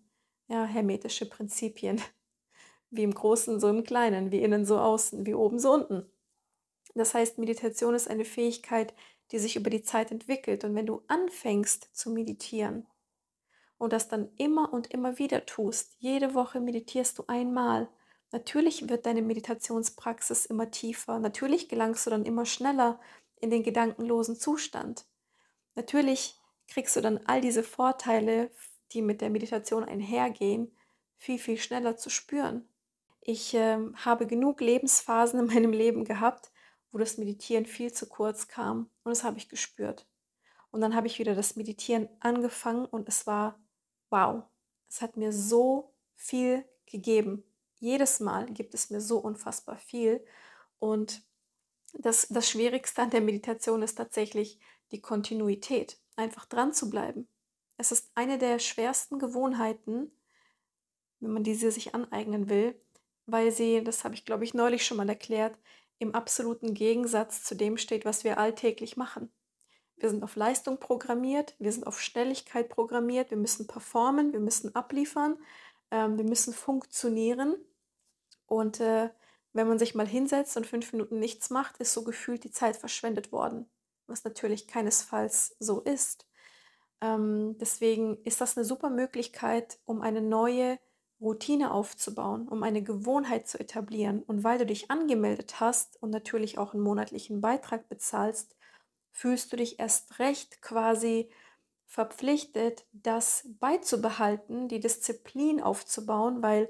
Ja, 0.47 0.65
hermetische 0.65 1.29
Prinzipien. 1.29 2.01
Wie 2.89 3.03
im 3.03 3.13
Großen, 3.13 3.59
so 3.59 3.67
im 3.69 3.83
Kleinen, 3.83 4.31
wie 4.31 4.41
innen, 4.41 4.65
so 4.65 4.79
außen, 4.79 5.27
wie 5.27 5.35
oben, 5.35 5.59
so 5.59 5.73
unten. 5.73 6.11
Das 6.95 7.13
heißt, 7.13 7.37
Meditation 7.37 7.95
ist 7.95 8.09
eine 8.09 8.25
Fähigkeit, 8.25 8.93
die 9.31 9.39
sich 9.39 9.55
über 9.55 9.69
die 9.69 9.83
Zeit 9.83 10.11
entwickelt. 10.11 10.63
Und 10.63 10.75
wenn 10.75 10.85
du 10.85 11.03
anfängst 11.07 11.89
zu 11.95 12.09
meditieren 12.09 12.87
und 13.77 13.93
das 13.93 14.07
dann 14.07 14.29
immer 14.37 14.73
und 14.73 14.91
immer 14.91 15.19
wieder 15.19 15.45
tust, 15.45 15.95
jede 15.99 16.33
Woche 16.33 16.59
meditierst 16.59 17.17
du 17.19 17.23
einmal, 17.27 17.89
natürlich 18.31 18.89
wird 18.89 19.05
deine 19.05 19.21
Meditationspraxis 19.21 20.45
immer 20.45 20.71
tiefer, 20.71 21.19
natürlich 21.19 21.69
gelangst 21.69 22.05
du 22.05 22.09
dann 22.09 22.25
immer 22.25 22.45
schneller 22.45 22.99
in 23.39 23.49
den 23.49 23.63
gedankenlosen 23.63 24.35
Zustand. 24.35 25.05
Natürlich 25.75 26.35
kriegst 26.67 26.95
du 26.95 27.01
dann 27.01 27.19
all 27.25 27.41
diese 27.41 27.63
Vorteile, 27.63 28.51
die 28.91 29.01
mit 29.01 29.21
der 29.21 29.29
Meditation 29.29 29.83
einhergehen, 29.83 30.75
viel, 31.17 31.39
viel 31.39 31.57
schneller 31.57 31.97
zu 31.97 32.09
spüren. 32.09 32.67
Ich 33.21 33.53
äh, 33.53 33.77
habe 33.95 34.25
genug 34.27 34.61
Lebensphasen 34.61 35.39
in 35.39 35.45
meinem 35.47 35.71
Leben 35.71 36.03
gehabt, 36.03 36.51
wo 36.91 36.97
das 36.97 37.17
Meditieren 37.17 37.65
viel 37.65 37.91
zu 37.93 38.07
kurz 38.07 38.47
kam. 38.47 38.89
Und 39.03 39.11
das 39.11 39.23
habe 39.23 39.37
ich 39.37 39.49
gespürt. 39.49 40.07
Und 40.71 40.81
dann 40.81 40.95
habe 40.95 41.07
ich 41.07 41.19
wieder 41.19 41.35
das 41.35 41.55
Meditieren 41.55 42.09
angefangen 42.19 42.85
und 42.85 43.07
es 43.07 43.25
war 43.25 43.59
wow. 44.09 44.43
Es 44.87 45.01
hat 45.01 45.17
mir 45.17 45.31
so 45.31 45.93
viel 46.15 46.65
gegeben. 46.85 47.43
Jedes 47.79 48.19
Mal 48.19 48.45
gibt 48.47 48.73
es 48.73 48.89
mir 48.89 49.01
so 49.01 49.19
unfassbar 49.19 49.77
viel. 49.77 50.23
Und 50.79 51.23
das, 51.93 52.27
das 52.29 52.49
Schwierigste 52.49 53.01
an 53.01 53.09
der 53.09 53.21
Meditation 53.21 53.81
ist 53.81 53.95
tatsächlich 53.95 54.59
die 54.91 55.01
Kontinuität. 55.01 55.99
Einfach 56.15 56.45
dran 56.45 56.73
zu 56.73 56.89
bleiben. 56.89 57.27
Es 57.77 57.91
ist 57.91 58.11
eine 58.15 58.37
der 58.37 58.59
schwersten 58.59 59.19
Gewohnheiten, 59.19 60.11
wenn 61.19 61.31
man 61.31 61.43
diese 61.43 61.71
sich 61.71 61.95
aneignen 61.95 62.49
will, 62.49 62.79
weil 63.25 63.51
sie, 63.51 63.83
das 63.83 64.03
habe 64.03 64.15
ich 64.15 64.25
glaube 64.25 64.43
ich 64.43 64.53
neulich 64.53 64.85
schon 64.85 64.97
mal 64.97 65.07
erklärt, 65.07 65.57
im 65.99 66.15
absoluten 66.15 66.73
Gegensatz 66.73 67.43
zu 67.43 67.55
dem 67.55 67.77
steht, 67.77 68.05
was 68.05 68.23
wir 68.23 68.37
alltäglich 68.37 68.97
machen. 68.97 69.31
Wir 69.97 70.09
sind 70.09 70.23
auf 70.23 70.37
Leistung 70.37 70.79
programmiert, 70.79 71.55
wir 71.59 71.73
sind 71.73 71.85
auf 71.85 72.01
Schnelligkeit 72.01 72.69
programmiert, 72.69 73.31
wir 73.31 73.37
müssen 73.37 73.67
performen, 73.67 74.31
wir 74.31 74.39
müssen 74.39 74.73
abliefern, 74.73 75.37
ähm, 75.91 76.17
wir 76.17 76.23
müssen 76.23 76.53
funktionieren. 76.53 77.57
Und 78.47 78.79
äh, 78.79 79.09
wenn 79.51 79.67
man 79.67 79.77
sich 79.77 79.95
mal 79.95 80.07
hinsetzt 80.07 80.55
und 80.55 80.65
fünf 80.65 80.93
Minuten 80.93 81.19
nichts 81.19 81.49
macht, 81.49 81.77
ist 81.77 81.93
so 81.93 82.03
gefühlt 82.03 82.45
die 82.45 82.51
Zeit 82.51 82.77
verschwendet 82.77 83.33
worden, 83.33 83.69
was 84.07 84.23
natürlich 84.23 84.67
keinesfalls 84.67 85.57
so 85.59 85.81
ist. 85.81 86.25
Ähm, 87.01 87.57
deswegen 87.59 88.23
ist 88.23 88.39
das 88.39 88.57
eine 88.57 88.65
super 88.65 88.89
Möglichkeit, 88.89 89.79
um 89.85 90.01
eine 90.01 90.21
neue 90.21 90.79
Routine 91.21 91.71
aufzubauen, 91.73 92.47
um 92.47 92.63
eine 92.63 92.81
Gewohnheit 92.81 93.47
zu 93.47 93.59
etablieren. 93.59 94.23
Und 94.23 94.43
weil 94.43 94.57
du 94.57 94.65
dich 94.65 94.89
angemeldet 94.89 95.59
hast 95.59 96.01
und 96.01 96.09
natürlich 96.11 96.57
auch 96.57 96.73
einen 96.73 96.83
monatlichen 96.83 97.41
Beitrag 97.41 97.89
bezahlst, 97.89 98.55
fühlst 99.11 99.51
du 99.51 99.57
dich 99.57 99.79
erst 99.79 100.19
recht 100.19 100.61
quasi 100.61 101.29
verpflichtet, 101.85 102.85
das 102.93 103.47
beizubehalten, 103.59 104.67
die 104.67 104.79
Disziplin 104.79 105.61
aufzubauen, 105.61 106.41
weil 106.41 106.69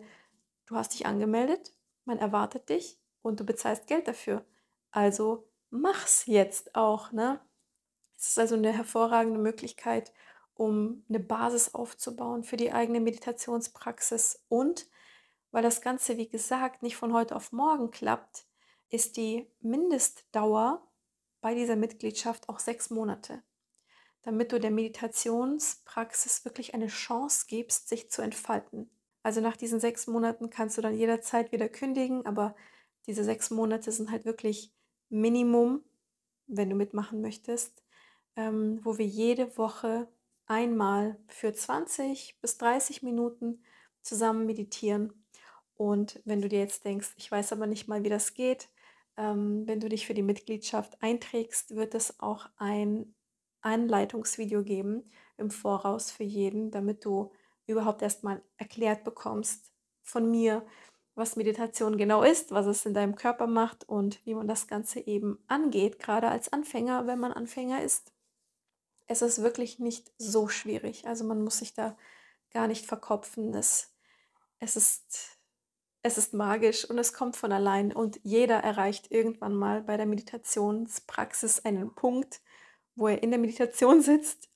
du 0.66 0.76
hast 0.76 0.94
dich 0.94 1.06
angemeldet, 1.06 1.74
man 2.06 2.18
erwartet 2.18 2.70
dich 2.70 2.98
und 3.22 3.40
du 3.40 3.44
bezahlst 3.46 3.86
Geld 3.88 4.08
dafür. 4.08 4.46
Also 4.92 5.48
mach's 5.70 6.26
jetzt 6.26 6.76
auch, 6.76 7.12
ne? 7.12 7.40
Es 8.18 8.30
ist 8.30 8.40
also 8.40 8.56
eine 8.56 8.72
hervorragende 8.72 9.40
Möglichkeit, 9.40 10.12
um 10.60 11.06
eine 11.08 11.22
Basis 11.22 11.74
aufzubauen 11.74 12.44
für 12.44 12.58
die 12.58 12.74
eigene 12.74 13.00
Meditationspraxis. 13.00 14.44
Und 14.50 14.88
weil 15.52 15.64
das 15.64 15.82
Ganze, 15.82 16.18
wie 16.18 16.28
gesagt, 16.28 16.84
nicht 16.84 16.98
von 16.98 17.14
heute 17.14 17.36
auf 17.36 17.54
morgen 17.54 17.92
klappt, 17.92 18.46
ist 18.90 19.16
die 19.16 19.48
Mindestdauer 19.62 20.86
bei 21.40 21.56
dieser 21.56 21.78
Mitgliedschaft 21.78 22.50
auch 22.50 22.60
sechs 22.60 22.90
Monate, 22.90 23.42
damit 24.24 24.52
du 24.52 24.60
der 24.60 24.72
Meditationspraxis 24.72 26.44
wirklich 26.44 26.74
eine 26.74 26.88
Chance 26.88 27.46
gibst, 27.48 27.88
sich 27.88 28.12
zu 28.12 28.22
entfalten. 28.22 28.90
Also 29.24 29.40
nach 29.40 29.56
diesen 29.56 29.80
sechs 29.80 30.08
Monaten 30.08 30.50
kannst 30.50 30.78
du 30.78 30.82
dann 30.82 30.94
jederzeit 30.98 31.54
wieder 31.54 31.70
kündigen, 31.70 32.26
aber 32.26 32.54
diese 33.08 33.24
sechs 33.24 33.50
Monate 33.50 33.94
sind 33.94 34.12
halt 34.12 34.26
wirklich 34.26 34.74
Minimum, 35.08 35.86
wenn 36.48 36.70
du 36.70 36.76
mitmachen 36.76 37.22
möchtest, 37.22 37.82
ähm, 38.36 38.82
wo 38.84 38.98
wir 38.98 39.06
jede 39.06 39.58
Woche 39.58 40.10
einmal 40.50 41.18
für 41.28 41.54
20 41.54 42.40
bis 42.42 42.58
30 42.58 43.04
Minuten 43.04 43.64
zusammen 44.02 44.46
meditieren. 44.46 45.26
Und 45.76 46.22
wenn 46.26 46.42
du 46.42 46.50
dir 46.50 46.60
jetzt 46.60 46.84
denkst, 46.84 47.14
ich 47.16 47.32
weiß 47.32 47.54
aber 47.54 47.68
nicht 47.68 47.88
mal, 47.88 48.04
wie 48.04 48.10
das 48.10 48.34
geht, 48.34 48.70
ähm, 49.16 49.66
wenn 49.68 49.80
du 49.80 49.88
dich 49.88 50.06
für 50.08 50.14
die 50.14 50.24
Mitgliedschaft 50.24 51.02
einträgst, 51.02 51.76
wird 51.76 51.96
es 51.96 52.20
auch 52.20 52.50
ein 52.58 53.16
Anleitungsvideo 53.62 54.64
geben 54.64 55.04
im 55.38 55.52
Voraus 55.52 56.12
für 56.12 56.24
jeden, 56.24 56.72
damit 56.72 57.06
du 57.06 57.32
überhaupt 57.68 58.02
erstmal 58.02 58.42
erklärt 58.58 59.04
bekommst 59.04 59.72
von 60.02 60.30
mir, 60.30 60.66
was 61.16 61.36
Meditation 61.36 61.98
genau 61.98 62.24
ist, 62.24 62.52
was 62.52 62.66
es 62.66 62.86
in 62.86 62.94
deinem 62.94 63.16
Körper 63.16 63.46
macht 63.46 63.88
und 63.88 64.26
wie 64.26 64.34
man 64.34 64.48
das 64.48 64.68
Ganze 64.68 65.02
eben 65.02 65.38
angeht, 65.48 66.00
gerade 66.00 66.30
als 66.30 66.52
Anfänger, 66.52 67.06
wenn 67.08 67.20
man 67.20 67.34
Anfänger 67.34 67.84
ist 67.84 68.12
es 69.10 69.22
ist 69.24 69.42
wirklich 69.42 69.80
nicht 69.80 70.14
so 70.18 70.48
schwierig. 70.48 71.08
Also 71.08 71.26
man 71.26 71.44
muss 71.44 71.58
sich 71.58 71.74
da 71.74 71.98
gar 72.54 72.68
nicht 72.68 72.86
verkopfen. 72.86 73.56
Es, 73.56 73.92
es, 74.60 74.76
ist, 74.76 75.40
es 76.04 76.20
ist 76.20 76.34
magisch 76.34 76.88
und 76.88 77.00
es 77.00 77.12
kommt 77.12 77.36
von 77.36 77.52
allein. 77.52 77.92
Und 77.92 78.20
jeder 78.24 78.58
erreicht 78.58 79.12
irgendwann 79.12 79.56
mal 79.56 79.82
bei 79.82 79.98
der 79.98 80.06
Meditationspraxis 80.06 81.66
einen 81.66 81.96
Punkt, 81.96 82.42
wo 82.96 83.08
er 83.08 83.24
in 83.24 83.32
der 83.32 83.40
Meditation 83.40 84.02
sitzt 84.04 84.48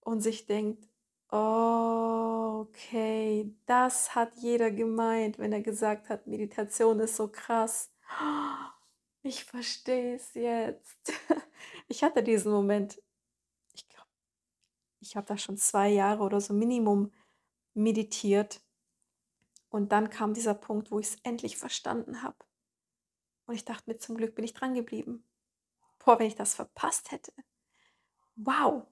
und 0.00 0.20
sich 0.20 0.44
denkt, 0.44 0.86
okay, 1.30 2.70
das 3.64 4.14
hat 4.14 4.36
jeder 4.36 4.70
gemeint, 4.70 5.38
wenn 5.38 5.54
er 5.54 5.62
gesagt 5.62 6.10
hat, 6.10 6.26
Meditation 6.26 7.00
ist 7.00 7.16
so 7.16 7.28
krass. 7.28 7.90
Ich 9.24 9.44
verstehe 9.44 10.16
es 10.16 10.34
jetzt. 10.34 11.12
Ich 11.86 12.02
hatte 12.02 12.24
diesen 12.24 12.50
Moment 12.50 13.00
ich 15.02 15.16
habe 15.16 15.26
da 15.26 15.36
schon 15.36 15.56
zwei 15.56 15.88
Jahre 15.88 16.22
oder 16.22 16.40
so 16.40 16.54
Minimum 16.54 17.12
meditiert. 17.74 18.60
Und 19.68 19.92
dann 19.92 20.10
kam 20.10 20.34
dieser 20.34 20.54
Punkt, 20.54 20.90
wo 20.90 20.98
ich 20.98 21.08
es 21.08 21.16
endlich 21.22 21.56
verstanden 21.56 22.22
habe. 22.22 22.36
Und 23.46 23.54
ich 23.54 23.64
dachte 23.64 23.90
mir, 23.90 23.98
zum 23.98 24.16
Glück 24.16 24.34
bin 24.34 24.44
ich 24.44 24.54
dran 24.54 24.74
geblieben. 24.74 25.24
Boah, 25.98 26.18
wenn 26.18 26.26
ich 26.26 26.36
das 26.36 26.54
verpasst 26.54 27.10
hätte. 27.10 27.32
Wow. 28.36 28.86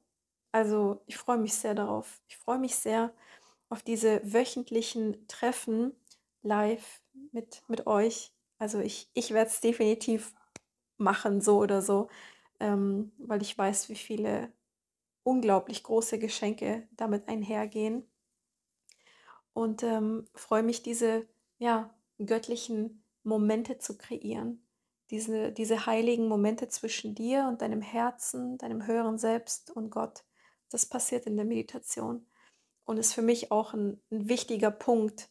Also 0.53 1.03
ich 1.07 1.17
freue 1.17 1.39
mich 1.39 1.55
sehr 1.55 1.75
darauf. 1.75 2.21
Ich 2.27 2.37
freue 2.37 2.59
mich 2.59 2.75
sehr 2.75 3.15
auf 3.69 3.83
diese 3.83 4.21
wöchentlichen 4.33 5.29
Treffen 5.29 5.95
live 6.43 7.01
mit, 7.33 7.63
mit 7.69 7.87
euch. 7.87 8.35
Also 8.59 8.81
ich, 8.81 9.09
ich 9.15 9.33
werde 9.33 9.51
es 9.51 9.61
definitiv 9.61 10.35
machen, 10.97 11.41
so 11.41 11.59
oder 11.59 11.83
so, 11.83 12.09
ähm, 12.59 13.13
weil 13.19 13.43
ich 13.43 13.57
weiß, 13.57 13.89
wie 13.89 13.95
viele 13.95 14.53
unglaublich 15.23 15.83
große 15.83 16.19
Geschenke 16.19 16.89
damit 16.93 17.29
einhergehen. 17.29 18.09
Und 19.53 19.83
ähm, 19.83 20.27
freue 20.35 20.63
mich, 20.63 20.83
diese 20.83 21.27
ja, 21.59 21.95
göttlichen 22.25 23.05
Momente 23.23 23.79
zu 23.79 23.99
kreieren. 23.99 24.67
Diese, 25.11 25.51
diese 25.51 25.87
heiligen 25.87 26.29
Momente 26.29 26.69
zwischen 26.69 27.15
dir 27.15 27.47
und 27.49 27.63
deinem 27.63 27.83
Herzen, 27.83 28.59
deinem 28.59 28.87
höheren 28.87 29.19
Selbst 29.19 29.71
und 29.71 29.91
Gott. 29.91 30.25
Das 30.69 30.87
passiert 30.87 31.27
in 31.27 31.37
der 31.37 31.45
Meditation 31.45 32.27
und 32.85 32.97
ist 32.97 33.13
für 33.13 33.23
mich 33.23 33.51
auch 33.51 33.75
ein, 33.75 34.01
ein 34.11 34.29
wichtiger 34.29 34.71
Punkt, 34.71 35.31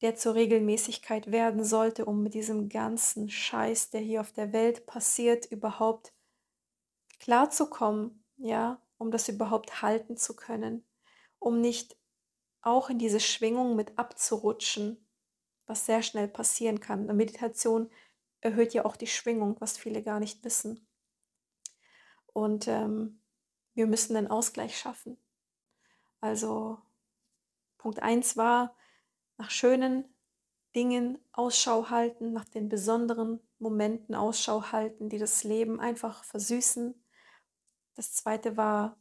der 0.00 0.16
zur 0.16 0.34
Regelmäßigkeit 0.34 1.30
werden 1.30 1.64
sollte, 1.64 2.04
um 2.06 2.22
mit 2.22 2.34
diesem 2.34 2.68
ganzen 2.68 3.30
Scheiß, 3.30 3.90
der 3.90 4.00
hier 4.00 4.20
auf 4.20 4.32
der 4.32 4.52
Welt 4.52 4.86
passiert, 4.86 5.46
überhaupt 5.46 6.12
klarzukommen, 7.20 8.24
ja, 8.36 8.80
um 9.04 9.10
das 9.10 9.28
überhaupt 9.28 9.82
halten 9.82 10.16
zu 10.16 10.34
können, 10.34 10.82
um 11.38 11.60
nicht 11.60 11.94
auch 12.62 12.88
in 12.88 12.98
diese 12.98 13.20
Schwingung 13.20 13.76
mit 13.76 13.98
abzurutschen, 13.98 15.06
was 15.66 15.84
sehr 15.84 16.02
schnell 16.02 16.26
passieren 16.26 16.80
kann. 16.80 17.02
Eine 17.02 17.12
Meditation 17.12 17.90
erhöht 18.40 18.72
ja 18.72 18.86
auch 18.86 18.96
die 18.96 19.06
Schwingung, 19.06 19.60
was 19.60 19.76
viele 19.76 20.02
gar 20.02 20.20
nicht 20.20 20.42
wissen. 20.42 20.88
Und 22.32 22.66
ähm, 22.66 23.20
wir 23.74 23.86
müssen 23.86 24.16
einen 24.16 24.28
Ausgleich 24.28 24.78
schaffen. 24.78 25.18
Also 26.22 26.78
Punkt 27.76 28.02
1 28.02 28.38
war, 28.38 28.74
nach 29.36 29.50
schönen 29.50 30.08
Dingen 30.74 31.18
Ausschau 31.32 31.90
halten, 31.90 32.32
nach 32.32 32.46
den 32.46 32.70
besonderen 32.70 33.38
Momenten 33.58 34.14
Ausschau 34.14 34.72
halten, 34.72 35.10
die 35.10 35.18
das 35.18 35.44
Leben 35.44 35.78
einfach 35.78 36.24
versüßen. 36.24 36.94
Das 37.94 38.12
zweite 38.14 38.56
war, 38.56 38.96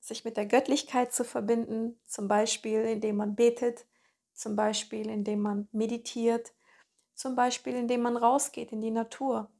sich 0.00 0.24
mit 0.24 0.36
der 0.36 0.46
Göttlichkeit 0.46 1.12
zu 1.12 1.24
verbinden, 1.24 2.00
zum 2.06 2.28
Beispiel 2.28 2.82
indem 2.82 3.16
man 3.16 3.34
betet, 3.34 3.86
zum 4.32 4.56
Beispiel 4.56 5.08
indem 5.08 5.40
man 5.40 5.68
meditiert, 5.72 6.54
zum 7.14 7.34
Beispiel 7.34 7.74
indem 7.74 8.02
man 8.02 8.16
rausgeht 8.16 8.72
in 8.72 8.80
die 8.80 8.90
Natur. 8.90 9.50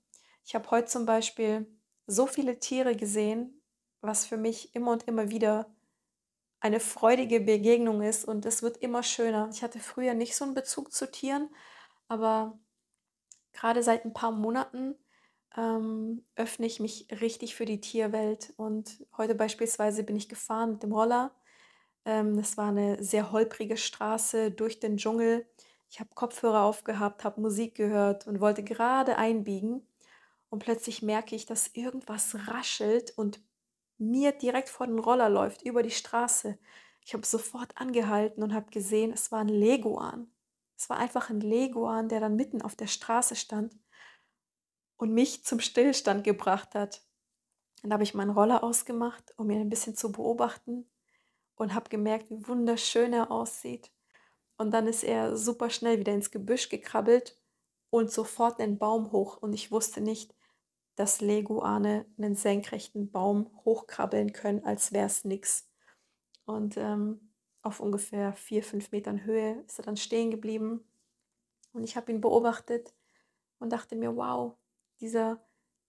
Ich 0.45 0.55
habe 0.55 0.71
heute 0.71 0.87
zum 0.87 1.05
Beispiel 1.05 1.67
so 2.07 2.27
viele 2.27 2.59
Tiere 2.59 2.97
gesehen, 2.97 3.61
was 4.01 4.25
für 4.25 4.37
mich 4.37 4.75
immer 4.75 4.93
und 4.93 5.07
immer 5.09 5.31
wieder 5.31 5.75
eine 6.61 6.81
freudige 6.81 7.41
Begegnung 7.41 8.03
ist 8.03 8.25
und 8.25 8.47
es 8.47 8.63
wird 8.63 8.79
immer 8.79 9.03
schöner. 9.03 9.49
Ich 9.53 9.63
hatte 9.63 9.79
früher 9.81 10.15
nicht 10.15 10.35
so 10.35 10.45
einen 10.45 10.55
Bezug 10.55 10.93
zu 10.93 11.11
Tieren, 11.11 11.51
aber 12.09 12.59
gerade 13.53 13.83
seit 13.83 14.05
ein 14.05 14.13
paar 14.13 14.33
Monaten 14.33 14.97
ähm, 15.57 16.25
öffne 16.37 16.67
ich 16.67 16.81
mich 16.81 17.07
richtig 17.21 17.55
für 17.55 17.65
die 17.65 17.81
Tierwelt. 17.81 18.53
Und 18.57 19.05
heute 19.17 19.35
beispielsweise 19.35 20.05
bin 20.05 20.17
ich 20.17 20.29
gefahren 20.29 20.73
mit 20.73 20.83
dem 20.83 20.93
Roller. 20.93 21.33
Ähm, 22.05 22.37
das 22.37 22.57
war 22.57 22.69
eine 22.69 23.03
sehr 23.03 23.33
holprige 23.33 23.77
Straße 23.77 24.51
durch 24.51 24.81
den 24.81 24.97
Dschungel. 24.97 25.47
Ich 25.91 26.01
habe 26.01 26.11
Kopfhörer 26.15 26.63
aufgehabt, 26.63 27.25
habe 27.25 27.41
Musik 27.41 27.75
gehört 27.75 28.27
und 28.27 28.41
wollte 28.41 28.63
gerade 28.63 29.17
einbiegen. 29.17 29.87
Und 30.51 30.61
plötzlich 30.61 31.03
merke 31.03 31.35
ich, 31.35 31.47
dass 31.47 31.69
irgendwas 31.75 32.35
raschelt 32.49 33.17
und 33.17 33.41
mir 33.99 34.33
direkt 34.33 34.69
vor 34.69 34.87
den 34.87 34.99
Roller 34.99 35.29
läuft, 35.29 35.63
über 35.63 35.83
die 35.83 35.91
Straße. 35.91 36.59
Ich 37.05 37.15
habe 37.15 37.27
sofort 37.27 37.77
angehalten 37.77 38.43
und 38.43 38.55
habe 38.55 38.71
gesehen, 38.71 39.13
es 39.13 39.33
war 39.33 39.41
ein 39.41 39.49
Leguan. 39.49 40.31
Es 40.77 40.89
war 40.89 40.99
einfach 40.99 41.31
ein 41.31 41.41
Leguan, 41.41 42.09
der 42.09 42.21
dann 42.21 42.37
mitten 42.37 42.63
auf 42.63 42.77
der 42.77 42.87
Straße 42.87 43.35
stand 43.35 43.75
und 44.99 45.15
mich 45.15 45.45
zum 45.45 45.61
Stillstand 45.61 46.25
gebracht 46.25 46.75
hat. 46.75 47.03
Dann 47.83 47.93
habe 47.93 48.03
ich 48.03 48.15
meinen 48.15 48.31
Roller 48.31 48.63
ausgemacht, 48.63 49.33
um 49.39 49.51
ihn 49.51 49.61
ein 49.61 49.71
bisschen 49.71 49.97
zu 49.97 50.13
beobachten 50.13 50.91
und 51.55 51.75
habe 51.75 51.89
gemerkt, 51.89 52.31
wie 52.31 52.47
wunderschön 52.47 53.13
er 53.13 53.31
aussieht. 53.31 53.91
Und 54.59 54.73
dann 54.73 54.87
ist 54.87 55.05
er 55.05 55.37
super 55.37 55.71
schnell 55.71 56.01
wieder 56.01 56.13
ins 56.13 56.31
Gebüsch 56.31 56.69
gekrabbelt 56.69 57.41
und 57.91 58.11
sofort 58.11 58.61
einen 58.61 58.79
Baum 58.79 59.13
hoch. 59.13 59.37
Und 59.37 59.53
ich 59.53 59.71
wusste 59.71 60.01
nicht, 60.01 60.35
dass 60.97 61.21
Leguane 61.21 62.07
einen 62.19 62.35
senkrechten 62.35 63.13
Baum 63.13 63.51
hochkrabbeln 63.65 64.33
können, 64.33 64.65
als 64.65 64.93
wäre 64.93 65.07
es 65.07 65.25
nichts. 65.25 65.71
Und 66.45 66.77
ähm, 66.77 67.33
auf 67.63 67.79
ungefähr 67.79 68.33
vier, 68.33 68.65
fünf 68.65 68.91
Metern 68.91 69.25
Höhe 69.25 69.63
ist 69.69 69.79
er 69.79 69.85
dann 69.85 69.97
stehen 69.97 70.33
geblieben. 70.33 70.85
Und 71.73 71.85
ich 71.85 71.97
habe 71.97 72.11
ihn 72.11 72.21
beobachtet 72.21 72.93
und 73.61 73.73
dachte 73.73 73.95
mir, 73.95 74.17
wow, 74.17 74.57
dieser 75.01 75.43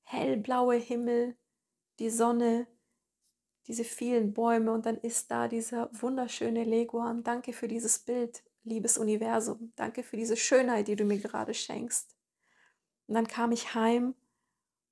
hellblaue 0.03 0.75
Himmel, 0.75 1.37
die 1.99 2.09
Sonne, 2.09 2.67
diese 3.67 3.83
vielen 3.83 4.33
Bäume 4.33 4.71
und 4.71 4.85
dann 4.85 4.97
ist 4.97 5.29
da 5.29 5.47
dieser 5.47 5.89
wunderschöne 5.93 6.63
Leguan. 6.63 7.23
Danke 7.23 7.53
für 7.53 7.67
dieses 7.67 7.99
Bild, 7.99 8.43
liebes 8.63 8.97
Universum. 8.97 9.71
Danke 9.75 10.03
für 10.03 10.17
diese 10.17 10.35
Schönheit, 10.35 10.87
die 10.87 10.95
du 10.95 11.05
mir 11.05 11.19
gerade 11.19 11.53
schenkst. 11.53 12.15
Und 13.07 13.13
dann 13.15 13.27
kam 13.27 13.51
ich 13.51 13.75
heim 13.75 14.15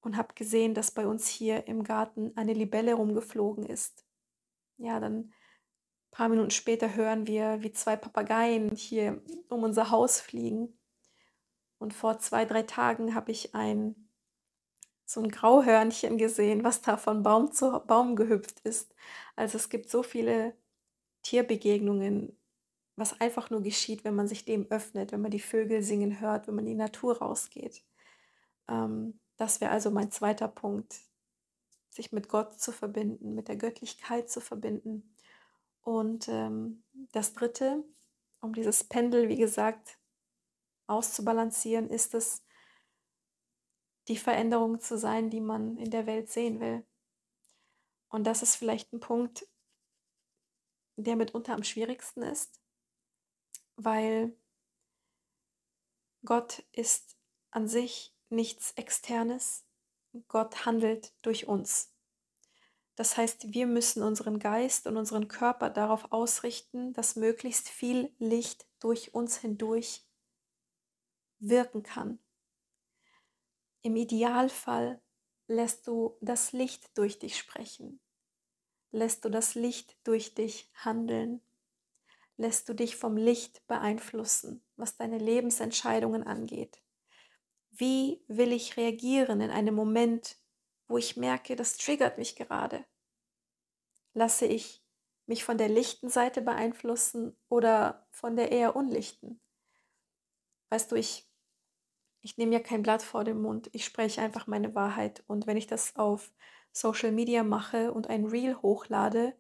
und 0.01 0.15
habe 0.17 0.35
gesehen, 0.35 0.73
dass 0.73 0.91
bei 0.91 1.07
uns 1.07 1.27
hier 1.27 1.67
im 1.67 1.83
Garten 1.83 2.33
eine 2.35 2.53
Libelle 2.53 2.93
rumgeflogen 2.93 3.65
ist. 3.65 4.05
Ja, 4.77 4.99
dann 4.99 5.15
ein 5.17 5.33
paar 6.11 6.29
Minuten 6.29 6.51
später 6.51 6.95
hören 6.95 7.25
wir, 7.25 7.63
wie 7.63 7.71
zwei 7.71 7.95
Papageien 7.95 8.75
hier 8.75 9.23
um 9.49 9.63
unser 9.63 9.89
Haus 9.89 10.19
fliegen. 10.19 10.77
Und 11.79 11.93
vor 11.93 12.19
zwei, 12.19 12.45
drei 12.45 12.63
Tagen 12.63 13.15
habe 13.15 13.31
ich 13.31 13.55
ein 13.55 14.06
so 15.07 15.21
ein 15.21 15.29
Grauhörnchen 15.29 16.17
gesehen, 16.17 16.65
was 16.65 16.81
da 16.81 16.97
von 16.97 17.23
Baum 17.23 17.51
zu 17.53 17.79
Baum 17.87 18.17
gehüpft 18.17 18.59
ist. 18.61 18.93
Also 19.37 19.57
es 19.57 19.69
gibt 19.69 19.89
so 19.89 20.03
viele 20.03 20.53
Tierbegegnungen, 21.23 22.37
was 22.97 23.19
einfach 23.21 23.49
nur 23.49 23.61
geschieht, 23.61 24.03
wenn 24.03 24.15
man 24.15 24.27
sich 24.27 24.43
dem 24.43 24.67
öffnet, 24.69 25.13
wenn 25.13 25.21
man 25.21 25.31
die 25.31 25.39
Vögel 25.39 25.81
singen 25.81 26.19
hört, 26.19 26.47
wenn 26.47 26.55
man 26.55 26.65
in 26.65 26.71
die 26.71 26.75
Natur 26.75 27.19
rausgeht. 27.19 27.83
Ähm, 28.67 29.19
das 29.37 29.61
wäre 29.61 29.71
also 29.71 29.91
mein 29.91 30.11
zweiter 30.11 30.49
Punkt, 30.49 30.93
sich 31.89 32.11
mit 32.11 32.27
Gott 32.27 32.59
zu 32.59 32.73
verbinden, 32.73 33.33
mit 33.33 33.47
der 33.47 33.55
Göttlichkeit 33.55 34.29
zu 34.29 34.41
verbinden. 34.41 35.15
Und 35.83 36.27
ähm, 36.27 36.83
das 37.13 37.33
Dritte, 37.33 37.81
um 38.41 38.53
dieses 38.53 38.83
Pendel, 38.83 39.29
wie 39.29 39.37
gesagt, 39.37 39.99
auszubalancieren, 40.87 41.89
ist 41.89 42.13
es, 42.13 42.43
die 44.07 44.17
Veränderung 44.17 44.79
zu 44.79 44.97
sein, 44.97 45.29
die 45.29 45.41
man 45.41 45.77
in 45.77 45.91
der 45.91 46.05
Welt 46.05 46.29
sehen 46.29 46.59
will. 46.59 46.85
Und 48.09 48.23
das 48.25 48.41
ist 48.41 48.55
vielleicht 48.55 48.93
ein 48.93 48.99
Punkt, 48.99 49.47
der 50.95 51.15
mitunter 51.15 51.53
am 51.53 51.63
schwierigsten 51.63 52.23
ist, 52.23 52.59
weil 53.75 54.35
Gott 56.25 56.63
ist 56.71 57.15
an 57.51 57.67
sich 57.67 58.13
nichts 58.29 58.71
Externes. 58.73 59.65
Gott 60.27 60.65
handelt 60.65 61.13
durch 61.21 61.47
uns. 61.47 61.93
Das 62.95 63.15
heißt, 63.15 63.53
wir 63.53 63.67
müssen 63.67 64.01
unseren 64.01 64.39
Geist 64.39 64.87
und 64.87 64.97
unseren 64.97 65.27
Körper 65.27 65.69
darauf 65.69 66.11
ausrichten, 66.11 66.93
dass 66.93 67.15
möglichst 67.15 67.69
viel 67.69 68.11
Licht 68.17 68.65
durch 68.79 69.13
uns 69.13 69.37
hindurch 69.37 70.03
wirken 71.39 71.83
kann. 71.83 72.17
Im 73.87 73.95
Idealfall 73.95 75.01
lässt 75.47 75.87
du 75.87 76.17
das 76.19 76.51
Licht 76.51 76.97
durch 76.97 77.19
dich 77.19 77.37
sprechen, 77.37 78.01
lässt 78.91 79.23
du 79.23 79.29
das 79.29 79.55
Licht 79.55 79.95
durch 80.03 80.35
dich 80.35 80.69
handeln, 80.73 81.39
lässt 82.35 82.67
du 82.67 82.73
dich 82.73 82.97
vom 82.97 83.15
Licht 83.15 83.65
beeinflussen, 83.65 84.61
was 84.75 84.97
deine 84.97 85.19
Lebensentscheidungen 85.19 86.23
angeht. 86.23 86.83
Wie 87.69 88.25
will 88.27 88.51
ich 88.51 88.75
reagieren 88.75 89.39
in 89.39 89.51
einem 89.51 89.75
Moment, 89.75 90.35
wo 90.89 90.97
ich 90.97 91.15
merke, 91.15 91.55
das 91.55 91.77
triggert 91.77 92.17
mich 92.17 92.35
gerade? 92.35 92.83
Lasse 94.13 94.47
ich 94.47 94.83
mich 95.27 95.45
von 95.45 95.57
der 95.57 95.69
lichten 95.69 96.09
Seite 96.09 96.41
beeinflussen 96.41 97.37
oder 97.47 98.05
von 98.11 98.35
der 98.35 98.51
eher 98.51 98.75
unlichten? 98.75 99.39
Weißt 100.71 100.91
du, 100.91 100.97
ich, 100.97 101.26
ich 102.21 102.37
nehme 102.37 102.53
ja 102.53 102.59
kein 102.59 102.83
Blatt 102.83 103.03
vor 103.03 103.23
den 103.23 103.41
Mund, 103.41 103.69
ich 103.73 103.85
spreche 103.85 104.21
einfach 104.21 104.47
meine 104.47 104.75
Wahrheit. 104.75 105.23
Und 105.27 105.47
wenn 105.47 105.57
ich 105.57 105.67
das 105.67 105.95
auf 105.95 106.31
Social 106.71 107.11
Media 107.11 107.43
mache 107.43 107.91
und 107.91 108.07
ein 108.09 108.25
Reel 108.25 108.55
hochlade, 108.61 109.35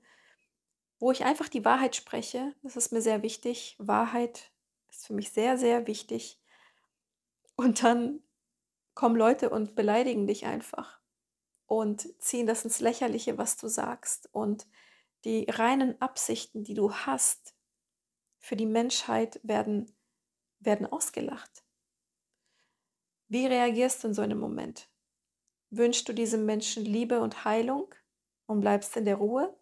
wo 0.99 1.11
ich 1.11 1.25
einfach 1.25 1.49
die 1.49 1.65
Wahrheit 1.65 1.95
spreche, 1.95 2.53
das 2.63 2.75
ist 2.75 2.91
mir 2.91 3.01
sehr 3.01 3.21
wichtig. 3.21 3.75
Wahrheit 3.79 4.51
ist 4.89 5.07
für 5.07 5.13
mich 5.13 5.31
sehr, 5.31 5.57
sehr 5.57 5.85
wichtig. 5.87 6.39
Und 7.55 7.83
dann 7.83 8.21
kommen 8.95 9.15
Leute 9.15 9.49
und 9.49 9.75
beleidigen 9.75 10.25
dich 10.25 10.45
einfach 10.45 10.99
und 11.67 12.07
ziehen 12.21 12.47
das 12.47 12.63
ins 12.63 12.79
Lächerliche, 12.79 13.37
was 13.37 13.57
du 13.57 13.67
sagst. 13.67 14.29
Und 14.31 14.67
die 15.23 15.45
reinen 15.49 16.01
Absichten, 16.01 16.63
die 16.63 16.73
du 16.73 16.93
hast 16.93 17.55
für 18.39 18.55
die 18.55 18.65
Menschheit, 18.65 19.39
werden, 19.43 19.95
werden 20.59 20.85
ausgelacht. 20.87 21.66
Wie 23.29 23.45
reagierst 23.45 24.03
du 24.03 24.07
in 24.07 24.13
so 24.13 24.21
einem 24.21 24.39
Moment? 24.39 24.89
Wünschst 25.69 26.07
du 26.07 26.13
diesem 26.13 26.45
Menschen 26.45 26.85
Liebe 26.85 27.19
und 27.19 27.43
Heilung 27.43 27.93
und 28.45 28.61
bleibst 28.61 28.95
in 28.95 29.03
der 29.03 29.17
Ruhe? 29.17 29.53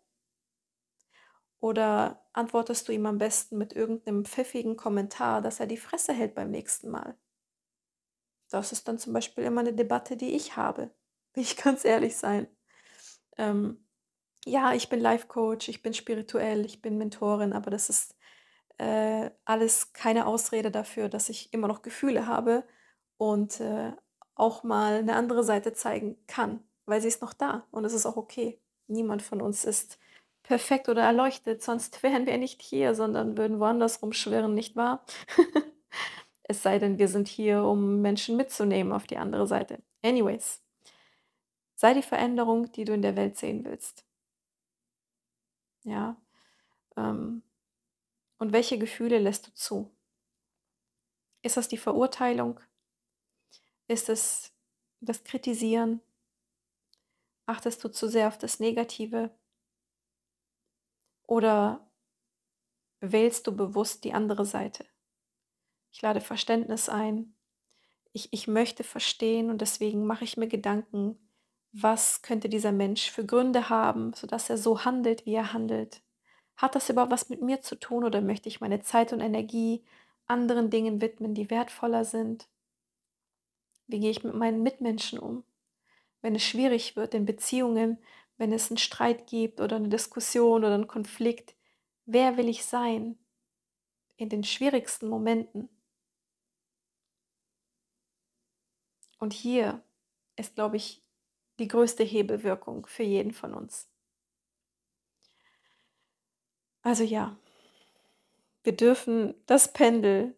Oder 1.60 2.24
antwortest 2.34 2.88
du 2.88 2.92
ihm 2.92 3.08
am 3.08 3.18
besten 3.18 3.58
mit 3.58 3.74
irgendeinem 3.74 4.24
pfiffigen 4.24 4.78
Kommentar, 4.78 5.42
dass 5.42 5.60
er 5.60 5.66
die 5.66 5.78
Fresse 5.78 6.14
hält 6.14 6.36
beim 6.36 6.52
nächsten 6.52 6.92
Mal? 6.92 7.18
Das 8.52 8.72
ist 8.72 8.88
dann 8.88 9.00
zum 9.00 9.14
Beispiel 9.14 9.44
immer 9.44 9.62
eine 9.62 9.74
Debatte, 9.74 10.16
die 10.16 10.36
ich 10.36 10.56
habe, 10.56 10.92
will 11.34 11.44
ich 11.44 11.58
ganz 11.64 11.86
ehrlich 11.86 12.16
sein. 12.18 12.48
Ähm, 13.38 13.88
ja, 14.46 14.74
ich 14.74 14.90
bin 14.90 15.00
Life-Coach, 15.00 15.70
ich 15.70 15.82
bin 15.82 15.96
spirituell, 15.96 16.66
ich 16.66 16.84
bin 16.84 17.00
Mentorin, 17.00 17.52
aber 17.54 17.72
das 17.72 17.90
ist 17.90 18.16
äh, 18.78 19.32
alles 19.44 19.94
keine 19.94 20.28
Ausrede 20.28 20.70
dafür, 20.70 21.10
dass 21.10 21.30
ich 21.30 21.52
immer 21.52 21.68
noch 21.68 21.82
Gefühle 21.82 22.28
habe 22.28 22.64
und 23.18 23.60
äh, 23.60 23.94
auch 24.36 24.64
mal 24.64 24.96
eine 24.96 25.16
andere 25.16 25.44
Seite 25.44 25.74
zeigen 25.74 26.18
kann, 26.28 26.60
weil 26.86 27.02
sie 27.02 27.08
ist 27.08 27.22
noch 27.22 27.34
da 27.34 27.66
und 27.72 27.86
es 27.86 27.94
ist 27.94 28.06
auch 28.06 28.18
okay. 28.18 28.60
Niemand 28.88 29.22
von 29.22 29.42
uns 29.42 29.66
ist 29.66 29.98
perfekt 30.44 30.90
oder 30.90 31.04
erleuchtet, 31.04 31.64
sonst 31.64 32.04
wären 32.04 32.26
wir 32.28 32.38
nicht 32.38 32.62
hier, 32.62 32.94
sondern 32.94 33.38
würden 33.38 33.60
woanders 33.60 34.02
rumschwirren, 34.02 34.54
nicht 34.54 34.76
wahr? 34.76 35.04
es 36.44 36.62
sei 36.62 36.78
denn, 36.78 37.00
wir 37.00 37.08
sind 37.08 37.28
hier, 37.28 37.64
um 37.64 38.02
Menschen 38.02 38.38
mitzunehmen 38.38 38.94
auf 38.94 39.08
die 39.08 39.18
andere 39.18 39.48
Seite. 39.48 39.82
Anyways, 40.04 40.62
sei 41.76 41.94
die 41.94 42.04
Veränderung, 42.04 42.72
die 42.74 42.86
du 42.86 42.94
in 42.94 43.02
der 43.02 43.16
Welt 43.16 43.38
sehen 43.38 43.66
willst. 43.66 44.06
Ja. 45.84 46.16
Ähm, 46.96 47.42
und 48.38 48.54
welche 48.54 48.78
Gefühle 48.78 49.18
lässt 49.18 49.48
du 49.48 49.54
zu? 49.54 49.92
Ist 51.42 51.58
das 51.58 51.68
die 51.68 51.78
Verurteilung? 51.78 52.60
Ist 53.88 54.10
es 54.10 54.54
das 55.00 55.24
Kritisieren? 55.24 56.02
Achtest 57.46 57.84
du 57.84 57.90
zu 57.90 58.08
sehr 58.08 58.28
auf 58.28 58.38
das 58.38 58.60
Negative? 58.60 59.30
Oder 61.28 61.88
wählst 63.00 63.46
du 63.48 63.56
bewusst 63.56 64.04
die 64.04 64.14
andere 64.14 64.46
Seite? 64.46 64.86
Ich 65.92 66.02
lade 66.02 66.22
Verständnis 66.22 66.90
ein. 66.90 67.36
Ich, 68.12 68.34
ich 68.34 68.48
möchte 68.48 68.84
verstehen 68.84 69.50
und 69.50 69.62
deswegen 69.62 70.06
mache 70.06 70.24
ich 70.24 70.38
mir 70.38 70.48
Gedanken, 70.48 71.20
was 71.72 72.22
könnte 72.22 72.50
dieser 72.50 72.72
Mensch 72.72 73.12
für 73.12 73.26
Gründe 73.26 73.70
haben, 73.70 74.14
sodass 74.14 74.50
er 74.50 74.58
so 74.58 74.86
handelt, 74.86 75.26
wie 75.26 75.34
er 75.36 75.54
handelt. 75.54 76.02
Hat 76.56 76.74
das 76.74 76.90
überhaupt 76.90 77.12
was 77.12 77.30
mit 77.30 77.42
mir 77.42 77.62
zu 77.62 77.76
tun 77.76 78.04
oder 78.04 78.22
möchte 78.22 78.50
ich 78.50 78.62
meine 78.62 78.82
Zeit 78.82 79.14
und 79.14 79.20
Energie 79.20 79.84
anderen 80.26 80.70
Dingen 80.70 81.02
widmen, 81.02 81.34
die 81.34 81.50
wertvoller 81.50 82.06
sind? 82.06 82.48
Wie 83.88 84.00
gehe 84.00 84.12
ich 84.12 84.24
mit 84.24 84.34
meinen 84.34 84.64
Mitmenschen 84.64 85.20
um? 85.20 85.44
Wenn 86.22 86.36
es 86.36 86.44
schwierig 86.44 86.96
wird 86.96 87.14
in 87.14 87.26
Beziehungen, 87.26 88.00
wenn 88.38 88.52
es 88.52 88.70
einen 88.70 88.78
Streit 88.78 89.28
gibt 89.28 89.62
oder 89.62 89.76
eine 89.76 89.90
Diskussion 89.90 90.64
oder 90.64 90.74
einen 90.74 90.88
Konflikt, 90.88 91.56
wer 92.06 92.38
will 92.38 92.50
ich 92.50 92.66
sein 92.66 93.18
in 94.18 94.30
den 94.30 94.44
schwierigsten 94.44 95.08
Momenten? 95.08 95.70
Und 99.20 99.34
hier 99.34 99.84
ist, 100.36 100.56
glaube 100.56 100.78
ich, 100.78 101.04
die 101.60 101.68
größte 101.68 102.04
Hebelwirkung 102.04 102.86
für 102.86 103.04
jeden 103.04 103.32
von 103.32 103.54
uns. 103.54 103.90
Also 106.82 107.04
ja, 107.04 107.38
wir 108.64 108.76
dürfen 108.76 109.34
das 109.46 109.72
Pendel 109.74 110.36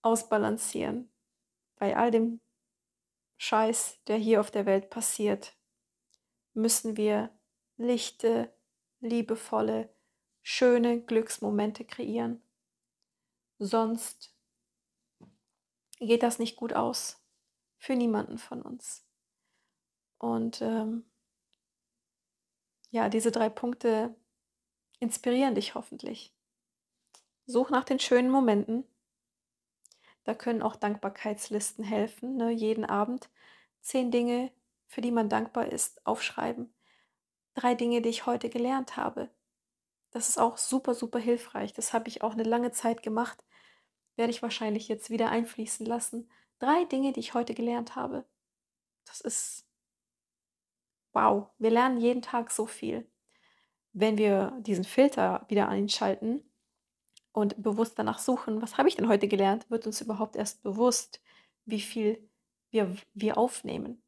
ausbalancieren 0.00 1.10
bei 1.76 1.96
all 1.96 2.10
dem 2.10 2.40
Scheiß, 3.44 3.98
der 4.06 4.18
hier 4.18 4.38
auf 4.38 4.52
der 4.52 4.66
Welt 4.66 4.88
passiert 4.88 5.56
müssen 6.54 6.96
wir 6.96 7.36
lichte, 7.76 8.54
liebevolle, 9.00 9.92
schöne 10.42 11.02
Glücksmomente 11.02 11.84
kreieren. 11.84 12.40
Sonst 13.58 14.32
geht 15.98 16.22
das 16.22 16.38
nicht 16.38 16.54
gut 16.54 16.72
aus 16.72 17.20
für 17.78 17.96
niemanden 17.96 18.38
von 18.38 18.62
uns. 18.62 19.04
Und 20.18 20.62
ähm, 20.62 21.10
ja, 22.90 23.08
diese 23.08 23.32
drei 23.32 23.48
Punkte 23.48 24.14
inspirieren 25.00 25.56
dich 25.56 25.74
hoffentlich. 25.74 26.32
Such 27.46 27.70
nach 27.70 27.82
den 27.82 27.98
schönen 27.98 28.30
Momenten. 28.30 28.84
Da 30.22 30.34
können 30.34 30.62
auch 30.62 30.76
Dankbarkeitslisten 30.76 31.84
helfen. 31.84 32.36
Ne? 32.36 32.52
Jeden 32.52 32.84
Abend 32.84 33.28
zehn 33.82 34.10
Dinge, 34.10 34.50
für 34.86 35.00
die 35.00 35.10
man 35.10 35.28
dankbar 35.28 35.66
ist, 35.66 36.04
aufschreiben. 36.06 36.72
Drei 37.54 37.74
Dinge, 37.74 38.00
die 38.00 38.08
ich 38.08 38.24
heute 38.26 38.48
gelernt 38.48 38.96
habe. 38.96 39.30
Das 40.10 40.28
ist 40.28 40.38
auch 40.38 40.56
super, 40.56 40.94
super 40.94 41.18
hilfreich. 41.18 41.72
Das 41.72 41.92
habe 41.92 42.08
ich 42.08 42.22
auch 42.22 42.32
eine 42.32 42.42
lange 42.42 42.72
Zeit 42.72 43.02
gemacht. 43.02 43.44
Werde 44.16 44.30
ich 44.30 44.42
wahrscheinlich 44.42 44.88
jetzt 44.88 45.10
wieder 45.10 45.30
einfließen 45.30 45.84
lassen. 45.86 46.30
Drei 46.58 46.84
Dinge, 46.84 47.12
die 47.12 47.20
ich 47.20 47.34
heute 47.34 47.54
gelernt 47.54 47.96
habe. 47.96 48.24
Das 49.04 49.20
ist 49.20 49.66
wow. 51.12 51.48
Wir 51.58 51.70
lernen 51.70 52.00
jeden 52.00 52.22
Tag 52.22 52.50
so 52.50 52.66
viel. 52.66 53.10
Wenn 53.92 54.16
wir 54.16 54.56
diesen 54.60 54.84
Filter 54.84 55.44
wieder 55.48 55.68
einschalten 55.68 56.42
und 57.32 57.62
bewusst 57.62 57.98
danach 57.98 58.18
suchen, 58.18 58.62
was 58.62 58.78
habe 58.78 58.88
ich 58.88 58.96
denn 58.96 59.08
heute 59.08 59.28
gelernt, 59.28 59.70
wird 59.70 59.86
uns 59.86 60.00
überhaupt 60.00 60.36
erst 60.36 60.62
bewusst, 60.62 61.20
wie 61.64 61.80
viel 61.80 62.28
wir, 62.72 62.96
wir 63.14 63.38
aufnehmen 63.38 64.02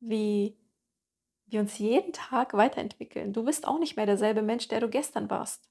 wie 0.00 0.56
wir 1.46 1.60
uns 1.60 1.78
jeden 1.78 2.12
Tag 2.12 2.54
weiterentwickeln. 2.54 3.32
Du 3.32 3.44
bist 3.44 3.66
auch 3.66 3.78
nicht 3.78 3.96
mehr 3.96 4.06
derselbe 4.06 4.42
Mensch, 4.42 4.68
der 4.68 4.80
du 4.80 4.88
gestern 4.88 5.30
warst. 5.30 5.68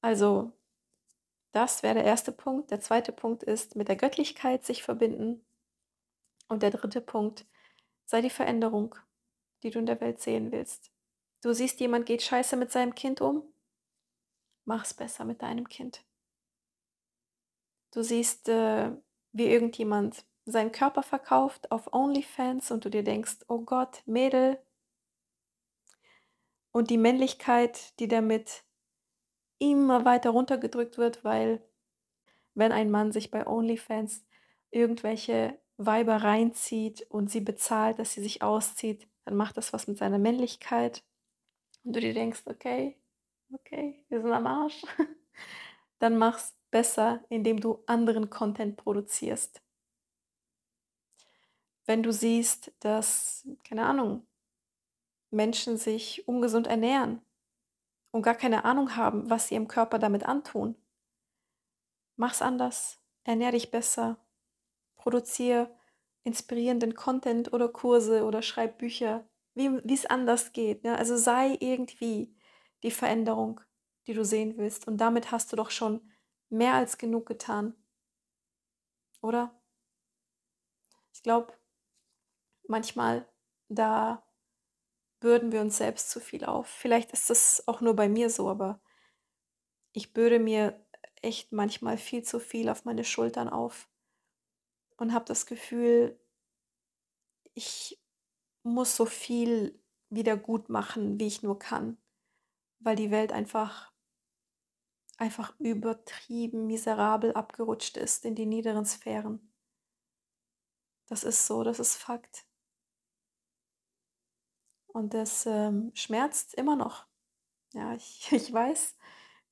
Also, 0.00 0.52
das 1.52 1.82
wäre 1.82 1.94
der 1.94 2.04
erste 2.04 2.32
Punkt. 2.32 2.70
Der 2.70 2.80
zweite 2.80 3.12
Punkt 3.12 3.42
ist, 3.42 3.76
mit 3.76 3.88
der 3.88 3.96
Göttlichkeit 3.96 4.64
sich 4.64 4.82
verbinden. 4.82 5.44
Und 6.48 6.62
der 6.62 6.70
dritte 6.70 7.00
Punkt, 7.00 7.44
sei 8.04 8.20
die 8.20 8.30
Veränderung, 8.30 8.94
die 9.62 9.70
du 9.70 9.80
in 9.80 9.86
der 9.86 10.00
Welt 10.00 10.20
sehen 10.20 10.52
willst. 10.52 10.92
Du 11.42 11.52
siehst, 11.52 11.80
jemand 11.80 12.06
geht 12.06 12.22
scheiße 12.22 12.56
mit 12.56 12.70
seinem 12.70 12.94
Kind 12.94 13.20
um. 13.20 13.42
Mach's 14.64 14.94
besser 14.94 15.24
mit 15.24 15.42
deinem 15.42 15.68
Kind. 15.68 16.04
Du 17.92 18.02
siehst, 18.02 18.48
äh, 18.48 18.92
wie 19.36 19.46
irgendjemand 19.46 20.24
seinen 20.46 20.72
Körper 20.72 21.02
verkauft 21.02 21.70
auf 21.70 21.92
OnlyFans 21.92 22.70
und 22.70 22.84
du 22.84 22.90
dir 22.90 23.02
denkst, 23.02 23.38
oh 23.48 23.60
Gott, 23.60 24.02
Mädel. 24.06 24.58
Und 26.72 26.90
die 26.90 26.98
Männlichkeit, 26.98 27.98
die 28.00 28.08
damit 28.08 28.62
immer 29.58 30.04
weiter 30.04 30.30
runtergedrückt 30.30 30.98
wird, 30.98 31.24
weil 31.24 31.60
wenn 32.54 32.72
ein 32.72 32.90
Mann 32.90 33.12
sich 33.12 33.30
bei 33.30 33.46
OnlyFans 33.46 34.24
irgendwelche 34.70 35.58
Weiber 35.76 36.16
reinzieht 36.16 37.06
und 37.10 37.30
sie 37.30 37.40
bezahlt, 37.40 37.98
dass 37.98 38.12
sie 38.12 38.22
sich 38.22 38.42
auszieht, 38.42 39.06
dann 39.26 39.36
macht 39.36 39.56
das 39.58 39.72
was 39.72 39.86
mit 39.86 39.98
seiner 39.98 40.18
Männlichkeit. 40.18 41.02
Und 41.84 41.94
du 41.94 42.00
dir 42.00 42.14
denkst, 42.14 42.42
okay, 42.46 42.96
okay, 43.52 44.02
wir 44.08 44.22
sind 44.22 44.32
am 44.32 44.46
Arsch. 44.46 44.82
Dann 45.98 46.18
mach's 46.18 46.55
besser, 46.70 47.24
indem 47.28 47.60
du 47.60 47.82
anderen 47.86 48.30
Content 48.30 48.76
produzierst 48.76 49.62
wenn 51.86 52.02
du 52.02 52.12
siehst, 52.12 52.72
dass, 52.80 53.48
keine 53.64 53.86
Ahnung, 53.86 54.26
Menschen 55.30 55.76
sich 55.76 56.26
ungesund 56.28 56.66
ernähren 56.66 57.20
und 58.10 58.22
gar 58.22 58.34
keine 58.34 58.64
Ahnung 58.64 58.96
haben, 58.96 59.30
was 59.30 59.48
sie 59.48 59.54
ihrem 59.54 59.68
Körper 59.68 59.98
damit 59.98 60.24
antun. 60.24 60.76
Mach's 62.16 62.42
anders, 62.42 63.00
ernähr 63.24 63.52
dich 63.52 63.70
besser, 63.70 64.18
produziere 64.96 65.70
inspirierenden 66.24 66.94
Content 66.94 67.52
oder 67.52 67.68
Kurse 67.68 68.24
oder 68.24 68.42
schreib 68.42 68.78
Bücher, 68.78 69.28
wie 69.54 69.94
es 69.94 70.06
anders 70.06 70.52
geht. 70.52 70.82
Ne? 70.82 70.98
Also 70.98 71.16
sei 71.16 71.56
irgendwie 71.60 72.34
die 72.82 72.90
Veränderung, 72.90 73.60
die 74.06 74.14
du 74.14 74.24
sehen 74.24 74.56
willst. 74.56 74.88
Und 74.88 74.96
damit 74.98 75.30
hast 75.30 75.52
du 75.52 75.56
doch 75.56 75.70
schon 75.70 76.00
mehr 76.48 76.74
als 76.74 76.98
genug 76.98 77.26
getan. 77.26 77.74
Oder? 79.20 79.54
Ich 81.12 81.22
glaube, 81.22 81.52
manchmal, 82.68 83.28
da 83.68 84.22
bürden 85.20 85.52
wir 85.52 85.60
uns 85.60 85.78
selbst 85.78 86.10
zu 86.10 86.20
viel 86.20 86.44
auf. 86.44 86.68
Vielleicht 86.68 87.12
ist 87.12 87.30
das 87.30 87.66
auch 87.66 87.80
nur 87.80 87.96
bei 87.96 88.08
mir 88.08 88.30
so, 88.30 88.48
aber 88.48 88.80
ich 89.92 90.12
bürde 90.12 90.38
mir 90.38 90.86
echt 91.22 91.52
manchmal 91.52 91.98
viel 91.98 92.22
zu 92.22 92.38
viel 92.38 92.68
auf 92.68 92.84
meine 92.84 93.04
Schultern 93.04 93.48
auf 93.48 93.88
und 94.96 95.12
habe 95.12 95.24
das 95.24 95.46
Gefühl, 95.46 96.20
ich 97.54 97.98
muss 98.62 98.96
so 98.96 99.06
viel 99.06 99.82
wieder 100.10 100.36
gut 100.36 100.68
machen, 100.68 101.18
wie 101.18 101.26
ich 101.26 101.42
nur 101.42 101.58
kann, 101.58 101.96
weil 102.78 102.96
die 102.96 103.10
Welt 103.10 103.32
einfach 103.32 103.92
einfach 105.16 105.58
übertrieben 105.58 106.66
miserabel 106.66 107.32
abgerutscht 107.32 107.96
ist 107.96 108.24
in 108.24 108.34
die 108.34 108.46
niederen 108.46 108.84
Sphären. 108.84 109.52
Das 111.08 111.24
ist 111.24 111.46
so, 111.46 111.62
das 111.62 111.78
ist 111.78 111.96
Fakt. 111.96 112.44
Und 114.88 115.14
das 115.14 115.46
ähm, 115.46 115.92
schmerzt 115.94 116.54
immer 116.54 116.76
noch. 116.76 117.06
Ja, 117.72 117.94
ich, 117.94 118.28
ich 118.32 118.52
weiß, 118.52 118.96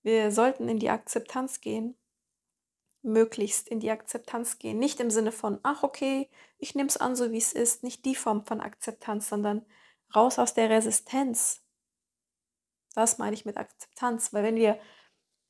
wir 0.02 0.30
sollten 0.30 0.68
in 0.68 0.78
die 0.78 0.90
Akzeptanz 0.90 1.60
gehen, 1.60 1.96
möglichst 3.02 3.68
in 3.68 3.80
die 3.80 3.90
Akzeptanz 3.90 4.58
gehen. 4.58 4.78
Nicht 4.78 5.00
im 5.00 5.10
Sinne 5.10 5.32
von, 5.32 5.60
ach 5.62 5.82
okay, 5.82 6.30
ich 6.58 6.74
nehme 6.74 6.88
es 6.88 6.96
an, 6.96 7.16
so 7.16 7.30
wie 7.32 7.38
es 7.38 7.52
ist. 7.52 7.82
Nicht 7.82 8.04
die 8.04 8.14
Form 8.14 8.44
von 8.44 8.60
Akzeptanz, 8.60 9.28
sondern 9.28 9.64
raus 10.14 10.38
aus 10.38 10.54
der 10.54 10.70
Resistenz. 10.70 11.62
Das 12.94 13.18
meine 13.18 13.34
ich 13.34 13.44
mit 13.44 13.56
Akzeptanz, 13.56 14.32
weil 14.32 14.44
wenn 14.44 14.56
wir 14.56 14.78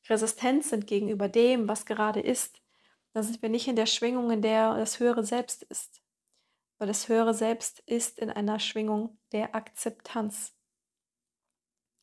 resistent 0.08 0.64
sind 0.64 0.86
gegenüber 0.86 1.28
dem, 1.28 1.68
was 1.68 1.86
gerade 1.86 2.20
ist, 2.20 2.60
dann 3.12 3.22
sind 3.22 3.42
wir 3.42 3.48
nicht 3.48 3.68
in 3.68 3.76
der 3.76 3.86
Schwingung, 3.86 4.30
in 4.30 4.42
der 4.42 4.74
das 4.76 4.98
höhere 4.98 5.24
Selbst 5.24 5.62
ist. 5.62 6.02
Weil 6.78 6.88
das 6.88 7.08
höhere 7.08 7.34
Selbst 7.34 7.80
ist 7.86 8.18
in 8.18 8.30
einer 8.30 8.58
Schwingung 8.58 9.18
der 9.32 9.54
Akzeptanz. 9.54 10.56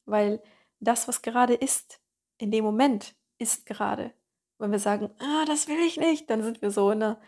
Weil 0.05 0.41
das, 0.79 1.07
was 1.07 1.21
gerade 1.21 1.53
ist, 1.53 2.01
in 2.37 2.49
dem 2.51 2.63
Moment 2.63 3.13
ist 3.37 3.65
gerade. 3.65 4.13
Wenn 4.57 4.71
wir 4.71 4.79
sagen, 4.79 5.11
ah, 5.19 5.45
das 5.45 5.67
will 5.67 5.79
ich 5.79 5.97
nicht, 5.97 6.29
dann 6.29 6.43
sind 6.43 6.61
wir 6.61 6.71
so 6.71 6.91
in 6.91 7.03
einer 7.03 7.21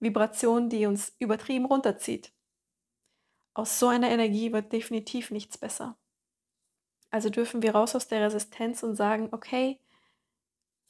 Vibration, 0.00 0.68
die 0.68 0.86
uns 0.86 1.14
übertrieben 1.18 1.66
runterzieht. 1.66 2.32
Aus 3.54 3.78
so 3.78 3.88
einer 3.88 4.10
Energie 4.10 4.52
wird 4.52 4.72
definitiv 4.72 5.30
nichts 5.30 5.58
besser. 5.58 5.96
Also 7.10 7.30
dürfen 7.30 7.62
wir 7.62 7.74
raus 7.74 7.94
aus 7.94 8.06
der 8.06 8.24
Resistenz 8.26 8.82
und 8.82 8.96
sagen, 8.96 9.28
okay, 9.32 9.80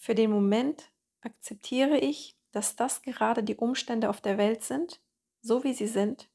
für 0.00 0.14
den 0.14 0.30
Moment 0.30 0.90
akzeptiere 1.20 1.98
ich, 1.98 2.34
dass 2.52 2.74
das 2.74 3.02
gerade 3.02 3.44
die 3.44 3.56
Umstände 3.56 4.08
auf 4.08 4.22
der 4.22 4.38
Welt 4.38 4.64
sind, 4.64 4.98
so 5.42 5.62
wie 5.62 5.74
sie 5.74 5.86
sind. 5.86 6.30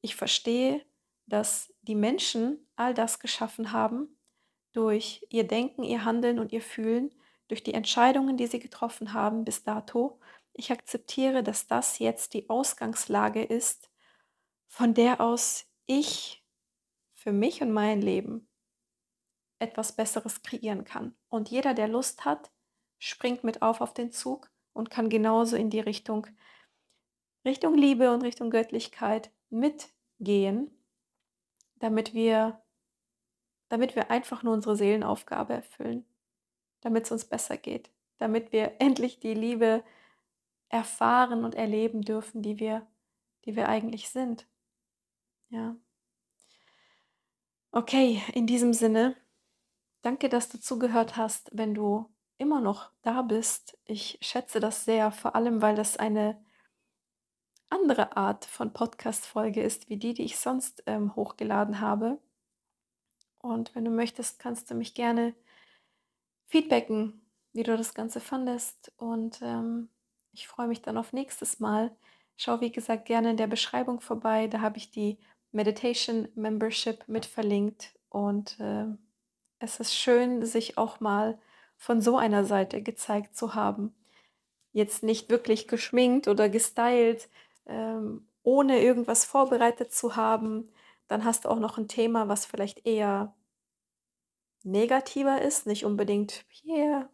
Ich 0.00 0.16
verstehe, 0.16 0.84
dass 1.26 1.72
die 1.82 1.94
Menschen 1.94 2.66
all 2.74 2.92
das 2.92 3.20
geschaffen 3.20 3.70
haben 3.70 4.18
durch 4.72 5.24
ihr 5.30 5.46
Denken, 5.46 5.84
ihr 5.84 6.04
Handeln 6.04 6.40
und 6.40 6.50
ihr 6.50 6.60
Fühlen, 6.60 7.14
durch 7.46 7.62
die 7.62 7.74
Entscheidungen, 7.74 8.36
die 8.36 8.48
sie 8.48 8.58
getroffen 8.58 9.12
haben 9.12 9.44
bis 9.44 9.62
dato. 9.62 10.18
Ich 10.52 10.72
akzeptiere, 10.72 11.44
dass 11.44 11.68
das 11.68 12.00
jetzt 12.00 12.34
die 12.34 12.50
Ausgangslage 12.50 13.44
ist, 13.44 13.90
von 14.66 14.92
der 14.92 15.20
aus 15.20 15.66
ich 15.86 16.44
für 17.14 17.32
mich 17.32 17.62
und 17.62 17.70
mein 17.70 18.02
Leben 18.02 18.48
etwas 19.60 19.94
Besseres 19.94 20.42
kreieren 20.42 20.82
kann. 20.82 21.14
Und 21.28 21.48
jeder, 21.48 21.74
der 21.74 21.86
Lust 21.86 22.24
hat, 22.24 22.51
springt 23.02 23.42
mit 23.44 23.62
auf 23.62 23.80
auf 23.80 23.94
den 23.94 24.12
Zug 24.12 24.50
und 24.72 24.90
kann 24.90 25.08
genauso 25.08 25.56
in 25.56 25.70
die 25.70 25.80
Richtung 25.80 26.26
Richtung 27.44 27.76
Liebe 27.76 28.12
und 28.12 28.22
Richtung 28.22 28.50
Göttlichkeit 28.50 29.32
mitgehen, 29.50 30.70
damit 31.76 32.14
wir 32.14 32.62
damit 33.68 33.96
wir 33.96 34.10
einfach 34.10 34.42
nur 34.42 34.52
unsere 34.52 34.76
Seelenaufgabe 34.76 35.54
erfüllen, 35.54 36.04
damit 36.82 37.06
es 37.06 37.12
uns 37.12 37.24
besser 37.24 37.56
geht, 37.56 37.90
damit 38.18 38.52
wir 38.52 38.76
endlich 38.80 39.18
die 39.18 39.34
Liebe 39.34 39.82
erfahren 40.68 41.44
und 41.44 41.54
erleben 41.54 42.02
dürfen, 42.02 42.42
die 42.42 42.60
wir 42.60 42.86
die 43.44 43.56
wir 43.56 43.68
eigentlich 43.68 44.10
sind. 44.10 44.46
Ja. 45.48 45.74
Okay, 47.72 48.22
in 48.32 48.46
diesem 48.46 48.72
Sinne 48.72 49.16
Danke, 50.02 50.28
dass 50.28 50.48
du 50.48 50.58
zugehört 50.58 51.16
hast, 51.16 51.48
wenn 51.52 51.74
du 51.74 52.11
immer 52.42 52.60
noch 52.60 52.90
da 53.02 53.22
bist. 53.22 53.78
Ich 53.84 54.18
schätze 54.20 54.58
das 54.58 54.84
sehr, 54.84 55.12
vor 55.12 55.36
allem 55.36 55.62
weil 55.62 55.76
das 55.76 55.96
eine 55.96 56.44
andere 57.70 58.16
Art 58.16 58.44
von 58.44 58.72
Podcast-Folge 58.72 59.62
ist, 59.62 59.88
wie 59.88 59.96
die, 59.96 60.12
die 60.12 60.24
ich 60.24 60.36
sonst 60.36 60.82
ähm, 60.86 61.14
hochgeladen 61.14 61.80
habe. 61.80 62.18
Und 63.38 63.74
wenn 63.74 63.84
du 63.84 63.92
möchtest, 63.92 64.40
kannst 64.40 64.70
du 64.70 64.74
mich 64.74 64.94
gerne 64.94 65.34
feedbacken, 66.48 67.24
wie 67.52 67.62
du 67.62 67.76
das 67.76 67.94
Ganze 67.94 68.20
fandest. 68.20 68.92
Und 68.96 69.40
ähm, 69.40 69.88
ich 70.32 70.48
freue 70.48 70.66
mich 70.66 70.82
dann 70.82 70.98
auf 70.98 71.12
nächstes 71.12 71.60
Mal. 71.60 71.96
Schau, 72.36 72.60
wie 72.60 72.72
gesagt, 72.72 73.04
gerne 73.04 73.30
in 73.30 73.36
der 73.36 73.46
Beschreibung 73.46 74.00
vorbei. 74.00 74.48
Da 74.48 74.60
habe 74.60 74.78
ich 74.78 74.90
die 74.90 75.18
Meditation 75.52 76.28
Membership 76.34 77.06
mit 77.06 77.24
verlinkt. 77.24 77.94
Und 78.08 78.58
äh, 78.58 78.86
es 79.60 79.78
ist 79.78 79.94
schön, 79.94 80.44
sich 80.44 80.76
auch 80.76 80.98
mal 80.98 81.38
von 81.82 82.00
so 82.00 82.16
einer 82.16 82.44
Seite 82.44 82.80
gezeigt 82.80 83.34
zu 83.34 83.56
haben. 83.56 83.92
Jetzt 84.72 85.02
nicht 85.02 85.30
wirklich 85.30 85.66
geschminkt 85.66 86.28
oder 86.28 86.48
gestylt, 86.48 87.28
ähm, 87.66 88.28
ohne 88.44 88.80
irgendwas 88.80 89.24
vorbereitet 89.24 89.92
zu 89.92 90.14
haben. 90.14 90.70
Dann 91.08 91.24
hast 91.24 91.44
du 91.44 91.48
auch 91.48 91.58
noch 91.58 91.78
ein 91.78 91.88
Thema, 91.88 92.28
was 92.28 92.46
vielleicht 92.46 92.86
eher 92.86 93.34
negativer 94.62 95.42
ist, 95.42 95.66
nicht 95.66 95.84
unbedingt 95.84 96.44
hier, 96.48 97.10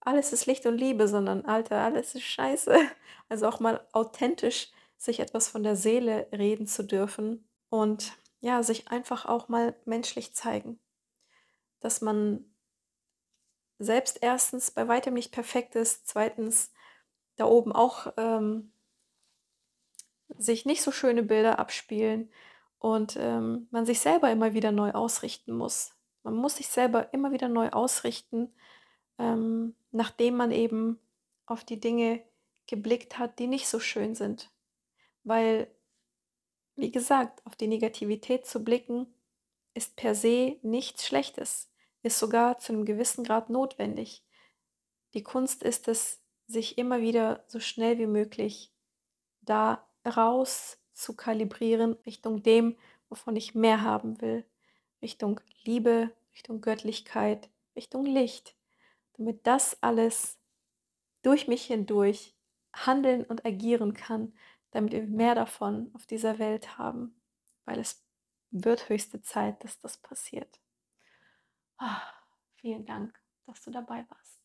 alles 0.00 0.32
ist 0.32 0.46
Licht 0.46 0.64
und 0.64 0.78
Liebe, 0.78 1.06
sondern 1.06 1.44
Alter, 1.44 1.76
alles 1.78 2.14
ist 2.14 2.24
scheiße. 2.24 2.74
Also 3.30 3.46
auch 3.46 3.60
mal 3.60 3.86
authentisch 3.92 4.72
sich 4.96 5.20
etwas 5.20 5.48
von 5.48 5.62
der 5.62 5.76
Seele 5.76 6.28
reden 6.32 6.66
zu 6.66 6.82
dürfen 6.82 7.46
und 7.68 8.16
ja, 8.40 8.62
sich 8.62 8.88
einfach 8.88 9.26
auch 9.26 9.48
mal 9.48 9.76
menschlich 9.84 10.34
zeigen 10.34 10.80
dass 11.80 12.00
man 12.00 12.44
selbst 13.78 14.18
erstens 14.22 14.70
bei 14.70 14.88
weitem 14.88 15.14
nicht 15.14 15.32
perfekt 15.32 15.74
ist, 15.76 16.08
zweitens 16.08 16.72
da 17.36 17.46
oben 17.46 17.72
auch 17.72 18.12
ähm, 18.16 18.72
sich 20.36 20.66
nicht 20.66 20.82
so 20.82 20.92
schöne 20.92 21.22
Bilder 21.22 21.58
abspielen 21.58 22.30
und 22.78 23.16
ähm, 23.18 23.68
man 23.70 23.86
sich 23.86 24.00
selber 24.00 24.30
immer 24.30 24.52
wieder 24.54 24.72
neu 24.72 24.92
ausrichten 24.92 25.56
muss. 25.56 25.94
Man 26.22 26.34
muss 26.34 26.56
sich 26.56 26.68
selber 26.68 27.12
immer 27.12 27.32
wieder 27.32 27.48
neu 27.48 27.70
ausrichten, 27.70 28.52
ähm, 29.18 29.74
nachdem 29.90 30.36
man 30.36 30.50
eben 30.50 30.98
auf 31.46 31.64
die 31.64 31.80
Dinge 31.80 32.22
geblickt 32.66 33.18
hat, 33.18 33.38
die 33.38 33.46
nicht 33.46 33.68
so 33.68 33.80
schön 33.80 34.14
sind. 34.14 34.50
Weil, 35.24 35.68
wie 36.76 36.90
gesagt, 36.90 37.44
auf 37.46 37.56
die 37.56 37.66
Negativität 37.66 38.46
zu 38.46 38.62
blicken, 38.62 39.06
ist 39.74 39.96
per 39.96 40.14
se 40.14 40.56
nichts 40.62 41.06
Schlechtes, 41.06 41.70
ist 42.02 42.18
sogar 42.18 42.58
zu 42.58 42.72
einem 42.72 42.84
gewissen 42.84 43.24
Grad 43.24 43.50
notwendig. 43.50 44.24
Die 45.14 45.22
Kunst 45.22 45.62
ist 45.62 45.88
es, 45.88 46.20
sich 46.46 46.78
immer 46.78 47.00
wieder 47.00 47.44
so 47.46 47.60
schnell 47.60 47.98
wie 47.98 48.06
möglich 48.06 48.72
da 49.42 49.86
raus 50.06 50.78
zu 50.94 51.14
kalibrieren 51.14 51.92
Richtung 52.06 52.42
dem, 52.42 52.76
wovon 53.08 53.36
ich 53.36 53.54
mehr 53.54 53.82
haben 53.82 54.20
will, 54.20 54.44
Richtung 55.02 55.40
Liebe, 55.62 56.10
Richtung 56.32 56.60
Göttlichkeit, 56.60 57.50
Richtung 57.76 58.04
Licht, 58.04 58.56
damit 59.16 59.46
das 59.46 59.82
alles 59.82 60.38
durch 61.22 61.48
mich 61.48 61.66
hindurch 61.66 62.34
handeln 62.72 63.24
und 63.24 63.44
agieren 63.44 63.94
kann, 63.94 64.32
damit 64.70 64.92
wir 64.92 65.02
mehr 65.02 65.34
davon 65.34 65.90
auf 65.94 66.06
dieser 66.06 66.38
Welt 66.38 66.78
haben, 66.78 67.20
weil 67.64 67.78
es 67.78 68.04
wird 68.50 68.88
höchste 68.88 69.20
Zeit, 69.22 69.62
dass 69.64 69.80
das 69.80 69.98
passiert. 69.98 70.60
Oh, 71.80 71.86
vielen 72.56 72.84
Dank, 72.86 73.20
dass 73.46 73.60
du 73.62 73.70
dabei 73.70 74.04
warst. 74.08 74.37